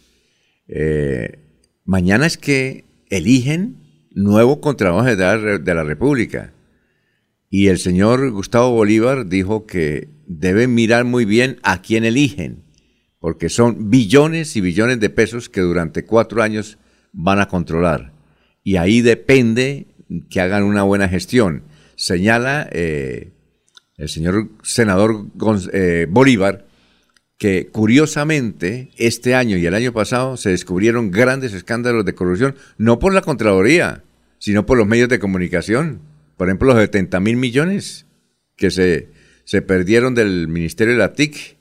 [0.67, 1.39] Eh,
[1.83, 3.77] mañana es que eligen
[4.11, 6.53] nuevo Contralor de la República.
[7.53, 12.63] Y el señor Gustavo Bolívar dijo que deben mirar muy bien a quién eligen,
[13.19, 16.77] porque son billones y billones de pesos que durante cuatro años
[17.11, 18.13] van a controlar.
[18.63, 19.87] Y ahí depende
[20.29, 21.63] que hagan una buena gestión.
[21.95, 23.33] Señala eh,
[23.97, 25.25] el señor senador
[25.73, 26.67] eh, Bolívar
[27.37, 32.97] que curiosamente este año y el año pasado se descubrieron grandes escándalos de corrupción, no
[32.97, 34.03] por la Contraloría,
[34.37, 36.10] sino por los medios de comunicación.
[36.41, 38.07] Por ejemplo, los 70 mil millones
[38.55, 39.09] que se,
[39.43, 41.55] se perdieron del Ministerio de la TIC,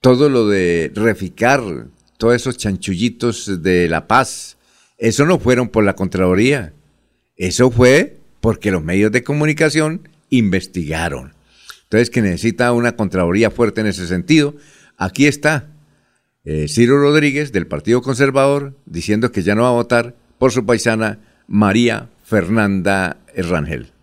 [0.00, 1.60] todo lo de reficar,
[2.16, 4.58] todos esos chanchullitos de La Paz,
[4.96, 6.72] eso no fueron por la Contraloría,
[7.34, 11.34] eso fue porque los medios de comunicación investigaron.
[11.82, 14.54] Entonces, que necesita una Contraloría fuerte en ese sentido.
[14.96, 15.66] Aquí está
[16.44, 20.64] eh, Ciro Rodríguez del Partido Conservador diciendo que ya no va a votar por su
[20.64, 21.18] paisana
[21.48, 23.95] María Fernanda Rangel.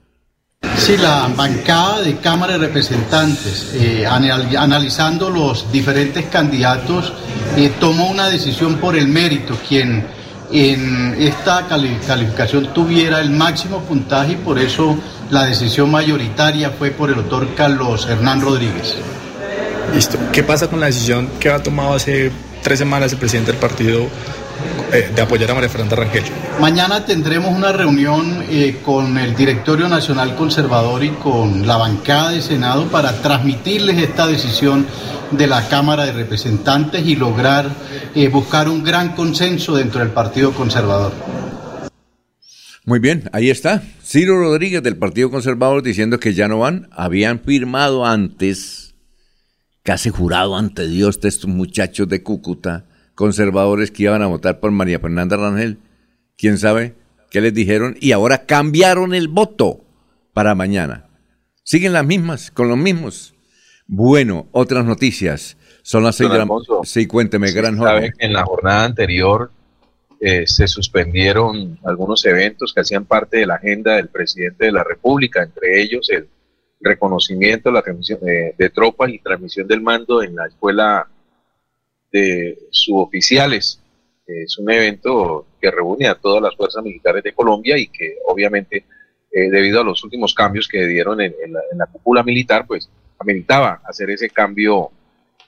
[0.77, 7.14] Sí, la bancada de Cámara de Representantes, eh, anal- analizando los diferentes candidatos,
[7.56, 10.06] eh, tomó una decisión por el mérito, quien
[10.52, 14.98] en esta cali- calificación tuviera el máximo puntaje y por eso
[15.30, 18.95] la decisión mayoritaria fue por el doctor Carlos Hernán Rodríguez.
[19.94, 20.18] Listo.
[20.31, 22.31] ¿Qué pasa con la decisión que ha tomado hace
[22.61, 24.07] tres semanas el presidente del partido
[24.91, 26.23] de apoyar a María Fernanda Rangel?
[26.59, 32.41] Mañana tendremos una reunión eh, con el Directorio Nacional Conservador y con la bancada de
[32.41, 34.85] Senado para transmitirles esta decisión
[35.31, 37.69] de la Cámara de Representantes y lograr
[38.15, 41.11] eh, buscar un gran consenso dentro del Partido Conservador.
[42.85, 43.81] Muy bien, ahí está.
[44.03, 46.89] Ciro Rodríguez del Partido Conservador diciendo que ya no van.
[46.91, 48.93] Habían firmado antes,
[49.84, 52.85] casi jurado ante Dios de estos muchachos de Cúcuta,
[53.15, 55.77] conservadores que iban a votar por María Fernanda Rangel.
[56.38, 56.95] ¿Quién sabe
[57.30, 57.95] qué les dijeron?
[57.99, 59.81] Y ahora cambiaron el voto
[60.34, 61.06] para mañana.
[61.64, 63.34] Siguen las mismas, con los mismos.
[63.88, 65.57] Bueno, otras noticias.
[65.81, 66.48] Son las seis de la
[66.84, 68.14] Sí, cuénteme, Sí, gran joven.
[68.18, 69.52] que en la jornada anterior
[70.19, 74.84] eh, se suspendieron algunos eventos que hacían parte de la agenda del presidente de la
[74.84, 76.30] República, entre ellos el
[76.80, 81.07] reconocimiento la transmisión, eh, de tropas y transmisión del mando en la escuela
[82.14, 83.81] de suboficiales.
[84.26, 88.85] Es un evento que reúne a todas las fuerzas militares de Colombia y que obviamente
[89.31, 94.11] eh, debido a los últimos cambios que dieron en, la, cúpula militar, pues ameritaba hacer
[94.11, 94.91] ese cambio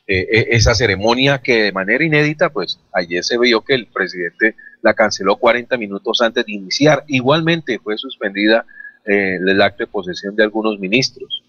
[0.08, 4.56] eh, eh, esa ceremonia que de manera inédita, pues ayer se vio que el presidente
[4.82, 7.04] la canceló 40 minutos antes de iniciar.
[7.08, 8.66] Igualmente fue suspendida
[9.06, 11.44] eh, el acto de posesión de algunos ministros.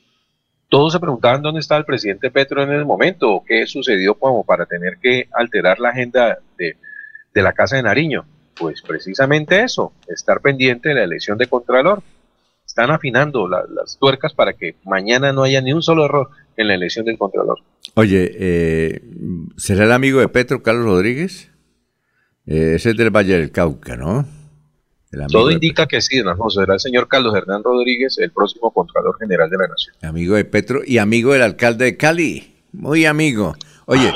[0.69, 4.45] Todos se preguntaban dónde estaba el presidente Petro en el momento, o qué sucedió como
[4.45, 6.77] para tener que alterar la agenda de,
[7.33, 8.25] de la Casa de Nariño.
[8.59, 12.03] Pues precisamente eso, estar pendiente de la elección de Contralor.
[12.67, 16.69] Están afinando la- las tuercas para que mañana no haya ni un solo error en
[16.69, 17.59] la elección del Contralor.
[17.95, 19.01] Oye, eh,
[19.57, 21.51] ¿será el amigo de Petro, Carlos Rodríguez?
[22.47, 24.27] Eh, ese es del Valle del Cauca, ¿no?
[25.31, 26.61] Todo indica que sí, don Alfonso.
[26.61, 29.95] Será el señor Carlos Hernán Rodríguez, el próximo Contralor General de la Nación.
[30.03, 32.55] amigo de Petro y amigo del alcalde de Cali.
[32.73, 33.55] Muy amigo.
[33.87, 34.13] Oye,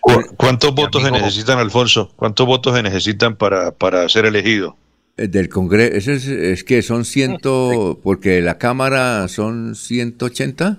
[0.00, 2.12] ¿Cu- ¿Cuántos votos se necesitan, Alfonso?
[2.16, 4.76] ¿Cuántos votos se necesitan para, para ser elegido?
[5.16, 10.78] eh, del Congreso, eso es, es que son ciento, porque la Cámara son 180.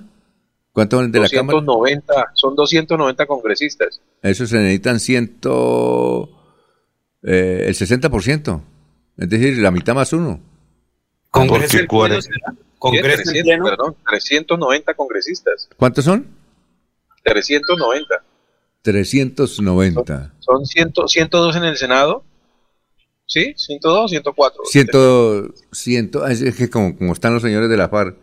[0.72, 1.60] ¿Cuántos de la Cámara?
[1.60, 4.00] 290, son 290 congresistas.
[4.24, 6.30] Eso se necesitan ciento,
[7.24, 8.62] eh, el 60%.
[9.20, 10.40] Es decir, la mitad más uno.
[11.30, 12.20] Congreso en pleno
[12.80, 15.68] Congreso 300, perdón, 390 congresistas.
[15.76, 16.26] ¿Cuántos son?
[17.24, 18.24] 390.
[18.82, 20.34] 390.
[20.40, 22.24] Son 100, 102 en el Senado.
[23.26, 23.54] ¿Sí?
[23.58, 24.64] 102, 104.
[24.66, 28.16] Ciento, ciento, es es que como, como están los señores de la FARC,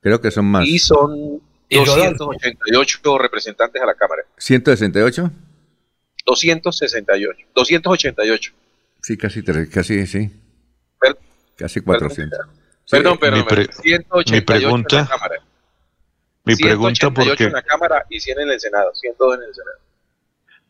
[0.00, 0.66] creo que son más.
[0.66, 4.22] Y son 288 representantes a la Cámara.
[4.38, 5.30] 168.
[6.24, 7.46] 268.
[7.54, 8.52] 288.
[9.02, 10.30] Sí, casi, tres- casi, sí.
[11.56, 12.38] Casi 400.
[12.90, 15.34] Perdón, Sí, perdón, mi pre- perdón, 188 mi pregunta- en la Cámara.
[16.44, 18.90] Mi pregunta 188 porque en la Cámara y 100 en el Senado.
[18.94, 19.78] 102 en el Senado.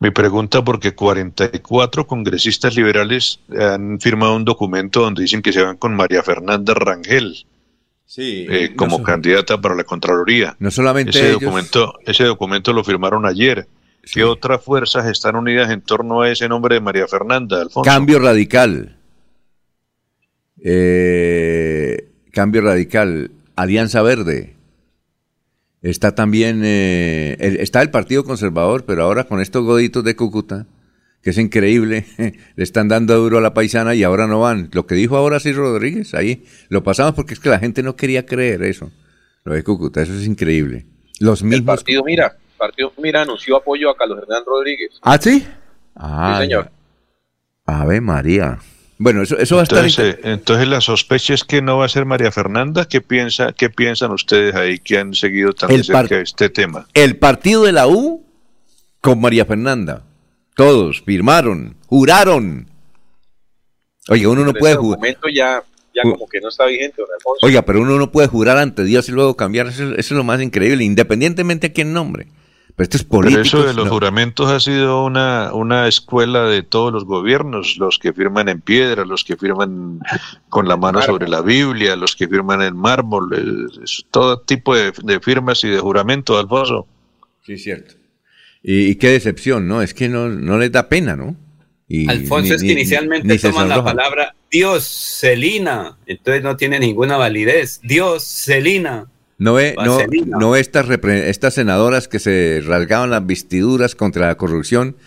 [0.01, 5.75] mi pregunta porque 44 congresistas liberales han firmado un documento donde dicen que se van
[5.77, 7.45] con María Fernanda Rangel
[8.05, 10.55] Sí, eh, no como so- candidata para la Contraloría.
[10.59, 13.67] No solamente ese ellos- documento, ese documento lo firmaron ayer.
[14.11, 17.81] ¿Qué otras fuerzas están unidas en torno a ese nombre de María Fernanda, Alfonso?
[17.89, 18.97] Cambio radical.
[20.63, 23.31] Eh, cambio radical.
[23.55, 24.55] Alianza Verde.
[25.81, 30.65] Está también, eh, el- está el Partido Conservador, pero ahora con estos goditos de Cúcuta,
[31.21, 32.05] que es increíble,
[32.55, 34.69] le están dando duro a la paisana y ahora no van.
[34.73, 37.95] Lo que dijo ahora sí Rodríguez, ahí lo pasamos porque es que la gente no
[37.95, 38.91] quería creer eso.
[39.45, 40.85] Lo de Cúcuta, eso es increíble.
[41.19, 41.77] Los El mismos.
[41.77, 44.91] partido Mira, partido Mira anunció apoyo a Carlos Hernán Rodríguez.
[45.01, 45.47] ¿Ah, sí?
[45.95, 46.69] Ah, sí, señor.
[47.65, 48.59] Ave María.
[48.97, 49.79] Bueno, eso, eso va a estar...
[49.79, 52.85] Entonces, eh, entonces la sospecha es que no va a ser María Fernanda.
[52.85, 56.85] ¿Qué, piensa, qué piensan ustedes ahí que han seguido tan de cerca este tema?
[56.93, 58.25] El partido de la U
[58.99, 60.03] con María Fernanda.
[60.53, 62.67] Todos firmaron, juraron.
[64.09, 64.97] Oiga, uno no puede jurar.
[64.97, 65.63] momento ya,
[65.95, 67.45] ya como que no está vigente, don Alfonso.
[67.45, 69.67] Oiga, pero uno no puede jurar ante Dios y luego cambiar.
[69.67, 72.27] Eso, eso es lo más increíble, independientemente a quién nombre.
[72.79, 73.41] Pero esto es político.
[73.43, 77.99] Pero eso de los juramentos ha sido una, una escuela de todos los gobiernos, los
[77.99, 79.99] que firman en piedra, los que firman
[80.47, 83.69] con la mano sobre la Biblia, los que firman en mármol,
[84.11, 86.87] todo tipo de, firmas y de juramentos, Alfonso.
[87.45, 87.95] Sí, cierto.
[88.63, 89.81] Y, qué decepción, ¿no?
[89.81, 91.35] Es que no, no les da pena, ¿no?
[91.85, 97.81] Y, Alfonso, es que inicialmente toman la palabra Dios, Celina, entonces no tiene ninguna validez.
[97.83, 99.07] Dios, Celina.
[99.39, 99.97] No ve, no,
[100.37, 104.97] no estas, estas senadoras que se rasgaban las vestiduras contra la corrupción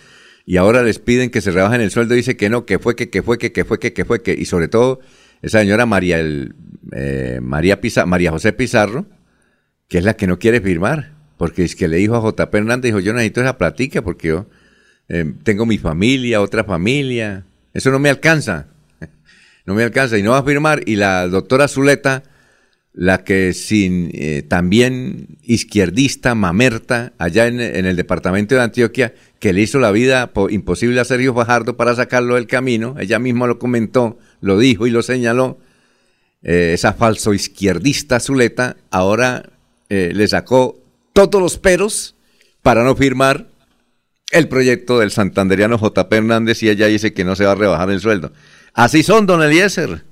[0.46, 3.10] y ahora les piden que se rebajen el sueldo, dice que no, que fue, que,
[3.10, 5.00] que fue, que, que fue, que, que fue, que, y sobre todo
[5.42, 6.54] esa señora María, el,
[6.92, 9.04] eh, María, María José Pizarro,
[9.86, 12.56] que es la que no quiere firmar, porque es que le dijo a J.P.
[12.58, 14.46] Hernández, dijo, yo necesito esa platica porque yo
[15.08, 17.44] eh, tengo mi familia, otra familia,
[17.74, 18.68] eso no me alcanza,
[19.66, 22.22] no me alcanza, y no va a firmar, y la doctora Zuleta
[22.94, 29.62] la que sin eh, también izquierdista, mamerta, allá en, el departamento de Antioquia, que le
[29.62, 34.18] hizo la vida imposible a Sergio Fajardo para sacarlo del camino, ella misma lo comentó,
[34.40, 35.58] lo dijo y lo señaló,
[36.42, 39.50] eh, esa falso izquierdista Zuleta, ahora
[39.88, 40.78] eh, le sacó
[41.12, 42.14] todos los peros
[42.62, 43.48] para no firmar
[44.32, 47.90] el proyecto del santanderiano JP Hernández y ella dice que no se va a rebajar
[47.90, 48.32] el sueldo.
[48.72, 50.04] Así son, don Eliezer.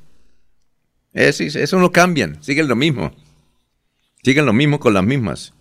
[1.13, 3.13] Eso, eso no cambian, siguen lo mismo.
[4.23, 5.55] Siguen lo mismo con las mismas.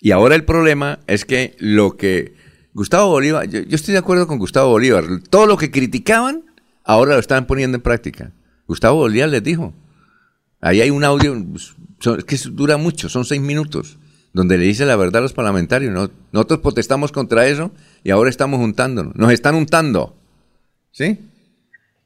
[0.00, 2.34] Y ahora el problema es que lo que
[2.74, 6.44] Gustavo Bolívar, yo, estoy de acuerdo con Gustavo Bolívar, todo lo que criticaban,
[6.84, 8.32] ahora lo están poniendo en práctica.
[8.66, 9.74] Gustavo Bolívar les dijo,
[10.60, 11.36] ahí hay un audio
[12.26, 13.98] que dura mucho, son seis minutos,
[14.32, 16.10] donde le dice la verdad a los parlamentarios.
[16.32, 17.70] Nosotros protestamos contra eso
[18.02, 19.14] y ahora estamos juntándonos.
[19.14, 20.16] Nos están juntando.
[20.90, 21.18] ¿Sí?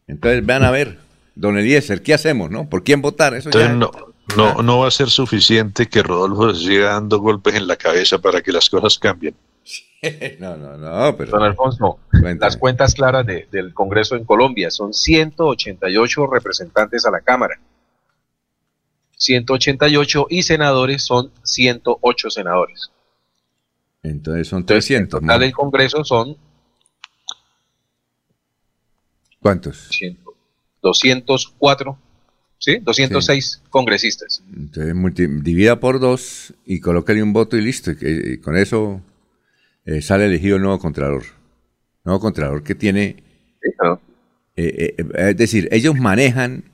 [0.06, 1.05] Entonces vean a ver.
[1.36, 2.68] Don Eliezer, ¿qué hacemos, no?
[2.68, 3.34] ¿Por quién votar?
[3.34, 3.90] Eso Entonces no,
[4.36, 8.40] no, no va a ser suficiente que Rodolfo siga dando golpes en la cabeza para
[8.40, 9.36] que las cosas cambien.
[10.40, 11.32] no, no, no, pero...
[11.32, 11.98] Don Alfonso,
[12.40, 17.60] las cuentas claras del Congreso en Colombia son 188 representantes a la Cámara.
[19.18, 22.90] 188 y senadores son 108 senadores.
[24.02, 25.20] Entonces son 300.
[25.20, 26.38] El total del Congreso son...
[29.40, 29.88] ¿Cuántos?
[29.90, 30.25] 100.
[30.86, 31.98] 204,
[32.58, 32.78] ¿sí?
[32.78, 34.42] 206 congresistas.
[34.54, 34.94] Entonces,
[35.42, 37.90] divida por dos y colócale un voto y listo.
[37.90, 39.02] Y, con eso
[39.84, 41.24] eh, sale elegido el nuevo Contralor.
[42.04, 43.24] Nuevo Contralor que tiene...
[44.58, 46.64] Eh, eh, es decir, ellos manejan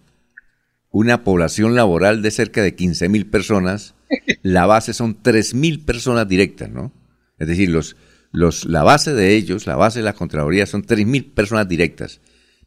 [0.91, 3.95] una población laboral de cerca de 15 mil personas.
[4.43, 6.93] La base son 3 mil personas directas, ¿no?
[7.39, 7.97] Es decir, los,
[8.31, 12.21] los, la base de ellos, la base de la Contraloría son 3 mil personas directas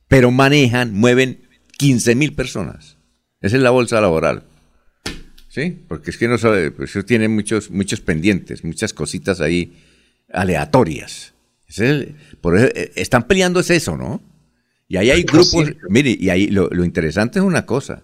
[0.07, 2.98] pero manejan, mueven 15 mil personas.
[3.41, 4.44] Esa es la bolsa laboral.
[5.49, 5.86] ¿Sí?
[5.88, 9.73] Porque es que no sabe, pues eso tiene muchos, muchos pendientes, muchas cositas ahí
[10.34, 11.34] aleatorias.
[12.41, 14.22] por eso, eh, están peleando es eso, ¿no?
[14.88, 18.03] Y ahí hay grupos, mire, y ahí lo, interesante es una cosa.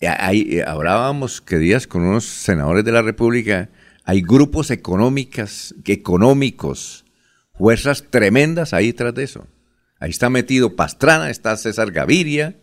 [0.00, 3.70] Ahí, eh, hablábamos que días con unos senadores de la República,
[4.04, 7.04] hay grupos económicas, económicos,
[7.54, 9.48] fuerzas tremendas ahí tras de eso.
[9.98, 12.56] Ahí está metido Pastrana, está César Gaviria,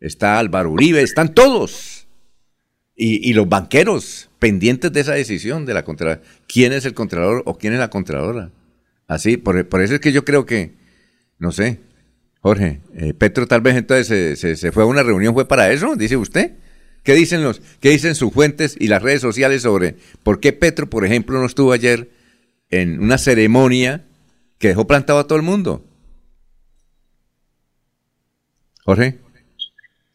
[0.00, 2.06] está Álvaro Uribe, están todos.
[2.94, 6.20] Y, los banqueros pendientes de esa decisión de la Contralora.
[6.46, 8.50] ¿Quién es el Contralor o quién es la Contralora?
[9.08, 10.74] Así, por, eso es que yo creo que,
[11.38, 11.80] no sé,
[12.40, 15.96] Jorge, eh, Petro tal vez entonces se, fue a una reunión, ¿fue para eso?
[15.96, 16.52] Dice usted.
[17.02, 20.88] ¿Qué dicen, los, ¿Qué dicen sus fuentes y las redes sociales sobre por qué Petro,
[20.88, 22.10] por ejemplo, no estuvo ayer
[22.70, 24.04] en una ceremonia
[24.58, 25.84] que dejó plantado a todo el mundo?
[28.84, 29.18] Jorge.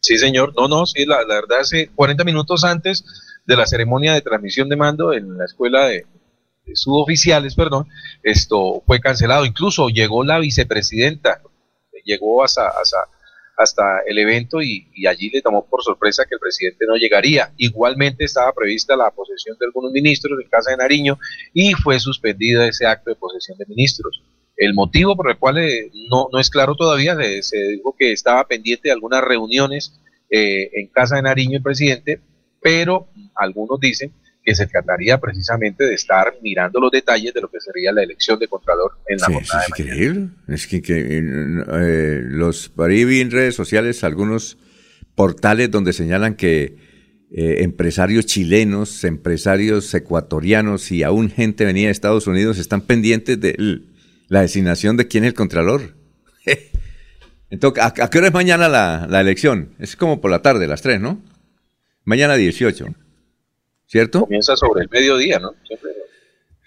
[0.00, 0.54] Sí, señor.
[0.56, 3.04] No, no, sí, la, verdad es 40 minutos antes
[3.46, 6.06] de la ceremonia de transmisión de mando en la escuela de,
[6.74, 7.88] suboficiales, perdón,
[8.22, 9.44] esto fue cancelado.
[9.44, 11.40] Incluso llegó la vicepresidenta,
[12.04, 12.72] llegó hasta,
[13.56, 17.52] hasta, el evento y, y, allí le tomó por sorpresa que el presidente no llegaría.
[17.56, 21.18] Igualmente estaba prevista la posesión de algunos ministros en Casa de Nariño
[21.52, 24.22] y fue suspendido ese acto de posesión de ministros.
[24.58, 28.46] El motivo por el cual eh, no, no es claro todavía, se, dijo que estaba
[28.46, 32.20] pendiente de algunas reuniones eh, en casa de Nariño el presidente,
[32.60, 34.12] pero algunos dicen
[34.44, 38.38] que se trataría precisamente de estar mirando los detalles de lo que sería la elección
[38.38, 40.28] de Contralor en la jornada es increíble.
[40.48, 44.58] Es que, eh, los, por ahí vi en redes sociales algunos
[45.14, 46.76] portales donde señalan que
[47.30, 53.54] eh, empresarios chilenos, empresarios ecuatorianos y aún gente venida de Estados Unidos están pendientes de
[54.28, 55.94] la designación de quién es el Contralor.
[57.50, 59.74] Entonces, ¿a, qué hora es mañana la, la, elección?
[59.78, 61.22] Es como por la tarde, las 3, ¿no?
[62.04, 62.86] Mañana 18.
[63.86, 64.20] ¿Cierto?
[64.20, 65.54] Comienza sobre el mediodía, ¿no?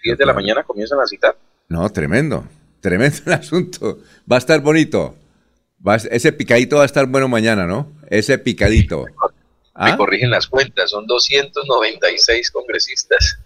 [0.02, 1.36] 10 de la mañana comienzan a citar.
[1.68, 2.44] No, tremendo.
[2.80, 4.00] Tremendo el asunto.
[4.30, 5.14] Va a estar bonito.
[5.86, 7.92] Va ese picadito va a estar bueno mañana, ¿no?
[8.10, 9.04] Ese picadito.
[9.74, 9.96] Me ¿Ah?
[9.96, 13.38] corrigen las cuentas, son 296 congresistas.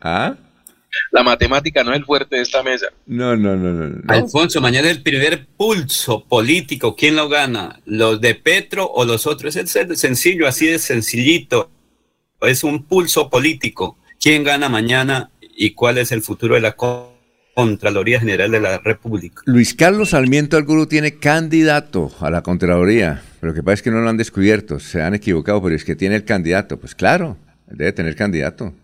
[0.00, 0.36] ¿Ah?
[1.10, 2.86] La matemática no es el fuerte de esta mesa.
[3.06, 4.02] No, no, no, no.
[4.08, 6.96] Alfonso, mañana el primer pulso político.
[6.96, 7.80] ¿Quién lo gana?
[7.84, 9.56] ¿Los de Petro o los otros?
[9.56, 11.70] Es sencillo, así de sencillito.
[12.40, 13.98] Es un pulso político.
[14.20, 16.76] ¿Quién gana mañana y cuál es el futuro de la
[17.54, 19.42] Contraloría General de la República?
[19.46, 23.22] Luis Carlos Sarmiento Alguro tiene candidato a la Contraloría.
[23.40, 24.80] Pero lo que pasa es que no lo han descubierto.
[24.80, 26.78] Se han equivocado, pero es que tiene el candidato.
[26.78, 27.36] Pues claro,
[27.66, 28.74] debe tener candidato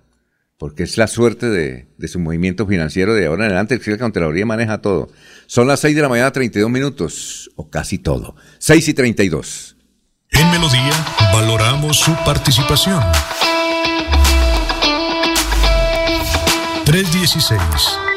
[0.62, 4.46] porque es la suerte de, su movimiento financiero de ahora en adelante, que la Contraloría
[4.46, 5.10] maneja todo.
[5.48, 8.36] Son las 6 de la mañana, 32 minutos, o casi todo.
[8.58, 9.76] 6 y 32.
[10.30, 10.92] En Melodía
[11.32, 13.02] valoramos su participación.
[16.84, 18.01] 316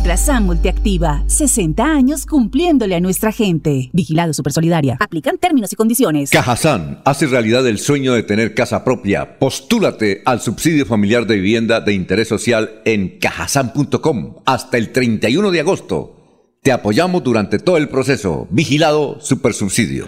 [0.00, 3.90] Ultrasan Multiactiva, 60 años cumpliéndole a nuestra gente.
[3.92, 4.96] Vigilado Supersolidaria.
[4.98, 6.30] Aplican términos y condiciones.
[6.30, 9.38] Cajazán hace realidad el sueño de tener casa propia.
[9.38, 15.60] Postúlate al subsidio familiar de vivienda de interés social en cajazán.com hasta el 31 de
[15.60, 16.48] agosto.
[16.62, 18.48] Te apoyamos durante todo el proceso.
[18.50, 20.06] Vigilado Supersubsidio.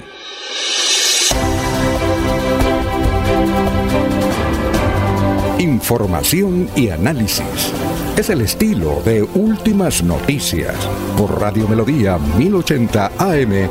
[5.59, 7.75] Información y análisis
[8.17, 10.77] es el estilo de Últimas Noticias
[11.17, 13.69] por Radio Melodía 1080 AM.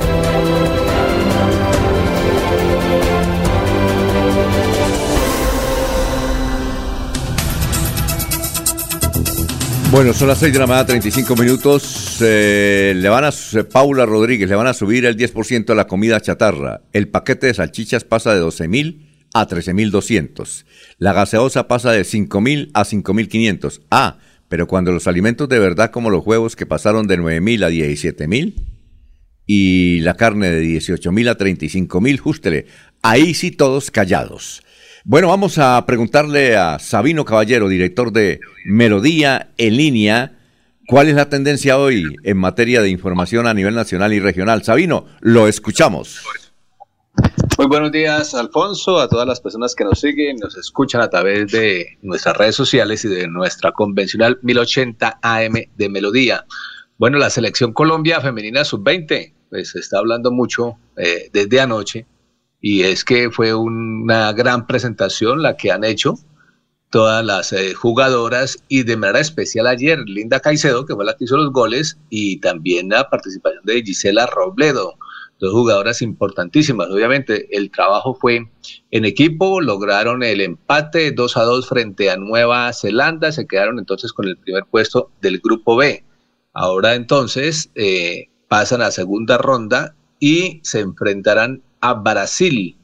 [9.91, 12.17] Bueno, son las 6 de la mañana, 35 minutos.
[12.21, 13.31] Eh, le van a,
[13.71, 16.81] Paula Rodríguez, le van a subir el 10% a la comida chatarra.
[16.93, 20.65] El paquete de salchichas pasa de 12 mil a 13 mil 200.
[20.97, 23.81] La gaseosa pasa de 5 mil a 5 mil 500.
[23.91, 24.17] Ah,
[24.51, 27.69] pero cuando los alimentos de verdad como los huevos que pasaron de 9 mil a
[27.69, 28.61] 17 mil
[29.47, 32.65] y la carne de 18 mil a 35 mil, jústele,
[33.01, 34.61] ahí sí todos callados.
[35.05, 40.33] Bueno, vamos a preguntarle a Sabino Caballero, director de Melodía en línea,
[40.85, 44.63] cuál es la tendencia hoy en materia de información a nivel nacional y regional.
[44.63, 46.25] Sabino, lo escuchamos.
[47.61, 51.51] Muy buenos días, Alfonso, a todas las personas que nos siguen, nos escuchan a través
[51.51, 56.47] de nuestras redes sociales y de nuestra convencional 1080 AM de Melodía.
[56.97, 62.07] Bueno, la selección Colombia femenina sub-20, pues se está hablando mucho eh, desde anoche
[62.59, 66.15] y es que fue una gran presentación la que han hecho
[66.89, 71.25] todas las eh, jugadoras y de manera especial ayer Linda Caicedo, que fue la que
[71.25, 74.97] hizo los goles, y también la participación de Gisela Robledo
[75.41, 76.89] dos jugadoras importantísimas.
[76.89, 78.47] Obviamente el trabajo fue
[78.91, 84.13] en equipo, lograron el empate 2 a 2 frente a Nueva Zelanda, se quedaron entonces
[84.13, 86.05] con el primer puesto del grupo B.
[86.53, 92.77] Ahora entonces eh, pasan a segunda ronda y se enfrentarán a Brasil,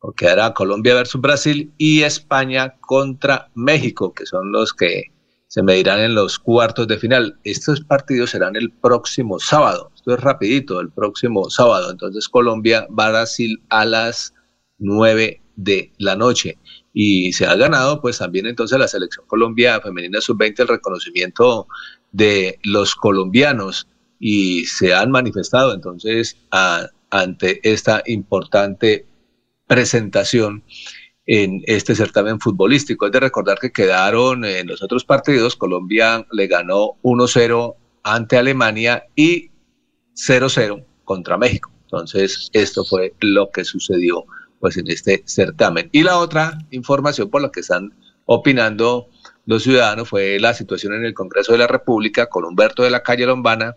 [0.00, 5.10] porque era Colombia versus Brasil y España contra México, que son los que
[5.48, 7.38] se medirán en los cuartos de final.
[7.44, 9.91] Estos partidos serán el próximo sábado.
[10.02, 11.92] Esto es rapidito, el próximo sábado.
[11.92, 14.34] Entonces Colombia, Brasil a las
[14.78, 16.58] 9 de la noche.
[16.92, 21.68] Y se ha ganado pues también entonces la selección Colombia femenina sub-20 el reconocimiento
[22.10, 23.86] de los colombianos
[24.18, 26.36] y se han manifestado entonces
[27.10, 29.06] ante esta importante
[29.68, 30.64] presentación
[31.26, 33.06] en este certamen futbolístico.
[33.06, 39.04] Es de recordar que quedaron en los otros partidos, Colombia le ganó 1-0 ante Alemania
[39.14, 39.51] y
[40.14, 41.70] 0-0 contra México.
[41.84, 44.24] Entonces, esto fue lo que sucedió
[44.60, 45.88] pues en este certamen.
[45.92, 47.92] Y la otra información por la que están
[48.26, 49.08] opinando
[49.44, 53.02] los ciudadanos fue la situación en el Congreso de la República con Humberto de la
[53.02, 53.76] Calle Lombana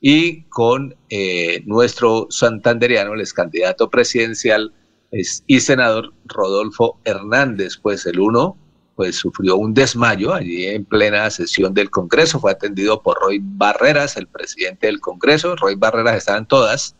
[0.00, 4.74] y con eh, nuestro santanderiano, el ex candidato presidencial
[5.10, 8.58] y senador Rodolfo Hernández, pues el uno
[8.96, 14.16] pues sufrió un desmayo allí en plena sesión del Congreso, fue atendido por Roy Barreras,
[14.16, 16.96] el presidente del Congreso, Roy Barreras estaban todas,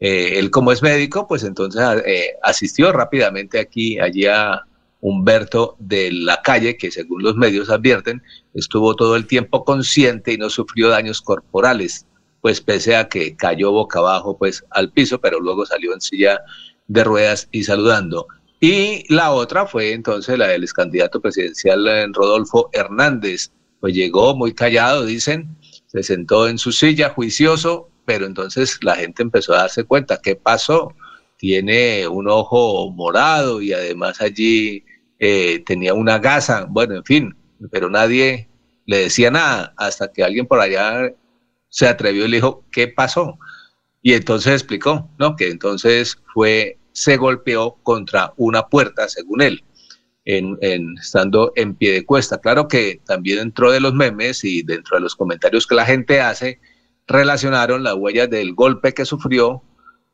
[0.00, 4.64] eh, él como es médico, pues entonces eh, asistió rápidamente aquí, allí a
[5.02, 10.36] Humberto de la calle, que según los medios advierten, estuvo todo el tiempo consciente y
[10.36, 12.06] no sufrió daños corporales,
[12.40, 16.40] pues pese a que cayó boca abajo pues al piso, pero luego salió en silla
[16.88, 18.26] de ruedas y saludando.
[18.60, 23.50] Y la otra fue entonces la del ex candidato presidencial eh, Rodolfo Hernández.
[23.80, 25.56] Pues llegó muy callado, dicen,
[25.86, 30.36] se sentó en su silla juicioso, pero entonces la gente empezó a darse cuenta, ¿qué
[30.36, 30.94] pasó?
[31.38, 34.84] Tiene un ojo morado y además allí
[35.18, 37.36] eh, tenía una gasa, bueno, en fin,
[37.70, 38.50] pero nadie
[38.84, 41.10] le decía nada hasta que alguien por allá
[41.70, 43.38] se atrevió y le dijo, ¿qué pasó?
[44.02, 45.36] Y entonces explicó, ¿no?
[45.36, 49.64] Que entonces fue se golpeó contra una puerta, según él,
[50.26, 50.58] en,
[51.00, 52.42] estando en pie de cuesta.
[52.42, 56.20] Claro que también dentro de los memes y dentro de los comentarios que la gente
[56.20, 56.60] hace,
[57.06, 59.62] relacionaron las huellas del golpe que sufrió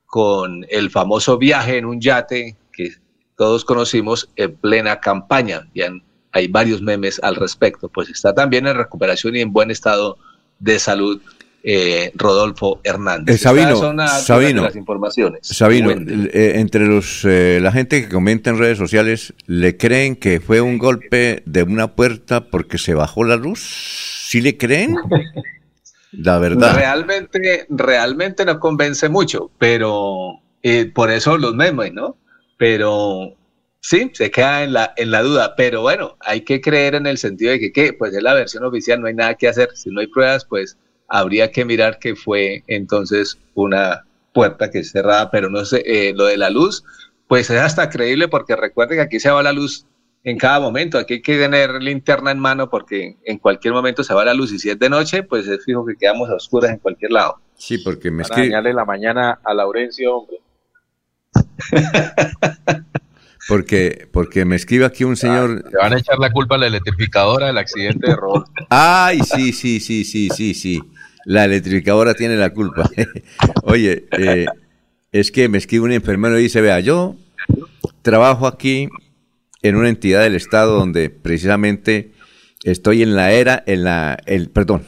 [0.04, 2.90] con el famoso viaje en un yate que
[3.36, 5.68] todos conocimos en plena campaña.
[5.74, 5.82] Y
[6.30, 7.88] hay varios memes al respecto.
[7.88, 10.18] Pues está también en recuperación y en buen estado
[10.60, 11.20] de salud
[11.68, 13.34] eh, Rodolfo Hernández.
[13.34, 13.76] Eh, Sabino,
[14.06, 15.40] Sabino, las informaciones.
[15.48, 20.60] Sabino, eh, entre los la gente que comenta en redes sociales, ¿le creen que fue
[20.60, 23.58] un golpe de una puerta porque se bajó la luz?
[24.28, 24.94] ¿Sí le creen?
[26.12, 26.76] La verdad.
[26.76, 30.40] Realmente, realmente no convence mucho, pero
[30.94, 32.16] por eso los memes, ¿no?
[32.58, 33.34] Pero
[33.80, 37.18] sí, se queda en la, en la duda, pero bueno, hay que creer en el
[37.18, 37.92] sentido de que, ¿qué?
[37.92, 40.78] pues es la versión oficial, no hay nada que hacer, si no hay pruebas, pues
[41.08, 46.12] habría que mirar que fue entonces una puerta que es cerrada, pero no sé, eh,
[46.14, 46.84] lo de la luz,
[47.26, 49.86] pues es hasta creíble porque recuerden que aquí se va la luz
[50.24, 54.12] en cada momento, aquí hay que tener linterna en mano porque en cualquier momento se
[54.12, 56.72] va la luz y si es de noche, pues es fijo que quedamos a oscuras
[56.72, 57.36] en cualquier lado.
[57.54, 60.38] Sí, porque me Para la mañana a Laurencio, hombre.
[63.48, 65.62] Porque, porque me escribe aquí un señor.
[65.70, 68.50] te van a echar la culpa a la electrificadora del accidente de Rodolfo.
[68.70, 70.82] Ay, sí, sí, sí, sí, sí, sí.
[71.26, 72.88] La electrificadora tiene la culpa.
[73.64, 74.46] Oye, eh,
[75.10, 77.16] es que me escribe un enfermero y dice, vea, yo
[78.02, 78.88] trabajo aquí
[79.60, 82.12] en una entidad del Estado donde precisamente
[82.62, 84.84] estoy en la era, en la, el, perdón,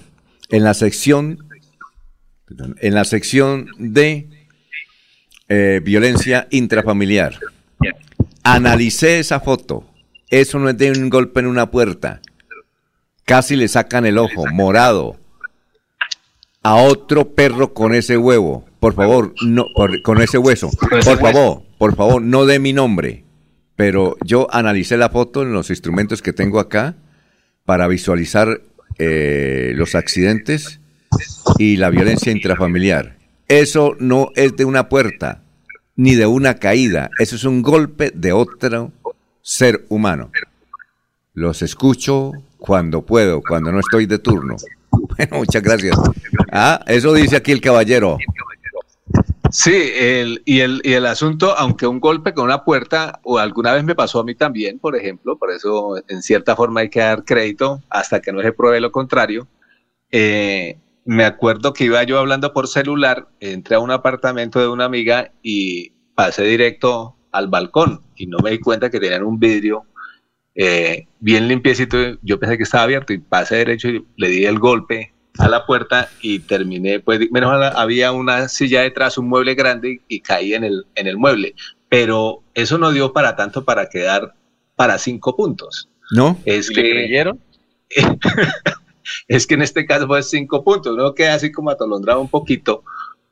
[0.49, 1.45] en la sección,
[2.81, 4.29] en la sección de
[5.49, 7.35] eh, violencia intrafamiliar.
[8.45, 9.85] Analicé esa foto.
[10.31, 12.21] Eso no es de un golpe en una puerta.
[13.25, 15.19] Casi le sacan el ojo, morado.
[16.63, 18.65] A otro perro con ese huevo.
[18.81, 19.67] Por favor, no,
[20.05, 20.71] con ese hueso.
[20.71, 23.25] Por favor, por favor, no dé mi nombre.
[23.77, 26.97] Pero yo analicé la foto en los instrumentos que tengo acá
[27.65, 28.61] para visualizar
[28.99, 30.81] eh, los accidentes
[31.59, 33.17] y la violencia intrafamiliar.
[33.47, 35.43] Eso no es de una puerta
[35.97, 37.11] ni de una caída.
[37.19, 38.93] Eso es un golpe de otro
[39.43, 40.31] ser humano.
[41.35, 44.57] Los escucho cuando puedo, cuando no estoy de turno.
[45.17, 45.97] Bueno, muchas gracias.
[46.53, 48.19] Ah, eso dice aquí el caballero.
[49.51, 53.73] Sí, el, y, el, y el asunto, aunque un golpe con una puerta, o alguna
[53.73, 57.01] vez me pasó a mí también, por ejemplo, por eso en cierta forma hay que
[57.01, 59.49] dar crédito hasta que no se pruebe lo contrario.
[60.11, 64.85] Eh, me acuerdo que iba yo hablando por celular, entré a un apartamento de una
[64.85, 69.87] amiga y pasé directo al balcón y no me di cuenta que tenían un vidrio
[70.61, 71.97] eh, bien limpiecito.
[72.21, 75.65] Yo pensé que estaba abierto y pasé derecho y le di el golpe a la
[75.65, 80.55] puerta y terminé, pues menos mal había una silla detrás, un mueble grande y caí
[80.55, 81.55] en el, en el mueble.
[81.89, 84.35] Pero eso no dio para tanto para quedar
[84.75, 85.89] para cinco puntos.
[86.11, 86.37] ¿No?
[86.45, 87.41] Es ¿Y que, creyeron?
[89.29, 92.83] es que en este caso fue cinco puntos, no queda así como atolondrado un poquito,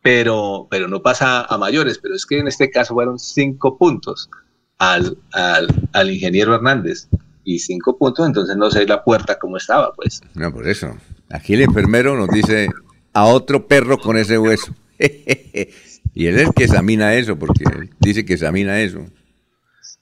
[0.00, 4.30] pero, pero no pasa a mayores, pero es que en este caso fueron cinco puntos
[4.78, 7.08] al, al, al ingeniero Hernández
[7.44, 10.20] y cinco puntos, entonces no sé la puerta cómo estaba, pues.
[10.34, 10.96] No, por eso.
[11.30, 12.68] Aquí el enfermero nos dice
[13.12, 14.74] a otro perro con ese hueso.
[14.98, 19.06] y él es el que examina eso, porque él dice que examina eso.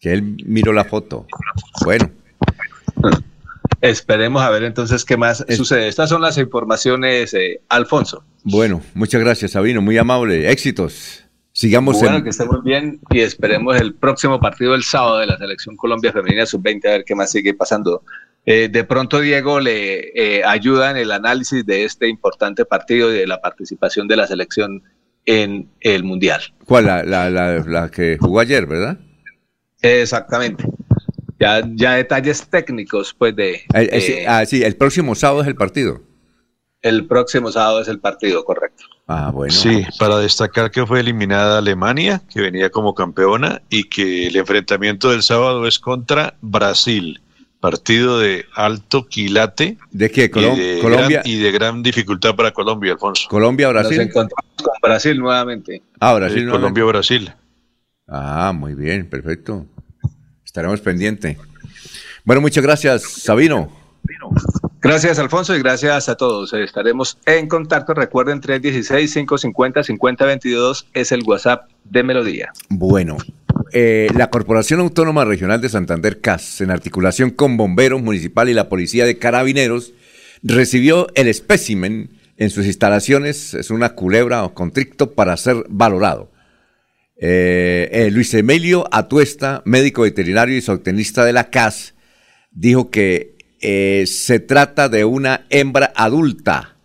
[0.01, 1.27] Que él miró la foto.
[1.85, 2.11] Bueno.
[3.81, 5.89] Esperemos a ver entonces qué más sucede.
[5.89, 8.25] Estas son las informaciones, eh, Alfonso.
[8.43, 9.83] Bueno, muchas gracias, Sabino.
[9.83, 10.51] Muy amable.
[10.51, 11.24] Éxitos.
[11.57, 12.25] Sigamos bueno, en...
[12.25, 16.45] que estemos bien y esperemos el próximo partido del sábado de la Selección Colombia Femenina
[16.45, 18.03] Sub-20 a ver qué más sigue pasando.
[18.45, 23.19] Eh, de pronto Diego le eh, ayuda en el análisis de este importante partido y
[23.19, 24.83] de la participación de la selección
[25.27, 26.43] en el Mundial.
[26.67, 26.87] ¿Cuál?
[26.87, 28.99] La, la, la, la que jugó ayer, ¿verdad?
[29.81, 30.65] Exactamente.
[31.39, 33.63] Ya, ya detalles técnicos, pues, de...
[33.75, 36.03] Eh, sí, ah, sí, el próximo sábado es el partido.
[36.83, 38.85] El próximo sábado es el partido, correcto.
[39.07, 39.53] Ah, bueno.
[39.53, 45.11] Sí, para destacar que fue eliminada Alemania, que venía como campeona, y que el enfrentamiento
[45.11, 47.21] del sábado es contra Brasil,
[47.61, 49.77] partido de alto quilate.
[49.91, 50.31] ¿De qué?
[50.31, 51.09] Colom- y de Colombia.
[51.21, 53.29] gran- y de gran dificultad para Colombia, Alfonso.
[53.29, 53.99] Colombia, Brasil.
[53.99, 55.83] Nos encontramos con Brasil nuevamente.
[56.01, 56.39] Ah, Brasil.
[56.39, 56.81] Eh, nuevamente.
[56.81, 57.33] Colombia-Brasil.
[58.09, 59.67] Ah, muy bien, perfecto.
[60.45, 61.37] Estaremos pendientes.
[62.25, 63.71] Bueno, muchas gracias, Sabino.
[64.85, 66.53] Gracias, Alfonso, y gracias a todos.
[66.53, 67.95] Eh, Estaremos en contacto.
[67.95, 72.53] Recuerden, 316-550-5022 es el WhatsApp de Melodía.
[72.69, 73.17] Bueno,
[73.73, 78.69] eh, la Corporación Autónoma Regional de Santander, CAS, en articulación con Bomberos Municipal y la
[78.69, 79.95] Policía de Carabineros,
[80.43, 83.55] recibió el espécimen en sus instalaciones.
[83.55, 86.31] Es una culebra o contricto para ser valorado.
[87.17, 91.95] Eh, eh, Luis Emilio Atuesta, médico veterinario y zootecnista de la CAS,
[92.51, 96.77] dijo que eh, se trata de una hembra adulta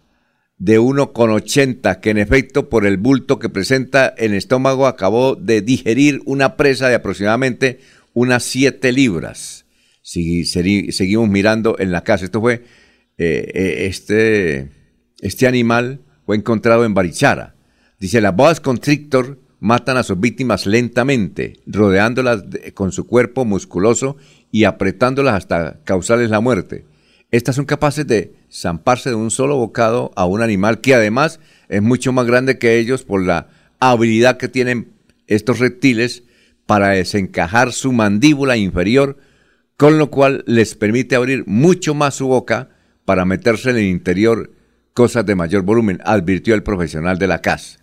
[0.58, 5.62] de 1,80 que en efecto por el bulto que presenta en el estómago acabó de
[5.62, 7.80] digerir una presa de aproximadamente
[8.14, 9.66] unas 7 libras.
[10.02, 12.64] Si, seguimos mirando en la casa, esto fue,
[13.18, 14.70] eh, eh, este,
[15.22, 17.56] este animal fue encontrado en Barichara.
[18.00, 24.18] Dice, las boas constrictor matan a sus víctimas lentamente, rodeándolas de- con su cuerpo musculoso
[24.52, 26.86] y apretándolas hasta causarles la muerte.
[27.32, 31.82] Estas son capaces de zamparse de un solo bocado a un animal que además es
[31.82, 33.48] mucho más grande que ellos por la
[33.80, 34.94] habilidad que tienen
[35.28, 36.24] estos reptiles
[36.66, 39.18] para desencajar su mandíbula inferior,
[39.78, 42.70] con lo cual les permite abrir mucho más su boca
[43.06, 44.52] para meterse en el interior
[44.94, 47.80] cosas de mayor volumen, advirtió el profesional de la CAS.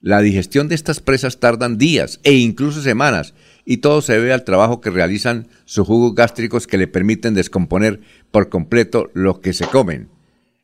[0.00, 3.34] La digestión de estas presas tardan días e incluso semanas
[3.68, 8.00] y todo se debe al trabajo que realizan sus jugos gástricos que le permiten descomponer
[8.30, 10.08] por completo lo que se comen.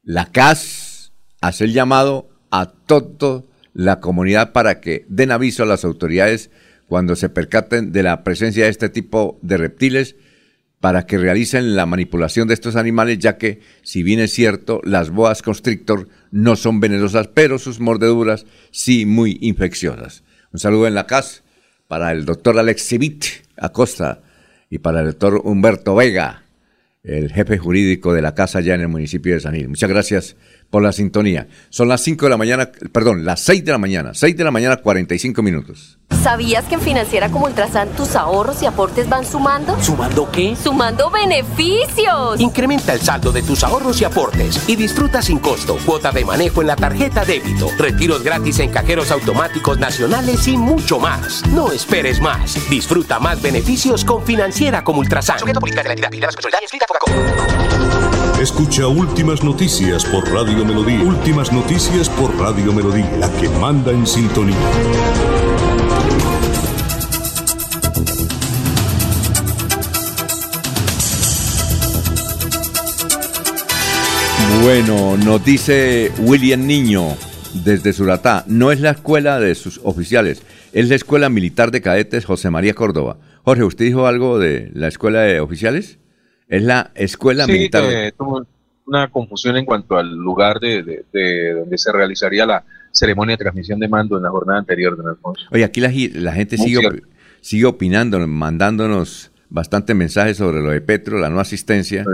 [0.04, 3.42] La CAS hace el llamado a toda
[3.74, 6.50] la comunidad para que den aviso a las autoridades
[6.86, 10.14] cuando se percaten de la presencia de este tipo de reptiles
[10.78, 15.10] para que realicen la manipulación de estos animales, ya que, si bien es cierto, las
[15.10, 20.22] boas constrictor no son venenosas, pero sus mordeduras sí muy infecciosas.
[20.52, 21.42] Un saludo en la casa
[21.92, 23.24] para el doctor Alex Civit
[23.54, 24.22] Acosta
[24.70, 26.42] y para el doctor Humberto Vega,
[27.04, 29.68] el jefe jurídico de la casa allá en el municipio de San Gil.
[29.68, 30.36] Muchas gracias
[30.72, 31.48] por la sintonía.
[31.68, 34.50] Son las 5 de la mañana, perdón, las 6 de la mañana, 6 de la
[34.50, 35.98] mañana, 45 minutos.
[36.22, 39.78] ¿Sabías que en Financiera como Ultrasan tus ahorros y aportes van sumando?
[39.82, 40.56] ¿Sumando qué?
[40.56, 42.40] ¡Sumando beneficios!
[42.40, 46.62] Incrementa el saldo de tus ahorros y aportes y disfruta sin costo cuota de manejo
[46.62, 51.46] en la tarjeta débito, retiros gratis en cajeros automáticos nacionales y mucho más.
[51.48, 52.56] No esperes más.
[52.70, 55.36] Disfruta más beneficios con Financiera como Ultrasan.
[58.42, 61.00] Escucha Últimas Noticias por Radio Melodía.
[61.00, 64.56] Últimas Noticias por Radio Melodía, la que manda en sintonía.
[74.64, 77.16] Bueno, nos dice William Niño
[77.62, 80.42] desde Suratá, no es la escuela de sus oficiales,
[80.72, 83.18] es la escuela militar de cadetes José María Córdoba.
[83.44, 86.01] Jorge, ¿usted dijo algo de la escuela de oficiales?
[86.48, 87.84] Es la escuela Sí, militar.
[87.88, 88.46] eh, tuvo,
[88.86, 93.78] una confusión en cuanto al lugar de, de, donde se realizaría la ceremonia de transmisión
[93.80, 95.46] de mando en la jornada anterior, don Alfonso.
[95.50, 95.90] Oye, aquí la,
[96.20, 96.80] la gente sigue,
[97.40, 102.04] sigue opinando, mandándonos bastantes mensajes sobre lo de Petro, la no asistencia.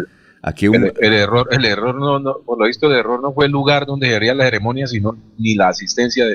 [0.40, 3.86] Aquí el, error, el error no, por lo visto, el error no fue el lugar
[3.86, 6.26] donde haría la ceremonia, sino ni la asistencia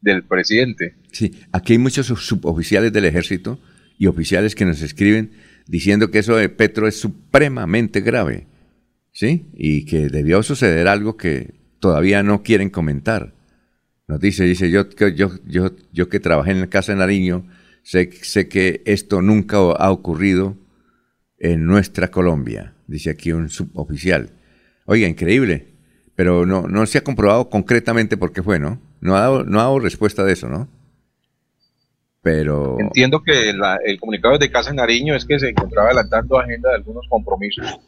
[0.00, 0.94] del presidente.
[1.12, 3.58] Sí, aquí hay muchos suboficiales del ejército
[3.98, 5.32] y oficiales que nos escriben
[5.66, 8.46] diciendo que eso de Petro es supremamente grave,
[9.12, 9.46] ¿sí?
[9.54, 13.34] Y que debió suceder algo que todavía no quieren comentar.
[14.08, 15.30] Nos dice, dice, yo, yo,
[15.92, 17.46] yo, que trabajé en la Casa de Nariño,
[17.82, 20.56] sé, sé que esto nunca ha ocurrido
[21.38, 24.30] en nuestra Colombia, dice aquí un suboficial.
[24.86, 25.66] Oiga, increíble,
[26.14, 28.80] pero no, no se ha comprobado concretamente por qué fue, ¿no?
[29.00, 30.68] No ha dado, no ha dado respuesta de eso, ¿no?
[32.26, 32.76] Pero...
[32.80, 37.06] Entiendo que el comunicado de Casa Nariño es que se encontraba adelantando agenda de algunos
[37.08, 37.78] compromisos,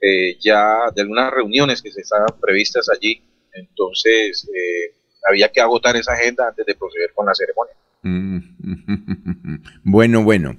[0.00, 4.94] eh, ya de algunas reuniones que se estaban previstas allí, entonces eh,
[5.28, 7.74] había que agotar esa agenda antes de proceder con la ceremonia.
[9.84, 10.56] Bueno, bueno.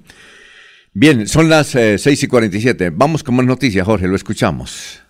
[0.92, 2.90] Bien, son las eh, seis y 47.
[2.90, 5.03] Vamos con más noticias, Jorge, lo escuchamos.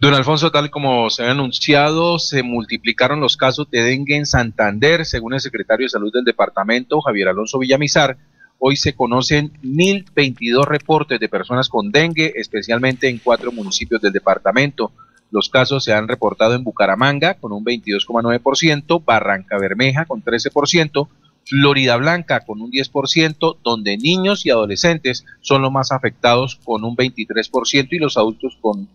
[0.00, 5.04] Don Alfonso, tal como se ha anunciado, se multiplicaron los casos de dengue en Santander,
[5.04, 8.16] según el secretario de Salud del departamento, Javier Alonso Villamizar.
[8.58, 14.90] Hoy se conocen 1.022 reportes de personas con dengue, especialmente en cuatro municipios del departamento.
[15.30, 21.08] Los casos se han reportado en Bucaramanga con un 22,9%, Barranca Bermeja con 13%,
[21.44, 26.96] Florida Blanca con un 10%, donde niños y adolescentes son los más afectados con un
[26.96, 28.88] 23% y los adultos con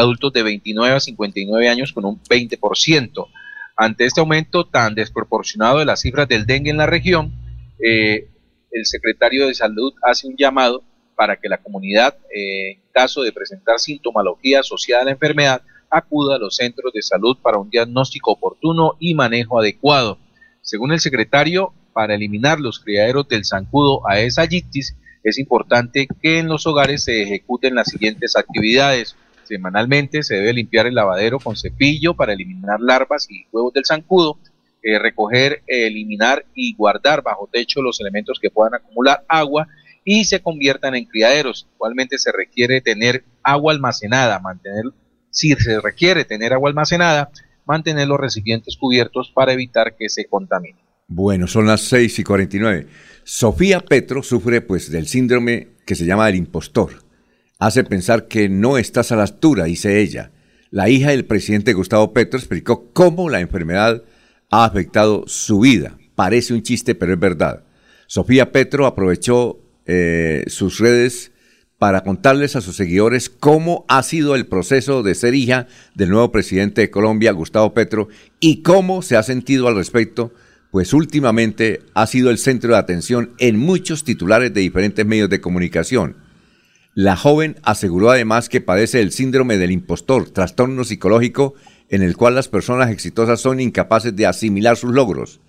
[0.00, 3.26] adultos de 29 a 59 años con un 20%.
[3.76, 7.32] Ante este aumento tan desproporcionado de las cifras del dengue en la región,
[7.84, 8.28] eh,
[8.70, 10.82] el secretario de Salud hace un llamado
[11.16, 16.36] para que la comunidad, eh, en caso de presentar sintomología asociada a la enfermedad, acuda
[16.36, 20.18] a los centros de salud para un diagnóstico oportuno y manejo adecuado.
[20.60, 26.48] Según el secretario, para eliminar los criaderos del zancudo Aedes aegyptis, es importante que en
[26.48, 29.16] los hogares se ejecuten las siguientes actividades.
[29.44, 34.38] Semanalmente se debe limpiar el lavadero con cepillo para eliminar larvas y huevos del zancudo,
[34.82, 39.68] eh, recoger, eliminar y guardar bajo techo los elementos que puedan acumular agua
[40.04, 41.66] y se conviertan en criaderos.
[41.74, 44.84] Igualmente se requiere tener agua almacenada, mantener,
[45.30, 47.30] si se requiere tener agua almacenada,
[47.64, 50.78] mantener los recipientes cubiertos para evitar que se contamine.
[51.06, 52.86] Bueno, son las 6 y 49.
[53.24, 57.03] Sofía Petro sufre pues del síndrome que se llama el impostor
[57.66, 60.30] hace pensar que no estás a la altura, dice ella.
[60.70, 64.02] La hija del presidente Gustavo Petro explicó cómo la enfermedad
[64.50, 65.96] ha afectado su vida.
[66.14, 67.64] Parece un chiste, pero es verdad.
[68.06, 71.32] Sofía Petro aprovechó eh, sus redes
[71.78, 76.30] para contarles a sus seguidores cómo ha sido el proceso de ser hija del nuevo
[76.32, 78.08] presidente de Colombia, Gustavo Petro,
[78.40, 80.32] y cómo se ha sentido al respecto,
[80.70, 85.40] pues últimamente ha sido el centro de atención en muchos titulares de diferentes medios de
[85.40, 86.23] comunicación.
[86.94, 91.54] La joven aseguró además que padece el síndrome del impostor, trastorno psicológico
[91.88, 95.40] en el cual las personas exitosas son incapaces de asimilar sus logros,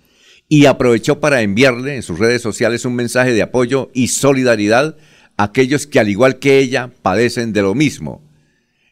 [0.48, 4.96] y aprovechó para enviarle en sus redes sociales un mensaje de apoyo y solidaridad
[5.36, 8.22] a aquellos que al igual que ella padecen de lo mismo.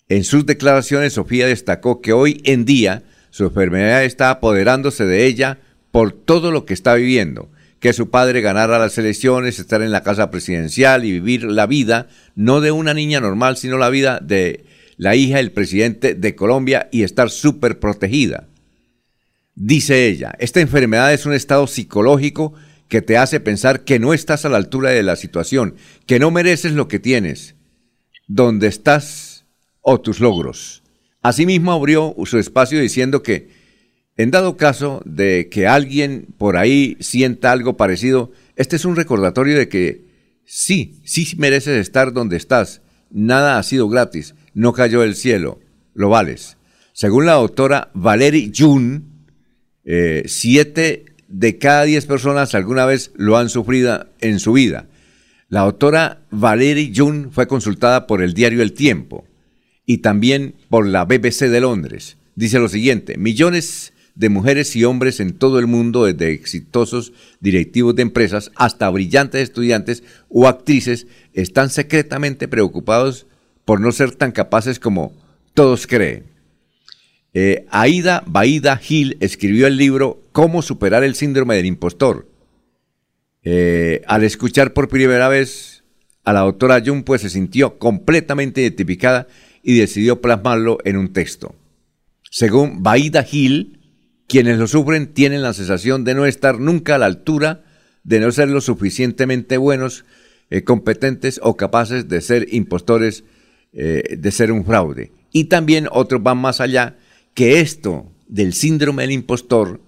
[0.08, 5.58] En sus declaraciones, Sofía destacó que hoy en día su enfermedad está apoderándose de ella
[5.90, 7.50] por todo lo que está viviendo
[7.84, 12.08] que su padre ganara las elecciones, estar en la casa presidencial y vivir la vida,
[12.34, 14.64] no de una niña normal, sino la vida de
[14.96, 18.48] la hija del presidente de Colombia y estar súper protegida.
[19.54, 22.54] Dice ella, esta enfermedad es un estado psicológico
[22.88, 25.74] que te hace pensar que no estás a la altura de la situación,
[26.06, 27.54] que no mereces lo que tienes,
[28.26, 29.44] donde estás
[29.82, 30.82] o tus logros.
[31.20, 33.50] Asimismo abrió su espacio diciendo que
[34.16, 39.58] en dado caso de que alguien por ahí sienta algo parecido, este es un recordatorio
[39.58, 40.04] de que
[40.44, 42.80] sí, sí mereces estar donde estás.
[43.10, 45.60] Nada ha sido gratis, no cayó del cielo,
[45.94, 46.56] lo vales.
[46.92, 49.26] Según la doctora Valerie Jun,
[49.84, 54.86] eh, siete de cada diez personas alguna vez lo han sufrido en su vida.
[55.48, 59.26] La doctora Valerie Jun fue consultada por el diario El Tiempo
[59.84, 62.16] y también por la BBC de Londres.
[62.36, 67.96] Dice lo siguiente, millones de mujeres y hombres en todo el mundo, desde exitosos directivos
[67.96, 73.26] de empresas hasta brillantes estudiantes o actrices, están secretamente preocupados
[73.64, 75.12] por no ser tan capaces como
[75.54, 76.24] todos creen.
[77.32, 82.28] Eh, Aida Baida Gil escribió el libro Cómo superar el síndrome del impostor.
[83.42, 85.82] Eh, al escuchar por primera vez
[86.22, 89.26] a la doctora Jung, pues se sintió completamente identificada
[89.62, 91.54] y decidió plasmarlo en un texto.
[92.30, 93.80] Según Baida Gil,
[94.26, 97.64] quienes lo sufren tienen la sensación de no estar nunca a la altura,
[98.02, 100.04] de no ser lo suficientemente buenos,
[100.50, 103.24] eh, competentes o capaces de ser impostores,
[103.72, 105.12] eh, de ser un fraude.
[105.32, 106.96] Y también otros van más allá,
[107.34, 109.80] que esto del síndrome del impostor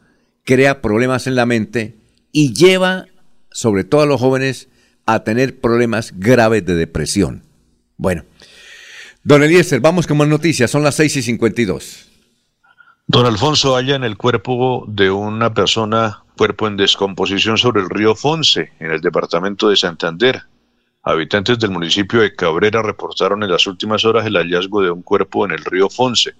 [0.45, 1.97] crea problemas en la mente
[2.33, 3.07] y lleva,
[3.51, 4.69] sobre todo a los jóvenes,
[5.07, 7.45] a tener problemas graves de depresión.
[7.97, 8.25] Bueno,
[9.23, 12.07] don Eliezer, vamos con más noticias, son las 6 y 52.
[13.09, 18.16] Don Alfonso halla en el cuerpo de una persona, cuerpo en descomposición sobre el río
[18.16, 20.43] Fonce, en el departamento de Santander.
[21.05, 25.45] Habitantes del municipio de Cabrera reportaron en las últimas horas el hallazgo de un cuerpo
[25.45, 26.35] en el río Fonce.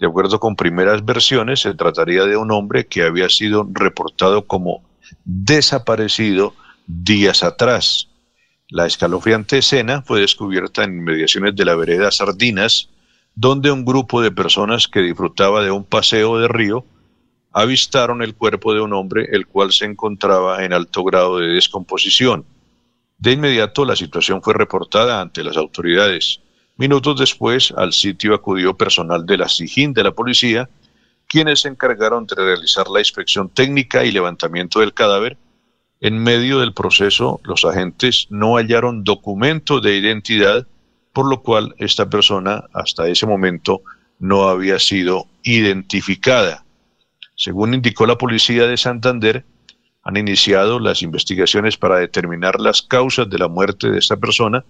[0.00, 4.82] De acuerdo con primeras versiones, se trataría de un hombre que había sido reportado como
[5.24, 6.54] desaparecido
[6.88, 8.08] días atrás.
[8.68, 12.88] La escalofriante escena fue descubierta en inmediaciones de la vereda Sardinas,
[13.34, 16.84] donde un grupo de personas que disfrutaba de un paseo de río
[17.52, 22.44] avistaron el cuerpo de un hombre el cual se encontraba en alto grado de descomposición.
[23.18, 26.40] De inmediato la situación fue reportada ante las autoridades.
[26.76, 30.70] Minutos después, al sitio acudió personal de la SIGIN de la policía,
[31.26, 35.36] quienes se encargaron de realizar la inspección técnica y levantamiento del cadáver.
[36.00, 40.66] En medio del proceso, los agentes no hallaron documento de identidad,
[41.12, 43.82] por lo cual esta persona hasta ese momento
[44.18, 46.64] no había sido identificada.
[47.34, 49.44] Según indicó la policía de Santander,
[50.02, 54.64] han iniciado las investigaciones para determinar las causas de la muerte de esta persona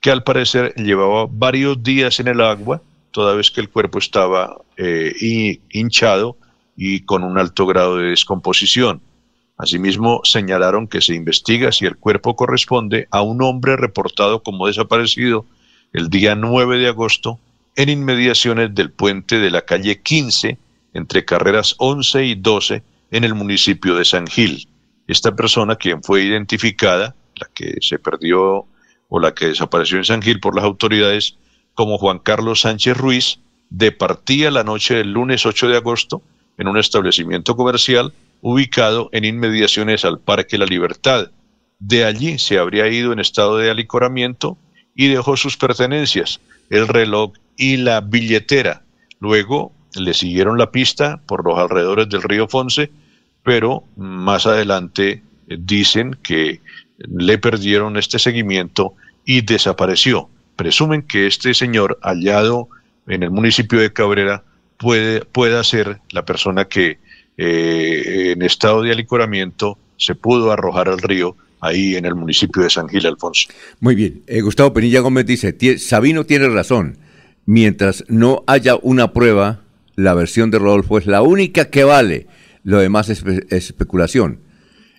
[0.00, 4.56] que al parecer llevaba varios días en el agua, toda vez que el cuerpo estaba
[4.76, 6.36] eh, hinchado
[6.76, 9.00] y con un alto grado de descomposición.
[9.56, 15.46] Asimismo, señalaron que se investiga si el cuerpo corresponde a un hombre reportado como desaparecido
[15.94, 17.38] el día 9 de agosto
[17.76, 20.58] en inmediaciones del puente de la calle 15
[20.92, 24.68] entre carreras 11 y 12 en el municipio de San Gil.
[25.06, 28.66] Esta persona, quien fue identificada, la que se perdió
[29.08, 31.36] o la que desapareció en San Gil por las autoridades,
[31.74, 33.38] como Juan Carlos Sánchez Ruiz,
[33.70, 36.22] departía la noche del lunes 8 de agosto
[36.58, 41.30] en un establecimiento comercial ubicado en inmediaciones al Parque La Libertad.
[41.78, 44.58] De allí se habría ido en estado de alicoramiento
[44.94, 46.40] y dejó sus pertenencias,
[46.70, 48.82] el reloj y la billetera.
[49.20, 52.90] Luego le siguieron la pista por los alrededores del río Fonce,
[53.42, 56.60] pero más adelante eh, dicen que
[56.98, 58.94] le perdieron este seguimiento
[59.24, 60.28] y desapareció.
[60.56, 62.68] Presumen que este señor hallado
[63.06, 64.44] en el municipio de Cabrera
[64.76, 66.98] puede, pueda ser la persona que
[67.36, 72.70] eh, en estado de alicoramiento se pudo arrojar al río ahí en el municipio de
[72.70, 73.48] San Gil Alfonso.
[73.80, 74.22] Muy bien.
[74.26, 76.98] Eh, Gustavo Penilla Gómez dice, Sabino tiene razón.
[77.46, 79.62] Mientras no haya una prueba,
[79.96, 82.26] la versión de Rodolfo es la única que vale.
[82.62, 84.40] Lo demás es especulación.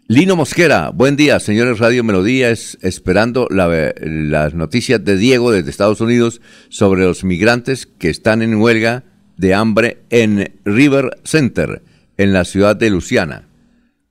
[0.08, 6.00] Lino Mosquera, buen día, señores Radio Melodía, es, esperando las noticias de Diego desde Estados
[6.00, 9.04] Unidos sobre los migrantes que están en huelga
[9.36, 11.82] de hambre en River Center,
[12.18, 13.48] en la ciudad de Luciana.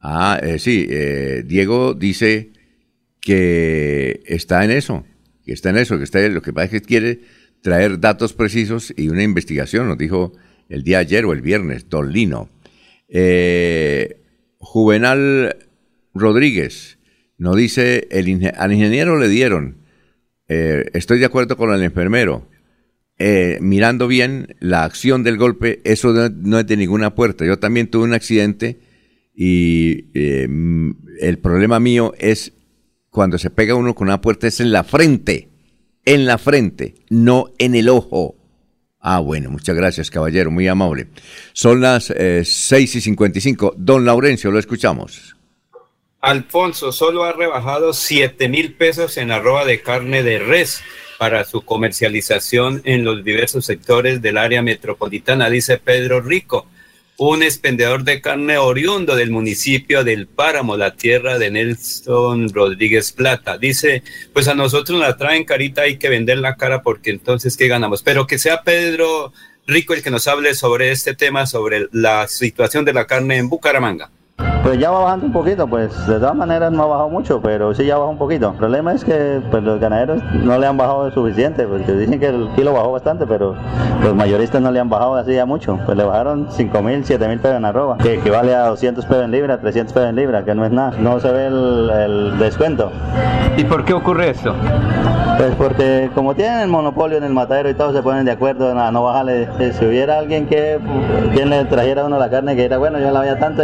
[0.06, 2.52] Ah, eh, sí, eh, Diego dice
[3.22, 5.02] que está en eso,
[5.46, 7.20] que está en eso, que está lo que pasa es que quiere
[7.62, 10.34] traer datos precisos y una investigación, nos dijo
[10.68, 12.50] el día ayer o el viernes, don Lino.
[13.08, 14.20] Eh,
[14.58, 15.56] Juvenal
[16.12, 16.98] Rodríguez
[17.38, 19.78] nos dice, el, al ingeniero le dieron,
[20.48, 22.46] eh, estoy de acuerdo con el enfermero,
[23.18, 27.46] eh, mirando bien la acción del golpe, eso no, es de ninguna puerta.
[27.46, 28.78] Yo también tuve un accidente
[29.34, 30.48] y eh,
[31.20, 32.52] el problema mío es
[33.10, 35.48] cuando se pega uno con una puerta es en la frente,
[36.04, 38.36] en la frente, no en el ojo.
[39.00, 41.08] Ah, bueno, muchas gracias, caballero, muy amable.
[41.52, 43.74] Son las eh, 6 y 55.
[43.76, 45.36] Don Laurencio, lo escuchamos.
[46.20, 50.82] Alfonso solo ha rebajado 7 mil pesos en arroba de carne de res
[51.18, 56.66] para su comercialización en los diversos sectores del área metropolitana, dice Pedro Rico,
[57.16, 63.56] un expendedor de carne oriundo del municipio del Páramo, la tierra de Nelson Rodríguez Plata.
[63.56, 67.68] Dice, pues a nosotros la traen carita, hay que vender la cara porque entonces, ¿qué
[67.68, 68.02] ganamos?
[68.02, 69.32] Pero que sea Pedro
[69.66, 73.48] Rico el que nos hable sobre este tema, sobre la situación de la carne en
[73.48, 74.10] Bucaramanga.
[74.64, 77.74] Pues ya va bajando un poquito, pues de todas maneras no ha bajado mucho, pero
[77.74, 78.48] sí ya bajó un poquito.
[78.48, 82.28] El problema es que pues, los ganaderos no le han bajado suficiente, porque dicen que
[82.28, 83.54] el kilo bajó bastante, pero
[84.02, 85.78] los mayoristas no le han bajado así ya mucho.
[85.84, 89.24] Pues le bajaron 5 mil, 7 mil pesos en arroba, que equivale a 200 pesos
[89.24, 90.92] en libra, 300 pesos en libra, que no es nada.
[90.98, 92.90] No se ve el, el descuento.
[93.58, 94.54] ¿Y por qué ocurre esto?
[95.36, 98.78] Pues porque como tienen el monopolio en el matadero y todos se ponen de acuerdo
[98.78, 100.78] a no bajarle, eh, si hubiera alguien que
[101.32, 103.62] quien le trajera a uno la carne que era bueno, yo la veía tanto,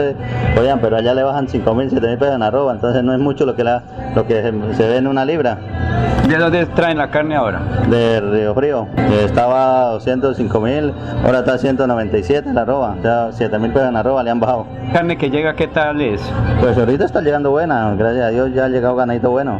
[0.58, 3.18] oigan, pero allá le bajan 5 mil, 7 mil pesos en arroba, entonces no es
[3.18, 3.82] mucho lo que, la,
[4.14, 4.42] lo que
[4.76, 6.09] se ve en una libra.
[6.30, 7.60] ¿De dónde traen la carne ahora?
[7.88, 8.86] De Río Frío.
[9.24, 10.94] Estaba a 205 mil,
[11.24, 14.38] ahora está a 197 la arroba, o sea, 7 mil pesos en arroba le han
[14.38, 14.64] bajado.
[14.92, 16.22] ¿Carne que llega qué tal es?
[16.60, 19.58] Pues ahorita está llegando buena, gracias a Dios ya ha llegado ganadito bueno,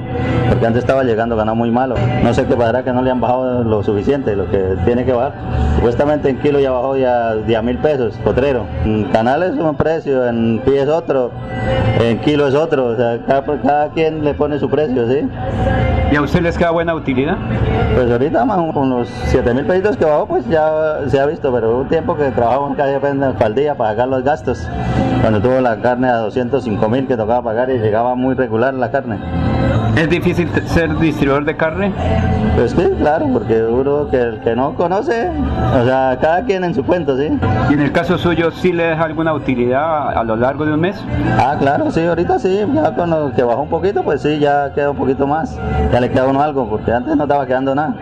[0.49, 1.97] porque antes estaba llegando ganado muy malo.
[2.23, 5.13] No sé qué pasará que no le han bajado lo suficiente, lo que tiene que
[5.13, 5.33] bajar.
[5.75, 8.65] Supuestamente en kilo ya bajó ya 10 mil pesos, potrero.
[8.85, 11.33] En canal es un precio, en pie es otro,
[11.99, 15.29] en kilo es otro, o sea, cada, cada quien le pone su precio, ¿sí?
[16.13, 17.39] ¿Y a usted les buena utilidad?
[17.95, 21.51] Pues ahorita más con los 7 mil pesitos que bajó, pues ya se ha visto,
[21.51, 24.69] pero hubo un tiempo que trabajamos casi apenas al día para pagar los gastos.
[25.23, 28.91] Cuando tuvo la carne a 205 mil que tocaba pagar y llegaba muy regular la
[28.91, 29.19] carne.
[29.97, 31.93] ¿Es difícil ser distribuidor de carne?
[32.57, 35.31] Pues sí, claro, porque uno que el que no conoce,
[35.81, 37.29] o sea, cada quien en su cuento, ¿sí?
[37.71, 40.81] ¿Y en el caso suyo sí le deja alguna utilidad a lo largo de un
[40.81, 40.97] mes?
[41.39, 44.73] Ah, claro, sí, ahorita sí, ya con lo que bajó un poquito, pues sí, ya
[44.75, 45.59] queda un poquito más.
[45.93, 47.95] Ya le queda uno algo, porque antes no estaba quedando nada.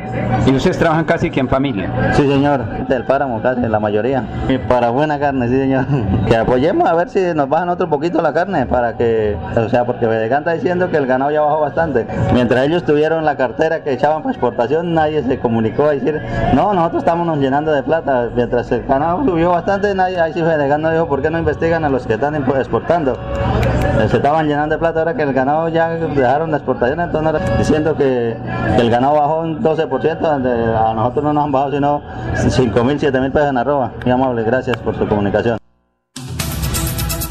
[0.46, 1.90] ¿Y ustedes trabajan casi que en familia?
[2.12, 4.24] Sí, señor, del páramo casi, la mayoría.
[4.48, 5.84] Y para buena carne, sí, señor.
[6.28, 9.84] Que apoyemos a ver si nos bajan otro poquito la carne, para que, o sea,
[9.84, 12.06] porque Vedegán está diciendo que el ganado ya bajó bastante.
[12.34, 16.20] Mientras ellos tuvieron la cartera que echaban para exportación, nadie se comunicó a decir,
[16.54, 18.28] no, nosotros estamos nos llenando de plata.
[18.34, 21.84] Mientras el ganado subió bastante, nadie, ahí sí Vedegán no dijo, ¿por qué no investigan
[21.84, 23.18] a los que están exportando?
[24.06, 27.96] Se estaban llenando de plata ahora que el ganado ya dejaron la exportación, entonces diciendo
[27.96, 28.36] que,
[28.78, 32.02] el ganado bajó un 12%, donde a nosotros no nos han bajado sino
[32.36, 33.92] 5 mil, 7 mil pesos en arroba.
[34.04, 35.58] Muy amable, gracias por su comunicación.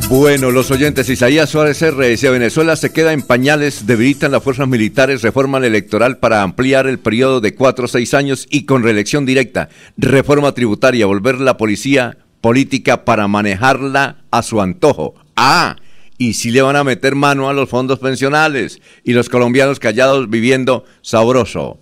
[0.10, 2.08] Bueno, los oyentes, Isaías Suárez R.
[2.08, 7.00] dice, Venezuela se queda en pañales, debilitan las fuerzas militares, reforma electoral para ampliar el
[7.00, 12.18] periodo de cuatro a seis años y con reelección directa, reforma tributaria, volver la policía
[12.42, 15.16] política para manejarla a su antojo.
[15.36, 15.76] Ah,
[16.18, 20.30] y si le van a meter mano a los fondos pensionales y los colombianos callados
[20.30, 21.80] viviendo sabroso.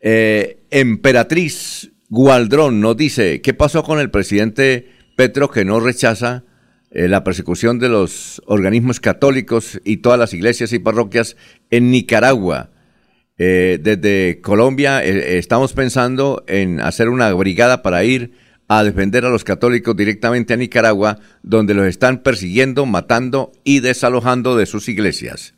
[0.00, 6.44] Eh, Emperatriz Gualdrón nos dice, ¿qué pasó con el presidente Petro que no rechaza
[6.90, 11.36] eh, la persecución de los organismos católicos y todas las iglesias y parroquias
[11.70, 12.70] en Nicaragua?
[13.36, 18.32] Eh, desde Colombia estamos pensando en hacer una brigada para ir
[18.72, 24.56] a defender a los católicos directamente a Nicaragua, donde los están persiguiendo, matando y desalojando
[24.56, 25.54] de sus iglesias.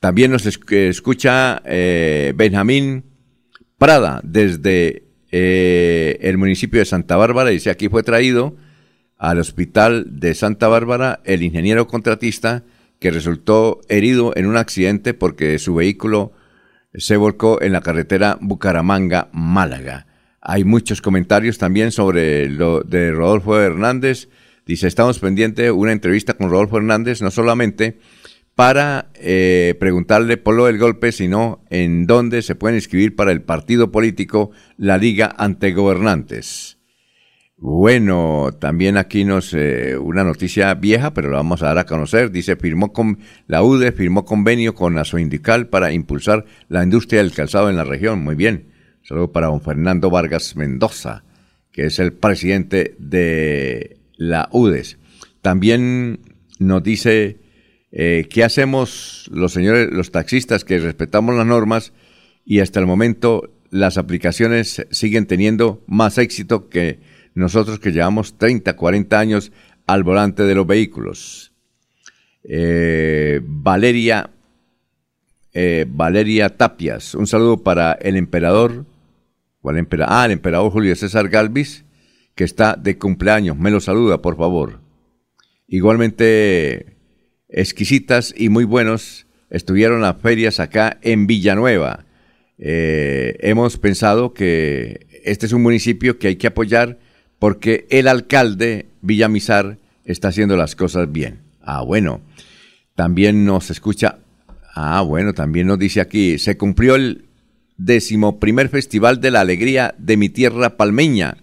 [0.00, 3.04] También nos esc- escucha eh, Benjamín
[3.78, 7.50] Prada desde eh, el municipio de Santa Bárbara.
[7.50, 8.56] Dice aquí fue traído
[9.16, 12.64] al hospital de Santa Bárbara el ingeniero contratista
[12.98, 16.32] que resultó herido en un accidente porque su vehículo
[16.94, 20.06] se volcó en la carretera Bucaramanga-Málaga.
[20.48, 24.28] Hay muchos comentarios también sobre lo de Rodolfo Hernández.
[24.64, 27.98] Dice, estamos pendientes de una entrevista con Rodolfo Hernández, no solamente
[28.54, 33.42] para eh, preguntarle por lo del golpe, sino en dónde se pueden inscribir para el
[33.42, 36.78] partido político La Liga ante Gobernantes.
[37.56, 42.30] Bueno, también aquí nos eh, una noticia vieja, pero la vamos a dar a conocer.
[42.30, 43.18] Dice, firmó con
[43.48, 48.22] la UDE, firmó convenio con Asoindical para impulsar la industria del calzado en la región.
[48.22, 48.75] Muy bien.
[49.06, 51.22] Saludo para don Fernando Vargas Mendoza,
[51.70, 54.98] que es el presidente de la UDES.
[55.42, 56.18] También
[56.58, 57.38] nos dice
[57.92, 61.92] eh, qué hacemos los señores, los taxistas que respetamos las normas
[62.44, 66.98] y hasta el momento las aplicaciones siguen teniendo más éxito que
[67.32, 69.52] nosotros que llevamos 30, 40 años
[69.86, 71.52] al volante de los vehículos.
[72.42, 74.30] Eh, Valeria,
[75.52, 78.84] eh, Valeria Tapias, un saludo para el emperador,
[79.66, 81.84] ¿cuál empera- Ah, el emperador Julio César Galvis,
[82.36, 84.78] que está de cumpleaños, me lo saluda, por favor.
[85.66, 86.94] Igualmente,
[87.48, 92.06] exquisitas y muy buenos estuvieron las ferias acá en Villanueva.
[92.58, 97.00] Eh, hemos pensado que este es un municipio que hay que apoyar
[97.40, 101.40] porque el alcalde Villamizar está haciendo las cosas bien.
[101.60, 102.20] Ah, bueno.
[102.94, 104.20] También nos escucha.
[104.76, 107.25] Ah, bueno, también nos dice aquí, se cumplió el
[107.76, 111.38] decimoprimer Festival de la Alegría de mi tierra palmeña,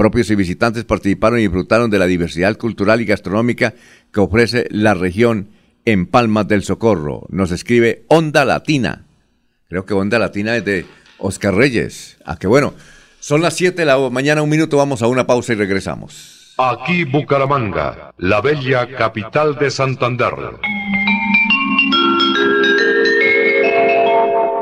[0.00, 3.74] Propios y visitantes participaron y disfrutaron de la diversidad cultural y gastronómica
[4.10, 5.50] que ofrece la región
[5.84, 7.26] en Palmas del Socorro.
[7.28, 9.04] Nos escribe Onda Latina.
[9.68, 10.86] Creo que Onda Latina es de
[11.18, 12.16] Oscar Reyes.
[12.24, 12.72] Ah, qué bueno.
[13.18, 16.54] Son las 7 de la mañana, un minuto, vamos a una pausa y regresamos.
[16.56, 20.32] Aquí Bucaramanga, la bella capital de Santander.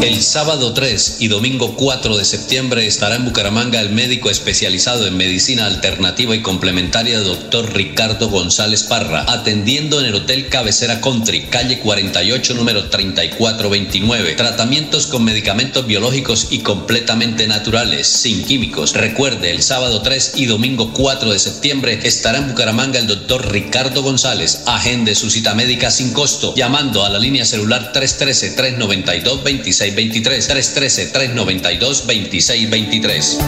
[0.00, 5.16] El sábado 3 y domingo 4 de septiembre estará en Bucaramanga el médico especializado en
[5.16, 11.80] medicina alternativa y complementaria doctor Ricardo González Parra, atendiendo en el Hotel Cabecera Country, calle
[11.80, 14.34] 48, número 3429.
[14.34, 18.94] Tratamientos con medicamentos biológicos y completamente naturales, sin químicos.
[18.94, 24.04] Recuerde, el sábado 3 y domingo 4 de septiembre estará en Bucaramanga el doctor Ricardo
[24.04, 24.60] González.
[24.66, 30.48] Agende su cita médica sin costo, llamando a la línea celular 313 392 26 2623
[30.48, 33.38] 313 392 2623.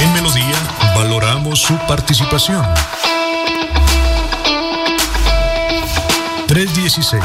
[0.00, 0.56] En Melodía
[0.94, 2.64] valoramos su participación.
[6.46, 7.22] 316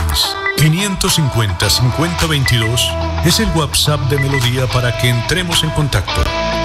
[0.58, 2.90] 550 5022
[3.26, 6.49] es el WhatsApp de Melodía para que entremos en contacto.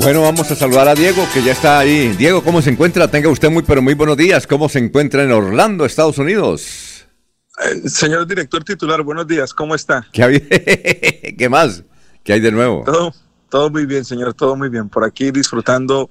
[0.00, 2.14] Bueno, vamos a saludar a Diego, que ya está ahí.
[2.16, 3.08] Diego, ¿cómo se encuentra?
[3.08, 4.46] Tenga usted muy, pero muy buenos días.
[4.46, 7.06] ¿Cómo se encuentra en Orlando, Estados Unidos?
[7.64, 9.52] Eh, señor director titular, buenos días.
[9.52, 10.06] ¿Cómo está?
[10.12, 11.82] ¿Qué, ¿Qué más?
[12.22, 12.84] ¿Qué hay de nuevo?
[12.84, 13.12] Todo,
[13.48, 14.88] todo muy bien, señor, todo muy bien.
[14.88, 16.10] Por aquí disfrutando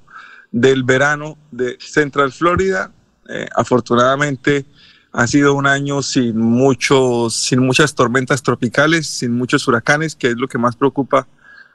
[0.51, 2.91] del verano de Central Florida.
[3.29, 4.65] Eh, afortunadamente
[5.13, 10.35] ha sido un año sin muchos, sin muchas tormentas tropicales, sin muchos huracanes, que es
[10.35, 11.25] lo que más preocupa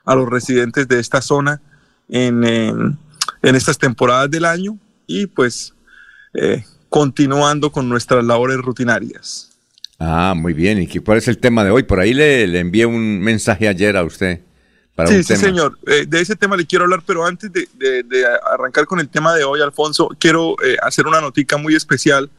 [0.05, 1.63] a los residentes de esta zona
[2.13, 5.75] en, en, estas temporadas del año y pues
[6.35, 9.51] eh, continuando con nuestras labores rutinarias.
[9.99, 10.79] Ah, muy bien.
[10.83, 11.85] ¿Y cuál es el tema de hoy?
[11.85, 14.41] Por ahí le, le envié un mensaje ayer a usted.
[14.95, 15.79] Para sí, sí, señor.
[15.87, 19.35] Eh, de ese tema le quiero hablar, pero antes de, de, arrancar con el tema
[19.35, 22.31] de hoy, Alfonso, quiero eh, hacer una notica muy especial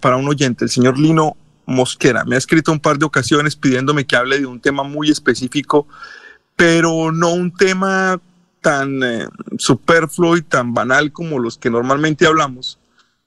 [0.00, 2.24] para un oyente, el señor Lino Mosquera.
[2.24, 5.86] Me ha escrito un par de ocasiones pidiéndome que hable de un tema muy específico,
[6.56, 8.20] pero no un tema
[8.64, 9.28] tan eh,
[9.58, 12.78] superfluo y tan banal como los que normalmente hablamos,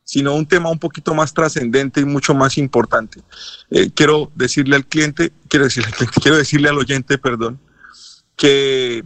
[0.03, 3.22] sino un tema un poquito más trascendente y mucho más importante.
[3.69, 5.65] Eh, quiero decirle al cliente, quiero
[6.38, 7.59] decirle, al oyente, perdón,
[8.35, 9.05] que,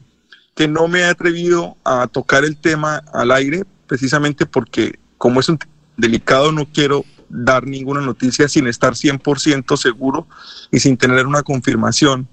[0.56, 5.50] que no me he atrevido a tocar el tema al aire, precisamente porque como es
[5.50, 5.60] un
[5.98, 10.28] delicado, no quiero dar ninguna noticia sin estar 100% seguro
[10.72, 12.30] y sin tener una confirmación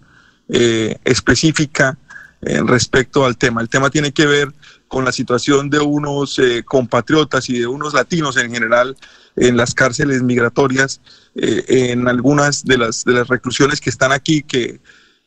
[0.49, 1.99] eh, específica
[2.41, 3.61] respecto al tema.
[3.61, 4.53] El tema tiene que ver
[4.89, 8.97] con la situación de unos eh, compatriotas y de unos latinos en general
[9.37, 11.01] en las cárceles migratorias,
[11.35, 14.81] eh, en algunas de las, de las reclusiones que están aquí, que,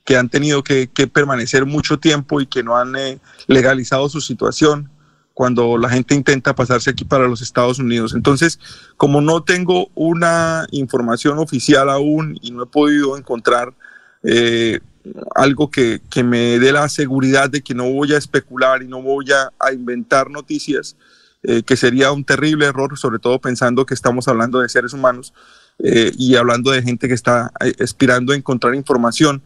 [0.03, 4.89] que han tenido que, permanecer mucho tiempo y que no han eh, legalizado su situación
[5.33, 8.13] cuando la gente intenta pasarse aquí para los Estados Unidos.
[8.13, 8.59] Entonces,
[8.97, 13.73] como no tengo una información oficial aún y no he podido encontrar
[14.23, 14.81] eh,
[15.36, 19.28] algo que, me dé la seguridad de que no voy a especular y no voy
[19.32, 20.95] a, inventar noticias,
[21.44, 25.34] eh, que sería un terrible error, sobre todo pensando que estamos hablando de seres humanos
[25.80, 29.41] eh, y hablando de gente que está eh, aspirando a encontrar información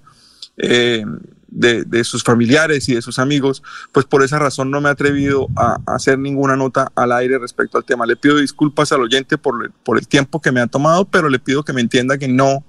[0.57, 3.61] de, sus familiares y de sus amigos,
[3.91, 7.77] pues por esa razón no me he atrevido a, hacer ninguna nota al aire respecto
[7.77, 8.05] al tema.
[8.05, 11.39] Le pido disculpas al oyente por, por el tiempo que me ha tomado, pero le
[11.39, 12.63] pido que me entienda que no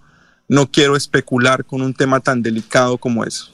[0.49, 3.53] no quiero especular con un tema tan delicado como eso.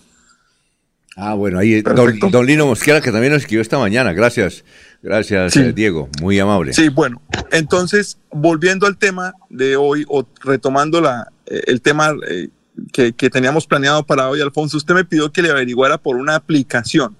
[1.16, 4.14] Ah, bueno, ahí don, don, Lino Mosquera, que también nos escribió esta mañana.
[4.14, 4.64] Gracias,
[5.02, 6.72] gracias, eh, Diego, muy amable.
[6.72, 7.20] Sí, bueno,
[7.50, 12.48] entonces, volviendo al tema de hoy, o retomando la, eh, el tema eh,
[12.92, 17.14] que, teníamos planeado para hoy, Alfonso, usted me pidió que le averiguara por una aplicación,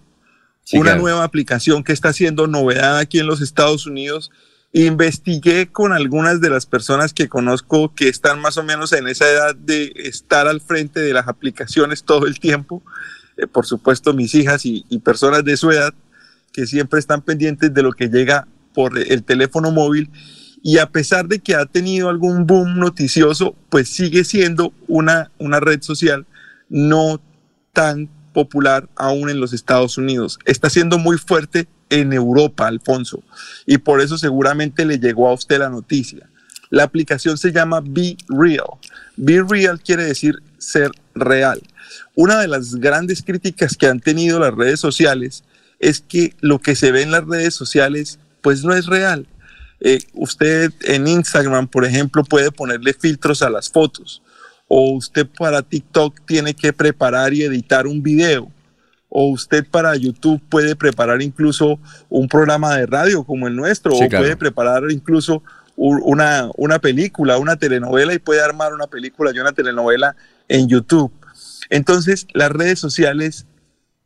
[0.73, 4.31] una nueva aplicación que está siendo novedad aquí en los Estados Unidos
[4.73, 9.29] Investigué con algunas de las personas que conozco que están más o menos en esa
[9.31, 12.83] edad de estar al frente de las aplicaciones todo el tiempo.
[13.37, 15.93] Eh, por supuesto, mis hijas y, y personas de su edad
[16.53, 20.11] que siempre están pendientes de lo que llega por el teléfono móvil
[20.63, 25.59] y a pesar de que ha tenido algún boom noticioso, pues sigue siendo una, una
[25.59, 26.25] red social
[26.69, 27.21] no
[27.73, 30.39] tan popular aún en los Estados Unidos.
[30.45, 33.23] Está siendo muy fuerte en Europa, Alfonso,
[33.67, 36.29] y por eso seguramente le llegó a usted la noticia.
[36.71, 38.79] La aplicación se llama Be Real.
[39.17, 41.61] Be Real quiere decir ser real.
[42.15, 45.45] Una de las grandes críticas que han tenido las redes sociales
[45.79, 49.27] es que lo que se ve en las redes sociales pues no es real.
[49.81, 54.23] Eh, usted en Instagram, por ejemplo, puede ponerle filtros a las fotos
[54.75, 58.51] o usted para TikTok tiene que preparar y editar un video,
[59.15, 61.79] o usted para YouTube puede preparar incluso
[62.09, 65.43] un programa de radio como el nuestro, o puede preparar incluso
[65.77, 70.17] una, una película, una telenovela y puede armar una película y una telenovela
[70.49, 71.13] en YouTube.
[71.69, 73.45] Entonces, las redes sociales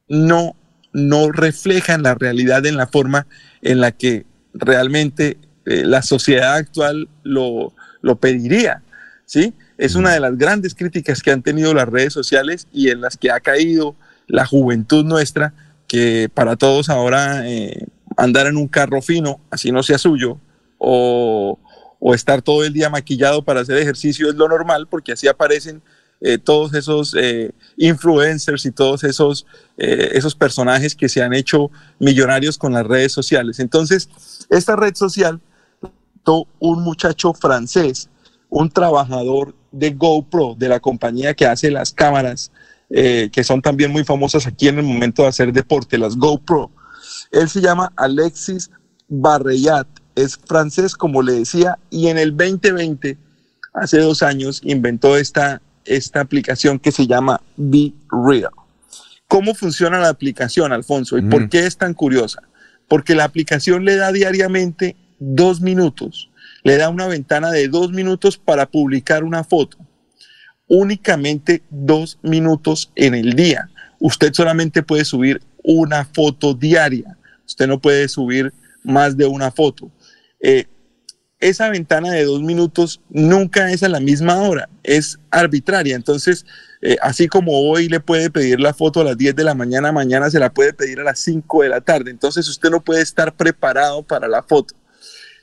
[0.09, 0.57] no,
[0.93, 3.29] no reflejan la realidad en la forma
[3.63, 7.73] en la que realmente eh, la sociedad actual lo,
[8.03, 8.83] lo pediría,
[9.25, 9.55] ¿sí?
[9.79, 13.17] Es una de las grandes críticas que han tenido las redes sociales y en las
[13.17, 13.95] que ha caído
[14.27, 15.53] la juventud nuestra,
[15.87, 17.87] que para todos ahora eh,
[18.17, 20.39] andar en un carro fino, así no sea suyo,
[20.79, 21.59] o,
[22.15, 25.83] estar todo el día maquillado para hacer ejercicio es lo normal, porque así aparecen
[26.21, 29.45] eh, todos esos eh, influencers y todos esos,
[29.77, 33.59] esos personajes que se han hecho millonarios con las redes sociales.
[33.59, 34.09] Entonces,
[34.51, 35.41] esta red social,
[36.61, 38.09] un muchacho francés,
[38.49, 42.51] un trabajador de GoPro, de la compañía que hace las cámaras,
[42.91, 46.71] eh, que son también muy famosas aquí en el momento de hacer deporte, las GoPro.
[47.33, 48.71] Él se llama Alexis
[49.09, 53.19] Barreyat, es francés, como le decía, y en el 2020,
[53.75, 58.51] hace dos años, inventó esta, esta aplicación que se llama Be Real.
[59.29, 61.19] ¿Cómo funciona la aplicación, Alfonso?
[61.19, 62.43] ¿Y por qué es tan curiosa?
[62.89, 66.31] Porque la aplicación le da diariamente dos minutos
[66.67, 69.79] le da una ventana de dos minutos para publicar una foto.
[70.69, 73.71] Únicamente dos minutos en el día.
[74.01, 77.17] Usted solamente puede subir una foto diaria.
[77.47, 78.53] Usted no puede subir
[78.83, 79.91] más de una foto.
[80.41, 80.67] Eh,
[81.39, 85.95] esa ventana de dos minutos nunca es a la misma hora, es arbitraria.
[85.95, 86.47] Entonces,
[86.81, 89.93] eh, así como hoy le puede pedir la foto a las 10 de la mañana,
[89.93, 92.11] mañana se la puede pedir a las 5 de la tarde.
[92.11, 94.75] Entonces, usted no puede estar preparado para la foto.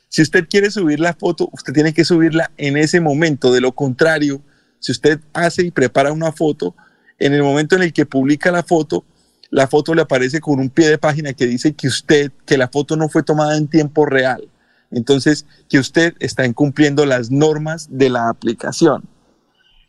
[0.09, 3.51] Si usted quiere subir la foto, usted tiene que subirla en ese momento.
[3.51, 4.41] De lo contrario,
[4.83, 6.75] si usted hace y prepara una foto,
[7.17, 9.05] en el momento en el que publica la foto,
[9.49, 12.67] la foto le aparece con un pie de página que dice que usted, que la
[12.67, 14.49] foto no fue tomada en tiempo real.
[14.91, 19.05] Entonces, que usted está incumpliendo las normas de la aplicación.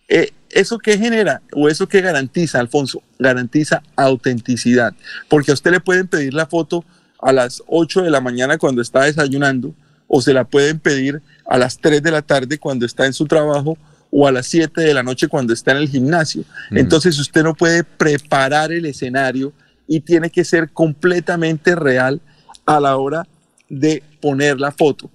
[0.07, 3.03] Eh, ¿Eso qué genera o eso qué garantiza, Alfonso?
[3.19, 4.95] Garantiza autenticidad,
[5.29, 6.85] porque a usted le pueden pedir la foto
[7.21, 9.75] a las 8 de la mañana cuando está desayunando
[10.07, 13.27] o se la pueden pedir a las 3 de la tarde cuando está en su
[13.27, 13.77] trabajo
[14.17, 16.45] o a las 7 de la noche cuando está en el gimnasio.
[16.71, 19.53] Entonces usted no puede preparar el escenario
[19.89, 22.21] y tiene que ser completamente real
[22.65, 23.27] a la hora
[23.69, 25.11] de poner la foto.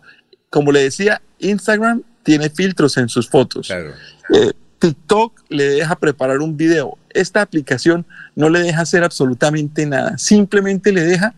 [0.50, 3.72] Como le decía, Instagram tiene filtros en sus fotos.
[3.72, 6.98] Eh, TikTok le deja preparar un video.
[7.12, 8.06] Esta aplicación
[8.36, 10.18] no le deja hacer absolutamente nada.
[10.18, 11.34] Simplemente le deja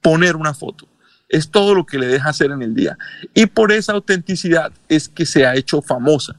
[0.00, 0.88] poner una foto.
[1.28, 2.96] Es todo lo que le deja hacer en el día.
[3.34, 6.36] Y por esa autenticidad es que se ha hecho famosa.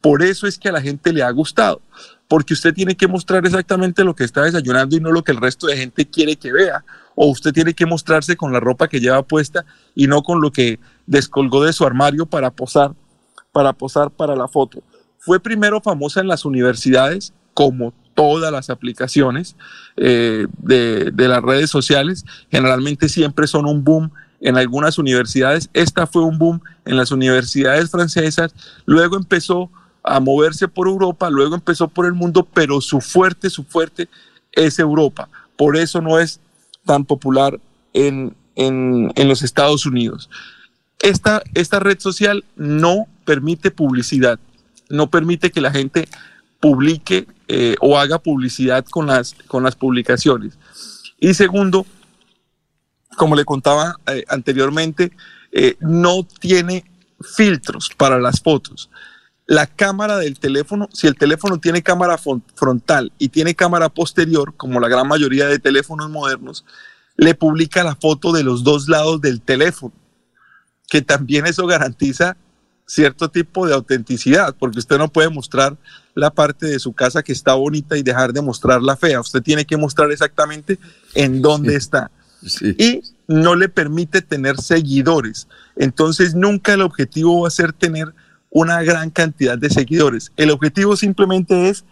[0.00, 1.80] Por eso es que a la gente le ha gustado.
[2.28, 5.40] Porque usted tiene que mostrar exactamente lo que está desayunando y no lo que el
[5.40, 6.84] resto de gente quiere que vea.
[7.14, 9.64] O usted tiene que mostrarse con la ropa que lleva puesta
[9.94, 12.92] y no con lo que descolgó de su armario para posar,
[13.52, 14.82] para posar para la foto.
[15.18, 19.56] Fue primero famosa en las universidades, como todas las aplicaciones
[19.96, 22.24] eh, de, de, las redes sociales.
[22.50, 25.68] Generalmente siempre son un boom en algunas universidades.
[25.74, 28.54] Esta fue un boom en las universidades francesas.
[28.86, 29.70] Luego empezó
[30.02, 34.08] a moverse por Europa, luego empezó por el mundo, pero su fuerte, su fuerte
[34.52, 35.28] es Europa.
[35.56, 36.40] Por eso no es
[36.84, 37.60] tan popular
[37.92, 40.30] en, en, en los Estados Unidos.
[41.00, 44.38] Esta, esta red social no permite publicidad,
[44.88, 46.08] no permite que la gente
[46.60, 50.58] publique eh, o haga publicidad con las, con las publicaciones.
[51.18, 51.86] Y segundo,
[53.16, 55.12] como le contaba eh, anteriormente,
[55.52, 56.84] eh, no tiene
[57.36, 58.90] filtros para las fotos.
[59.50, 62.16] La cámara del teléfono, si el teléfono tiene cámara
[62.54, 66.64] frontal y tiene cámara posterior, como la gran mayoría de teléfonos modernos,
[67.16, 69.92] le publica la foto de los dos lados del teléfono.
[70.88, 72.36] que también eso garantiza
[72.86, 75.76] cierto tipo de autenticidad, porque usted no puede mostrar
[76.14, 79.20] la parte de su casa que está bonita y dejar de mostrar la fea.
[79.20, 80.78] Usted tiene que mostrar exactamente
[81.14, 82.12] en dónde está.
[82.78, 85.48] Y no le permite tener seguidores.
[85.74, 88.14] Entonces nunca el objetivo va a ser tener
[88.50, 90.32] una gran cantidad de seguidores.
[90.36, 91.84] El objetivo simplemente es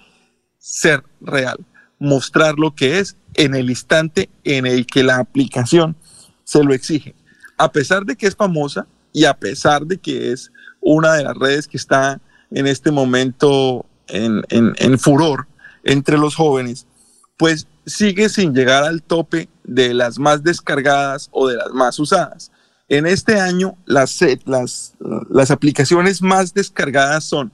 [0.59, 1.59] ser real,
[1.99, 5.97] mostrar lo que es en el instante en el que la aplicación
[6.45, 7.15] se lo exige.
[7.57, 11.37] A pesar de que es famosa y a pesar de que es una de las
[11.37, 12.21] redes que está
[12.51, 15.47] en este momento en, furor
[15.85, 16.87] entre los jóvenes,
[17.37, 22.51] pues sigue sin llegar al tope de las más descargadas o de las más usadas.
[22.89, 24.95] En este año, las, las,
[25.29, 27.53] las aplicaciones más descargadas son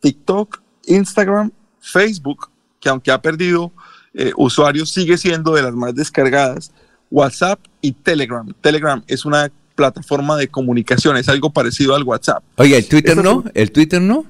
[0.00, 2.50] TikTok, Instagram, Facebook,
[2.80, 3.72] que aunque ha perdido
[4.12, 6.72] eh, usuarios, sigue siendo de las más descargadas,
[7.10, 8.52] WhatsApp y Telegram.
[8.60, 12.42] Telegram es una plataforma de comunicación, es algo parecido al WhatsApp.
[12.56, 13.44] Oye, ¿el Twitter no?
[13.54, 14.26] ¿El Twitter no?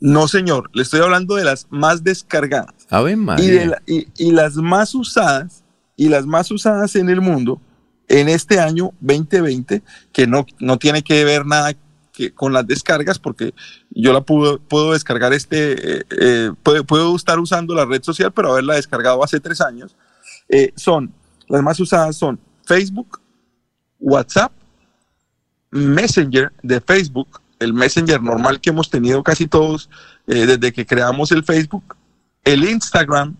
[0.00, 2.74] No, señor, le estoy hablando de las más descargadas.
[2.90, 3.16] A ver,
[3.86, 5.62] y, y, las más usadas,
[5.96, 7.60] y las más usadas en el mundo
[8.08, 11.72] en este año 2020, que no, no tiene que ver nada
[12.12, 13.54] que, con las descargas, porque
[13.90, 18.52] yo la puedo, puedo descargar este, eh, eh, puedo, estar usando la red social, pero
[18.52, 19.96] haberla descargado hace tres años.
[20.48, 21.12] Eh, son,
[21.48, 23.20] las más usadas son Facebook,
[23.98, 24.52] WhatsApp,
[25.70, 29.88] Messenger de Facebook, el Messenger normal que hemos tenido casi todos
[30.26, 31.96] eh, desde que creamos el Facebook,
[32.44, 33.36] el Instagram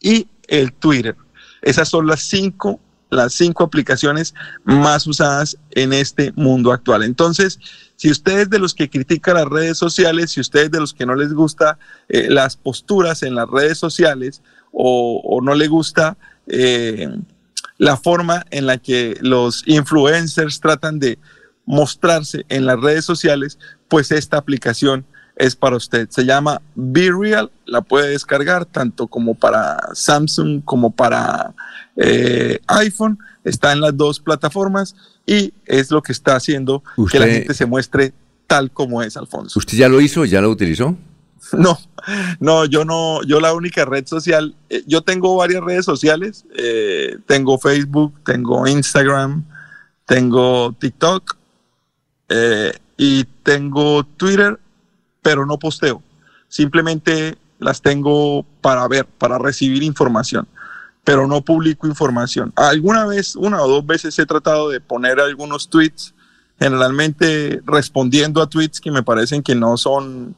[0.00, 1.16] y el Twitter.
[1.62, 2.80] Esas son las cinco,
[3.14, 4.34] las cinco aplicaciones
[4.64, 7.02] más usadas en este mundo actual.
[7.02, 7.58] Entonces,
[7.96, 11.14] si ustedes de los que critican las redes sociales, si ustedes de los que no
[11.14, 11.78] les gusta
[12.08, 14.42] eh, las posturas en las redes sociales
[14.72, 16.16] o, no le gusta
[16.46, 17.08] eh,
[17.78, 21.18] la forma en la que los influencers tratan de
[21.66, 23.58] mostrarse en las redes sociales,
[23.88, 25.06] pues esta aplicación
[25.36, 26.08] es para usted.
[26.10, 31.54] Se llama Be Real, la puede descargar tanto como para Samsung como para
[31.96, 33.18] eh, iPhone.
[33.42, 34.94] Está en las dos plataformas
[35.26, 38.12] y es lo que está haciendo que la gente se muestre
[38.46, 39.58] tal como es, Alfonso.
[39.58, 40.24] ¿Usted ya lo hizo?
[40.24, 40.96] ¿Ya lo utilizó?
[41.52, 41.78] No,
[42.40, 47.18] no, yo no, yo la única red social, eh, yo tengo varias redes sociales, eh,
[47.26, 49.44] tengo Facebook, tengo Instagram,
[50.06, 51.36] tengo TikTok,
[52.96, 54.58] y tengo Twitter,
[55.24, 56.02] pero no posteo.
[56.48, 60.46] Simplemente las tengo para ver, para recibir información,
[61.02, 62.52] pero no publico información.
[62.54, 66.14] Alguna vez, una o dos veces he tratado de poner algunos tweets,
[66.58, 70.36] generalmente respondiendo a tweets que me parecen que no son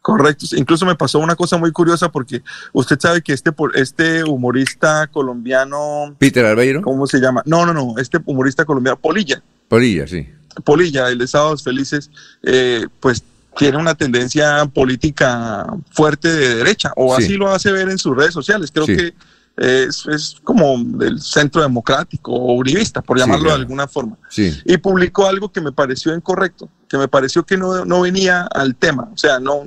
[0.00, 0.52] correctos.
[0.52, 2.42] Incluso me pasó una cosa muy curiosa porque
[2.72, 6.14] usted sabe que este, este humorista colombiano...
[6.18, 6.82] Peter Albeiro.
[6.82, 7.42] ¿Cómo se llama?
[7.44, 9.42] No, no, no, este humorista colombiano, Polilla.
[9.68, 10.28] Polilla, sí.
[10.64, 12.10] Polilla, el de Sábados Felices,
[12.42, 13.24] eh, pues
[13.56, 18.32] tiene una tendencia política fuerte de derecha, o así lo hace ver en sus redes
[18.32, 18.70] sociales.
[18.72, 19.14] Creo que
[19.56, 24.16] es, como del centro democrático o uribista, por llamarlo de alguna forma.
[24.36, 28.74] Y publicó algo que me pareció incorrecto, que me pareció que no, no venía al
[28.74, 29.10] tema.
[29.12, 29.64] O sea, no,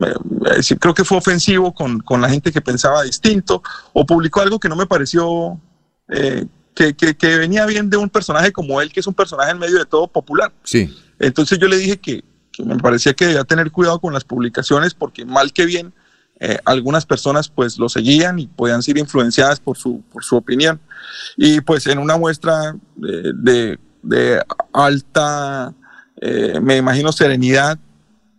[0.00, 4.60] eh, creo que fue ofensivo con, con, la gente que pensaba distinto, o publicó algo
[4.60, 5.58] que no me pareció
[6.08, 9.58] eh, que, que, venía bien de un personaje como él, que es un personaje en
[9.58, 10.52] medio de todo popular.
[10.62, 10.94] Sí.
[11.18, 12.22] Entonces yo le dije que,
[12.60, 15.92] me parecía que debía tener cuidado con las publicaciones porque mal que bien
[16.40, 20.80] eh, algunas personas pues lo seguían y podían ser influenciadas por su, por su opinión.
[21.36, 25.72] Y pues en una muestra de, de, alta,
[26.20, 27.78] eh, me imagino, serenidad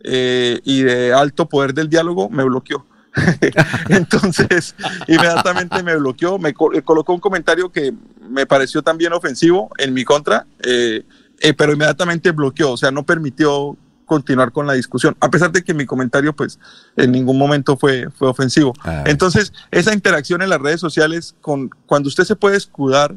[0.04, 2.86] eh, y de alto poder del diálogo, me bloqueó.
[3.90, 4.76] Entonces,
[5.08, 7.94] inmediatamente me bloqueó, me colocó un comentario que
[8.30, 11.04] me pareció también ofensivo en mi contra, eh,
[11.40, 15.64] eh, pero inmediatamente bloqueó, o sea, no permitió continuar con la discusión, a pesar de
[15.64, 16.60] que mi comentario, pues,
[16.96, 18.74] en ningún momento fue, fue ofensivo.
[18.84, 19.04] Ah.
[19.06, 23.16] Entonces, esa interacción en las redes sociales, con, cuando usted se puede escudar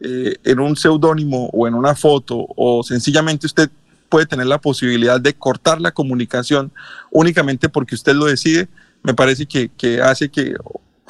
[0.00, 3.70] eh, en un seudónimo o en una foto, o sencillamente usted
[4.08, 6.72] puede tener la posibilidad de cortar la comunicación
[7.10, 8.68] únicamente porque usted lo decide,
[9.02, 10.56] me parece que, que hace que,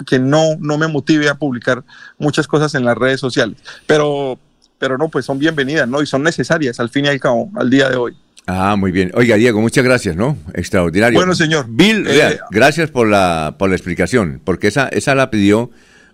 [0.07, 1.83] que no, no me motive a publicar
[2.19, 3.57] muchas cosas en las redes sociales.
[3.87, 4.39] Pero,
[4.79, 6.03] pero no, pues son bienvenidas, ¿no?
[6.03, 8.17] Y son necesarias al fin y al cabo, al día de hoy.
[8.53, 9.13] Ah, muy bien.
[9.15, 10.37] Oiga, Diego, muchas gracias, ¿no?
[10.55, 11.19] Extraordinario.
[11.19, 11.67] Bueno, señor.
[11.69, 15.71] Bill, eh, gracias por la, por la explicación, porque esa, esa la pidió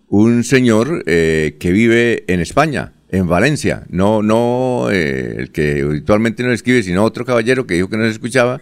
[0.09, 3.85] un señor eh, que vive en España, en Valencia.
[3.89, 8.05] No, no eh, el que habitualmente no escribe, sino otro caballero que dijo que no
[8.05, 8.61] se escuchaba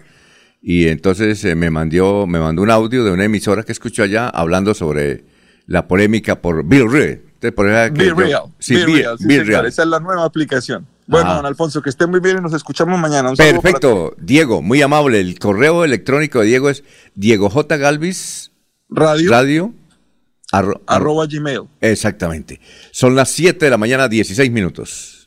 [0.66, 4.30] y entonces eh, me, mandó, me mandó un audio de una emisora que escuchó allá
[4.30, 5.24] hablando sobre
[5.66, 7.20] la polémica por Bill Real.
[7.92, 8.44] Bill Real.
[8.58, 9.66] Sí, Bill, Real.
[9.66, 10.86] Esa es la nueva aplicación.
[11.06, 11.34] Bueno, Ah.
[11.36, 13.30] don Alfonso, que esté muy bien y nos escuchamos mañana.
[13.30, 15.20] Un Perfecto, Diego, muy amable.
[15.20, 16.82] El correo electrónico de Diego es
[17.14, 17.76] Diego J.
[17.76, 18.52] Galvis
[18.88, 19.30] Radio.
[19.30, 19.74] Radio
[20.52, 21.62] arro- arroba gmail.
[21.80, 22.60] Exactamente.
[22.90, 25.26] Son las 7 de la mañana, 16 minutos.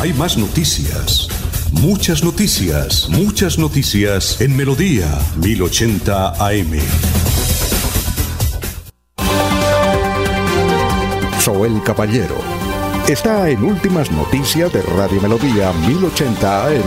[0.00, 1.28] Hay más noticias.
[1.72, 5.06] Muchas noticias, muchas noticias en Melodía
[5.36, 6.78] 1080 AM.
[11.40, 12.36] Soel Caballero
[13.12, 16.82] está en Últimas Noticias de Radio Melodía 1080 AM.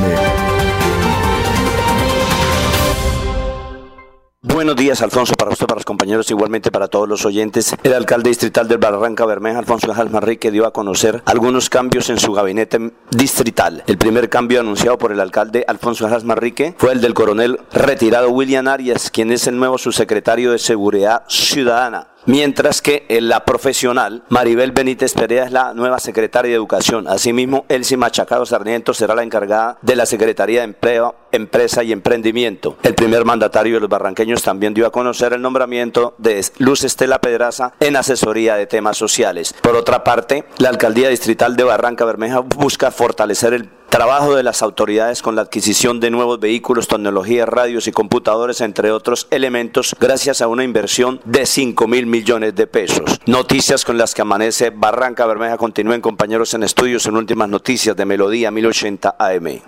[4.44, 7.76] Buenos días, Alfonso, para usted, para los compañeros, igualmente para todos los oyentes.
[7.82, 12.20] El alcalde distrital del Barranca Bermeja, Alfonso Gajal Manrique, dio a conocer algunos cambios en
[12.20, 13.84] su gabinete distrital.
[13.88, 18.30] El primer cambio anunciado por el alcalde Alfonso Gajal Manrique fue el del coronel retirado
[18.30, 22.10] William Arias, quien es el nuevo subsecretario de Seguridad Ciudadana.
[22.26, 27.08] Mientras que en la profesional, Maribel Benítez Perea es la nueva secretaria de Educación.
[27.08, 32.78] Asimismo, Elsie Machacado Sarmiento será la encargada de la Secretaría de Empleo, Empresa y Emprendimiento.
[32.84, 37.20] El primer mandatario de los barranqueños también dio a conocer el nombramiento de Luz Estela
[37.20, 39.56] Pedraza en asesoría de temas sociales.
[39.62, 44.62] Por otra parte, la Alcaldía Distrital de Barranca Bermeja busca fortalecer el Trabajo de las
[44.64, 50.42] autoridades con la adquisición de nuevos vehículos, tecnologías, radios y computadores, entre otros elementos, gracias
[50.42, 53.20] a una inversión de 5 mil millones de pesos.
[53.26, 55.58] Noticias con las que amanece Barranca Bermeja.
[55.58, 59.60] Continúen compañeros en estudios en últimas noticias de Melodía 1080 AM.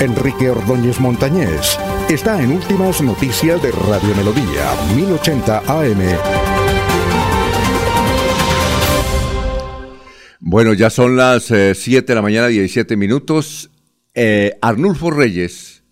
[0.00, 1.78] Enrique Ordóñez Montañés
[2.10, 6.49] está en Últimas Noticias de Radio Melodía 1080 AM.
[10.42, 13.70] Bueno, ya son las 7 de la mañana, 17 minutos.
[14.14, 15.82] Eh, Arnulfo Reyes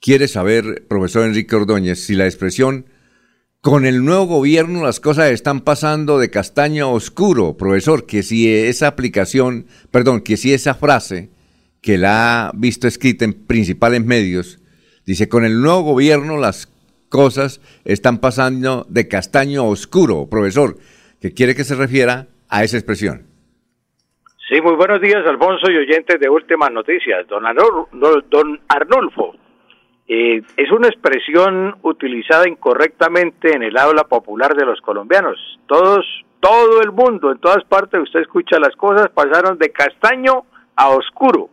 [0.00, 2.86] quiere saber, profesor Enrique Ordóñez, si la expresión
[3.60, 8.50] con el nuevo gobierno las cosas están pasando de castaño a oscuro, profesor, que si
[8.50, 11.28] esa aplicación, perdón, que si esa frase
[11.82, 14.60] que la ha visto escrita en principales medios,
[15.04, 16.70] dice, con el nuevo gobierno las
[17.10, 20.78] cosas están pasando de castaño a oscuro, profesor,
[21.20, 23.27] que quiere que se refiera a esa expresión.
[24.48, 27.26] Sí, muy buenos días, Alfonso y oyentes de Últimas Noticias.
[27.28, 27.44] Don,
[28.30, 29.34] don Arnulfo,
[30.06, 35.36] eh, es una expresión utilizada incorrectamente en el habla popular de los colombianos.
[35.66, 36.06] Todos,
[36.40, 40.44] todo el mundo, en todas partes, usted escucha las cosas, pasaron de castaño
[40.76, 41.50] a oscuro,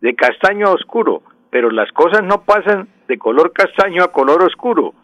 [0.00, 4.94] de castaño a oscuro, pero las cosas no pasan de color castaño a color oscuro,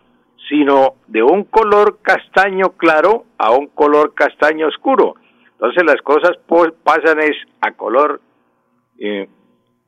[0.48, 5.14] sino de un color castaño claro a un color castaño oscuro.
[5.62, 8.20] Entonces las cosas po- pasan es a color,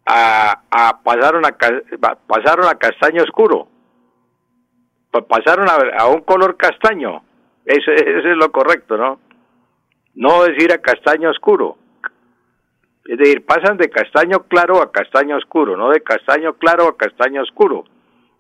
[0.07, 1.57] a, a- pasaron a
[2.29, 3.67] pasaron a castaño oscuro,
[5.11, 7.23] Pa- pasaron a, a un color castaño.
[7.65, 9.19] Eso, eso es lo correcto, ¿no?
[10.15, 11.77] No decir a castaño oscuro.
[13.07, 17.43] Es decir, pasan de castaño claro a castaño oscuro, no de castaño claro a castaño
[17.43, 17.85] oscuro.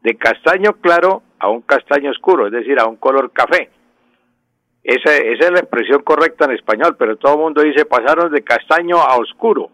[0.02, 3.70] De castaño claro a un castaño oscuro, es decir, a un color café.
[4.85, 8.43] Esa, esa es la expresión correcta en español, pero todo el mundo dice pasaron de
[8.43, 9.70] castaño a oscuro.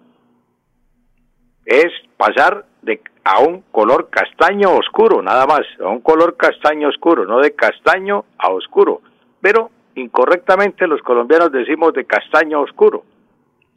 [1.66, 7.26] Es pasar de a un color castaño oscuro, nada más, a un color castaño oscuro,
[7.26, 9.02] no de castaño a oscuro.
[9.40, 13.04] Pero incorrectamente los colombianos decimos de castaño oscuro.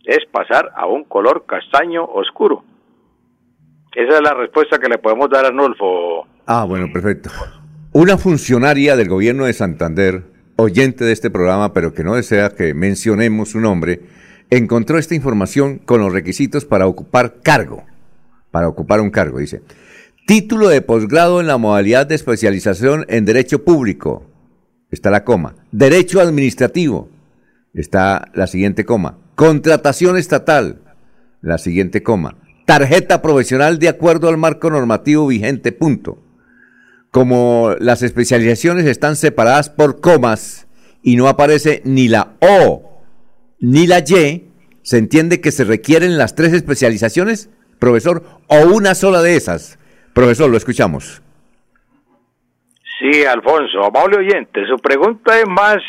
[0.05, 2.63] Es pasar a un color castaño oscuro.
[3.95, 6.27] Esa es la respuesta que le podemos dar a Arnulfo.
[6.45, 7.29] Ah, bueno, perfecto.
[7.91, 10.23] Una funcionaria del gobierno de Santander,
[10.55, 14.01] oyente de este programa, pero que no desea que mencionemos su nombre,
[14.49, 17.83] encontró esta información con los requisitos para ocupar cargo.
[18.51, 19.61] Para ocupar un cargo, dice.
[20.25, 24.23] Título de posgrado en la modalidad de especialización en Derecho Público.
[24.89, 25.55] Está la coma.
[25.71, 27.09] Derecho Administrativo.
[27.73, 29.17] Está la siguiente coma.
[29.35, 30.81] Contratación estatal.
[31.41, 32.37] La siguiente coma.
[32.65, 35.73] Tarjeta profesional de acuerdo al marco normativo vigente.
[35.73, 36.22] Punto.
[37.13, 40.67] Como las especializaciones están separadas por comas
[41.03, 43.03] y no aparece ni la O
[43.59, 44.49] ni la Y,
[44.81, 49.77] ¿se entiende que se requieren las tres especializaciones, profesor, o una sola de esas?
[50.15, 51.21] Profesor, lo escuchamos.
[52.97, 55.83] Sí, Alfonso, amable oyente, su pregunta es más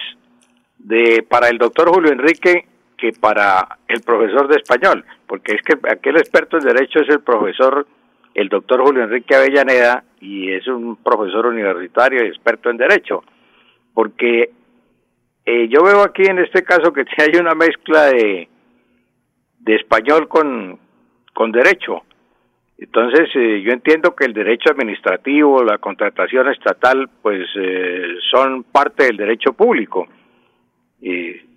[0.77, 2.67] de para el doctor Julio Enrique
[2.99, 7.21] que para el profesor de español, porque es que aquel experto en derecho es el
[7.21, 7.87] profesor,
[8.35, 13.23] el doctor Julio Enrique Avellaneda, y es un profesor universitario y experto en derecho,
[13.95, 14.51] porque
[15.47, 18.49] eh, yo veo aquí en este caso que hay una mezcla de,
[19.67, 20.79] español con,
[21.33, 22.03] con derecho.
[22.77, 29.05] Entonces, eh, yo entiendo que el derecho administrativo, la contratación estatal, pues eh, son parte
[29.05, 30.09] del derecho público.
[31.01, 31.54] Y-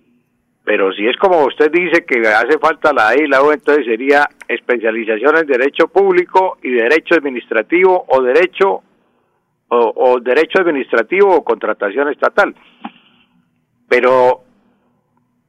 [0.68, 3.86] pero si es como usted dice que hace falta la E y la U, entonces
[3.86, 8.82] sería especialización en derecho público y derecho administrativo o derecho
[9.68, 12.54] o, derecho administrativo o contratación estatal.
[13.88, 14.42] Pero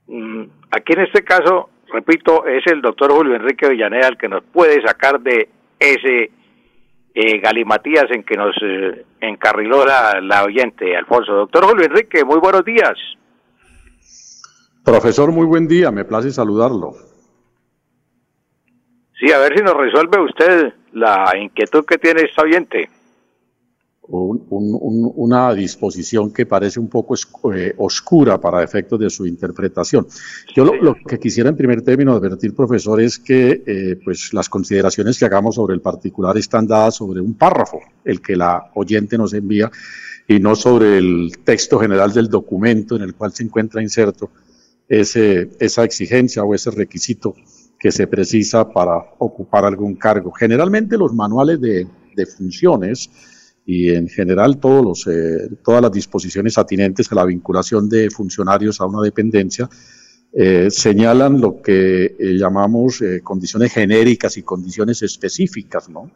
[0.07, 4.45] mm, aquí en este caso, repito, es el doctor Julio Enrique Villaneda el que nos
[4.45, 6.31] puede sacar de ese
[7.13, 11.33] eh, galimatías en que nos eh, encarriló la, la oyente, Alfonso.
[11.33, 12.95] Doctor Julio Enrique, muy buenos días.
[14.93, 16.95] Profesor, muy buen día, me place saludarlo.
[19.19, 22.89] Sí, a ver si nos resuelve usted la inquietud que tiene esta oyente.
[24.07, 27.13] Un- un- un- una disposición que parece un poco
[27.53, 30.07] eh, oscura para efectos de su interpretación.
[30.55, 34.49] Yo lo, lo que quisiera en primer término advertir, profesor, es que eh, pues las
[34.49, 39.19] consideraciones que hagamos sobre el particular están dadas sobre un párrafo, el que la oyente
[39.19, 39.69] nos envía,
[40.27, 44.31] y no sobre el texto general del documento en el cual se encuentra inserto
[44.89, 47.35] ese, esa exigencia o ese requisito
[47.79, 50.31] que se precisa para ocupar algún cargo.
[50.31, 53.09] Generalmente los manuales de, de funciones
[53.65, 58.81] y en general todos los, eh, todas las disposiciones atinentes a la vinculación de funcionarios
[58.81, 59.69] a una dependencia
[60.31, 66.11] eh, señalan lo que eh, llamamos eh, condiciones genéricas y condiciones específicas, ¿no?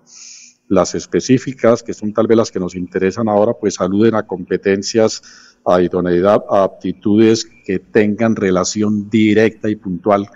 [0.67, 5.21] Las específicas, que son tal vez las que nos interesan ahora, pues aluden a competencias,
[5.65, 10.29] a idoneidad, a aptitudes que tengan relación directa y puntual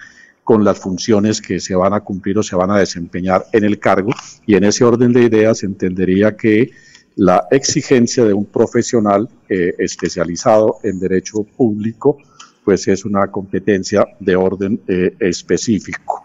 [0.43, 3.79] con las funciones que se van a cumplir o se van a desempeñar en el
[3.79, 4.11] cargo.
[4.45, 6.71] Y en ese orden de ideas entendería que
[7.17, 12.17] la exigencia de un profesional eh, especializado en derecho público,
[12.63, 16.23] pues es una competencia de orden eh, específico.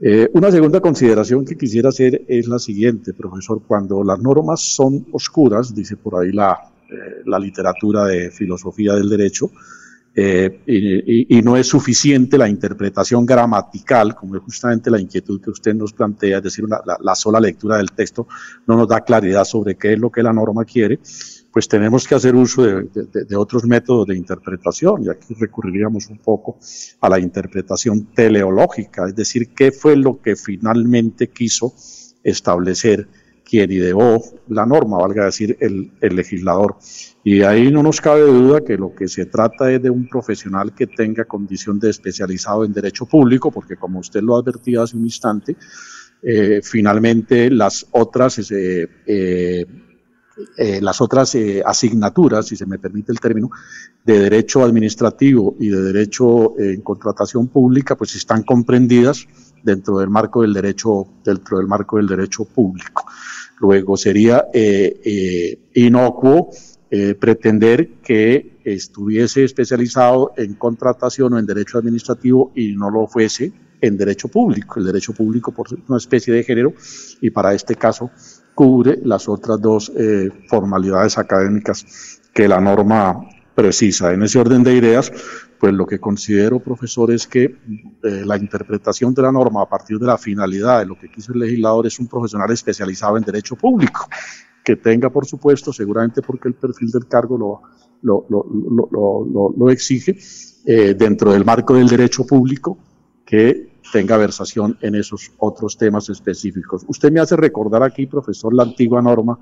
[0.00, 3.60] Eh, una segunda consideración que quisiera hacer es la siguiente, profesor.
[3.66, 6.71] Cuando las normas son oscuras, dice por ahí la,
[7.26, 9.50] la literatura de filosofía del derecho,
[10.14, 15.74] eh, y, no es suficiente la interpretación gramatical, como es justamente la inquietud que usted
[15.74, 18.28] nos plantea, es decir, la, la sola lectura del texto
[18.66, 21.00] no nos da claridad sobre qué es lo que la norma quiere,
[21.50, 26.58] pues tenemos que hacer uso de otros métodos de interpretación, y aquí recurriríamos un poco
[27.00, 31.74] a la interpretación teleológica, es decir, qué fue lo que finalmente quiso
[32.22, 33.08] establecer
[33.52, 36.76] quien ideó la norma, valga decir, el, legislador.
[37.22, 40.74] Y ahí no nos cabe duda que lo que se trata es de un profesional
[40.74, 45.04] que tenga condición de especializado en derecho público, porque como usted lo advertía hace un
[45.04, 45.54] instante,
[46.22, 49.66] eh, finalmente las otras, eh, eh,
[50.80, 53.50] las otras asignaturas, si se me permite el término,
[54.02, 59.26] de derecho administrativo y de derecho en contratación pública, pues están comprendidas
[59.62, 63.04] dentro del marco del derecho, dentro del marco del derecho público.
[63.62, 66.50] Luego sería eh, eh, inocuo
[66.90, 73.52] eh, pretender que estuviese especializado en contratación o en derecho administrativo y no lo fuese
[73.80, 74.80] en derecho público.
[74.80, 76.74] El derecho público por una especie de género
[77.20, 78.10] y para este caso
[78.52, 79.92] cubre las otras dos
[80.48, 84.12] formalidades académicas que la norma precisa.
[84.12, 85.12] En ese orden de ideas,
[85.62, 89.96] pues lo que considero, profesor, es que eh, la interpretación de la norma a partir
[89.96, 93.54] de la finalidad de lo que quiso el legislador es un profesional especializado en derecho
[93.54, 94.08] público,
[94.64, 97.60] que tenga, por supuesto, seguramente porque el perfil del cargo lo,
[98.02, 100.18] lo, lo, lo, exige,
[100.66, 102.76] eh, dentro del marco del derecho público,
[103.24, 106.84] que tenga versación en esos otros temas específicos.
[106.88, 109.38] Usted me hace recordar aquí, profesor, la antigua norma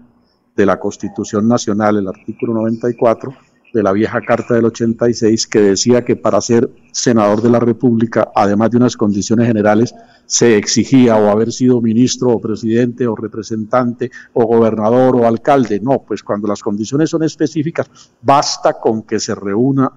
[0.55, 3.35] de la Constitución Nacional, el artículo 94
[3.73, 8.31] de la vieja Carta del 86, que decía que para ser senador de la República,
[8.35, 9.95] además de unas condiciones generales,
[10.27, 15.81] se exigía o haber sido ministro o presidente o representante o gobernador o alcalde.
[15.81, 17.91] No, pues cuando las condiciones son específicas,
[18.23, 19.91] basta con que se reúna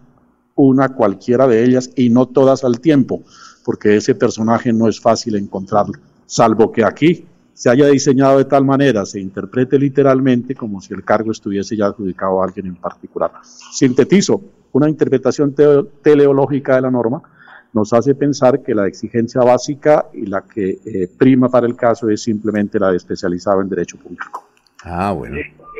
[0.56, 3.24] una cualquiera de ellas y no todas al tiempo,
[3.64, 8.66] porque ese personaje no es fácil encontrarlo, salvo que aquí se haya diseñado de tal
[8.66, 13.32] manera, se interprete literalmente como si el cargo estuviese ya adjudicado a alguien en particular.
[13.44, 14.42] Sintetizo,
[14.72, 17.22] una interpretación teo- teleológica de la norma
[17.74, 22.10] nos hace pensar que la exigencia básica y la que eh, prima para el caso
[22.10, 24.48] es simplemente la de especializado en derecho público.
[24.84, 25.38] Ah, bueno.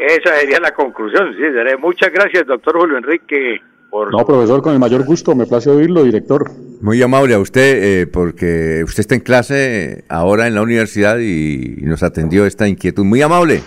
[0.08, 1.34] Esa sería la conclusión.
[1.34, 1.78] Sí, seré.
[1.78, 3.62] Muchas gracias, doctor Julio Enrique,
[3.94, 6.50] por No, profesor, con el mayor gusto, me place oírlo, director.
[6.82, 11.20] Muy amable a usted, eh, porque usted está en clase eh, ahora en la universidad
[11.20, 13.04] y nos atendió esta inquietud.
[13.06, 13.62] Muy amable.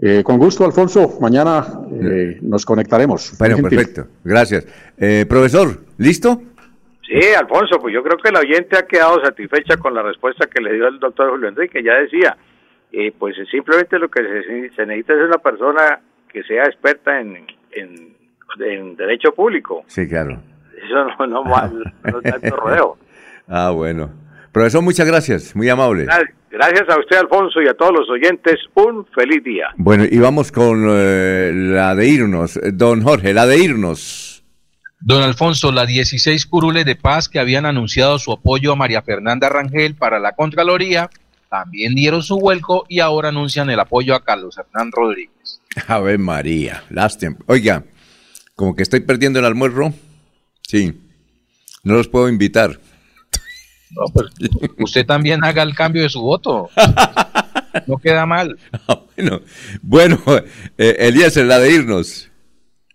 [0.00, 1.18] Eh, con gusto, Alfonso.
[1.20, 3.36] Mañana eh, nos conectaremos.
[3.36, 4.06] Bueno, perfecto.
[4.22, 4.64] Gracias.
[4.96, 6.40] Eh, profesor, ¿listo?
[7.04, 10.62] Sí, Alfonso, pues yo creo que la oyente ha quedado satisfecha con la respuesta que
[10.62, 11.82] le dio el doctor Julio Enrique.
[11.82, 12.36] Ya decía,
[12.92, 16.00] eh, pues simplemente lo que se, se necesita es una persona
[16.32, 18.17] que sea experta en, en,
[18.60, 19.84] en derecho público.
[19.86, 20.40] Sí, claro.
[20.84, 22.98] Eso no, no, mal, no tanto rodeo.
[23.48, 24.10] Ah, bueno.
[24.52, 26.06] Profesor, muchas gracias, muy amable.
[26.50, 28.56] Gracias a usted, Alfonso, y a todos los oyentes.
[28.74, 29.68] Un feliz día.
[29.76, 32.58] Bueno, y vamos con eh, la de irnos.
[32.72, 34.42] Don Jorge, la de irnos.
[35.00, 39.48] Don Alfonso, la 16 curules de paz que habían anunciado su apoyo a María Fernanda
[39.48, 41.08] Rangel para la Contraloría,
[41.48, 45.60] también dieron su vuelco y ahora anuncian el apoyo a Carlos Hernán Rodríguez.
[45.86, 47.36] A ver, María, lástima.
[47.46, 47.84] Oiga,
[48.58, 49.94] como que estoy perdiendo el almuerzo.
[50.66, 51.00] Sí,
[51.84, 52.80] no los puedo invitar.
[53.90, 54.26] No, pues
[54.80, 56.68] usted también haga el cambio de su voto.
[57.86, 58.58] No queda mal.
[59.16, 59.40] bueno,
[59.82, 60.18] bueno
[60.76, 62.30] eh, Elías, la de irnos.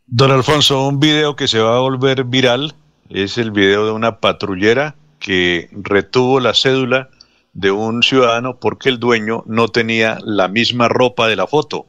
[0.06, 2.75] Don Alfonso, un video que se va a volver viral
[3.09, 7.09] es el video de una patrullera que retuvo la cédula
[7.53, 11.88] de un ciudadano porque el dueño no tenía la misma ropa de la foto.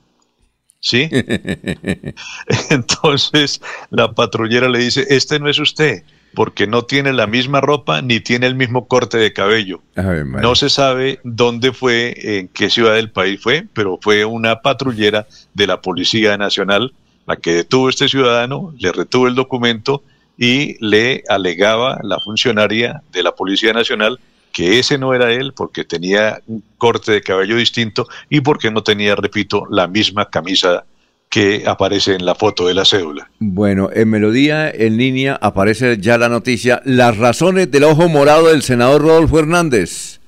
[0.85, 1.09] ¿Sí?
[2.71, 6.03] Entonces la patrullera le dice, este no es usted,
[6.35, 9.81] porque no tiene la misma ropa ni tiene el mismo corte de cabello.
[9.97, 15.27] no se sabe dónde fue, en qué ciudad del país fue, pero fue una patrullera
[15.55, 16.93] de la Policía Nacional
[17.27, 20.03] la que detuvo a este ciudadano, le retuvo el documento
[20.37, 24.19] y le alegaba la funcionaria de la Policía Nacional
[24.55, 28.85] que ese no era él porque tenía un corte de cabello distinto y porque no
[28.85, 30.85] tenía, repito, la misma camisa
[31.29, 33.29] que aparece en la foto de la cédula.
[33.41, 38.63] Bueno, en Melodía en línea aparece ya la noticia, las razones del ojo morado del
[38.63, 40.21] senador Rodolfo Hernández.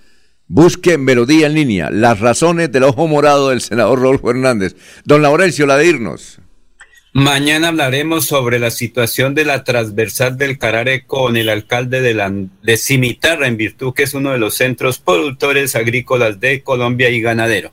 [0.49, 4.75] Busque Melodía en línea, las razones del ojo morado del senador Rodolfo Hernández.
[5.05, 6.41] Don Laurencio, la de irnos.
[7.17, 12.31] Mañana hablaremos sobre la situación de la transversal del Carare con el alcalde de, la,
[12.31, 17.23] de Cimitarra, en virtud que es uno de los centros productores agrícolas de Colombia y
[17.23, 17.73] ganadero.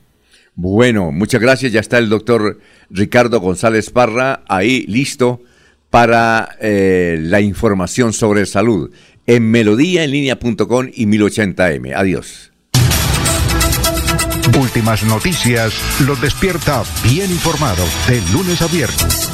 [0.54, 1.72] Bueno, muchas gracias.
[1.72, 2.58] Ya está el doctor
[2.88, 5.42] Ricardo González Parra ahí listo
[5.90, 8.92] para eh, la información sobre salud
[9.26, 11.92] en melodíaenlínea.com y 1080m.
[11.94, 12.50] Adiós.
[14.58, 15.74] Últimas noticias
[16.06, 19.33] los despierta bien informados de lunes a viernes.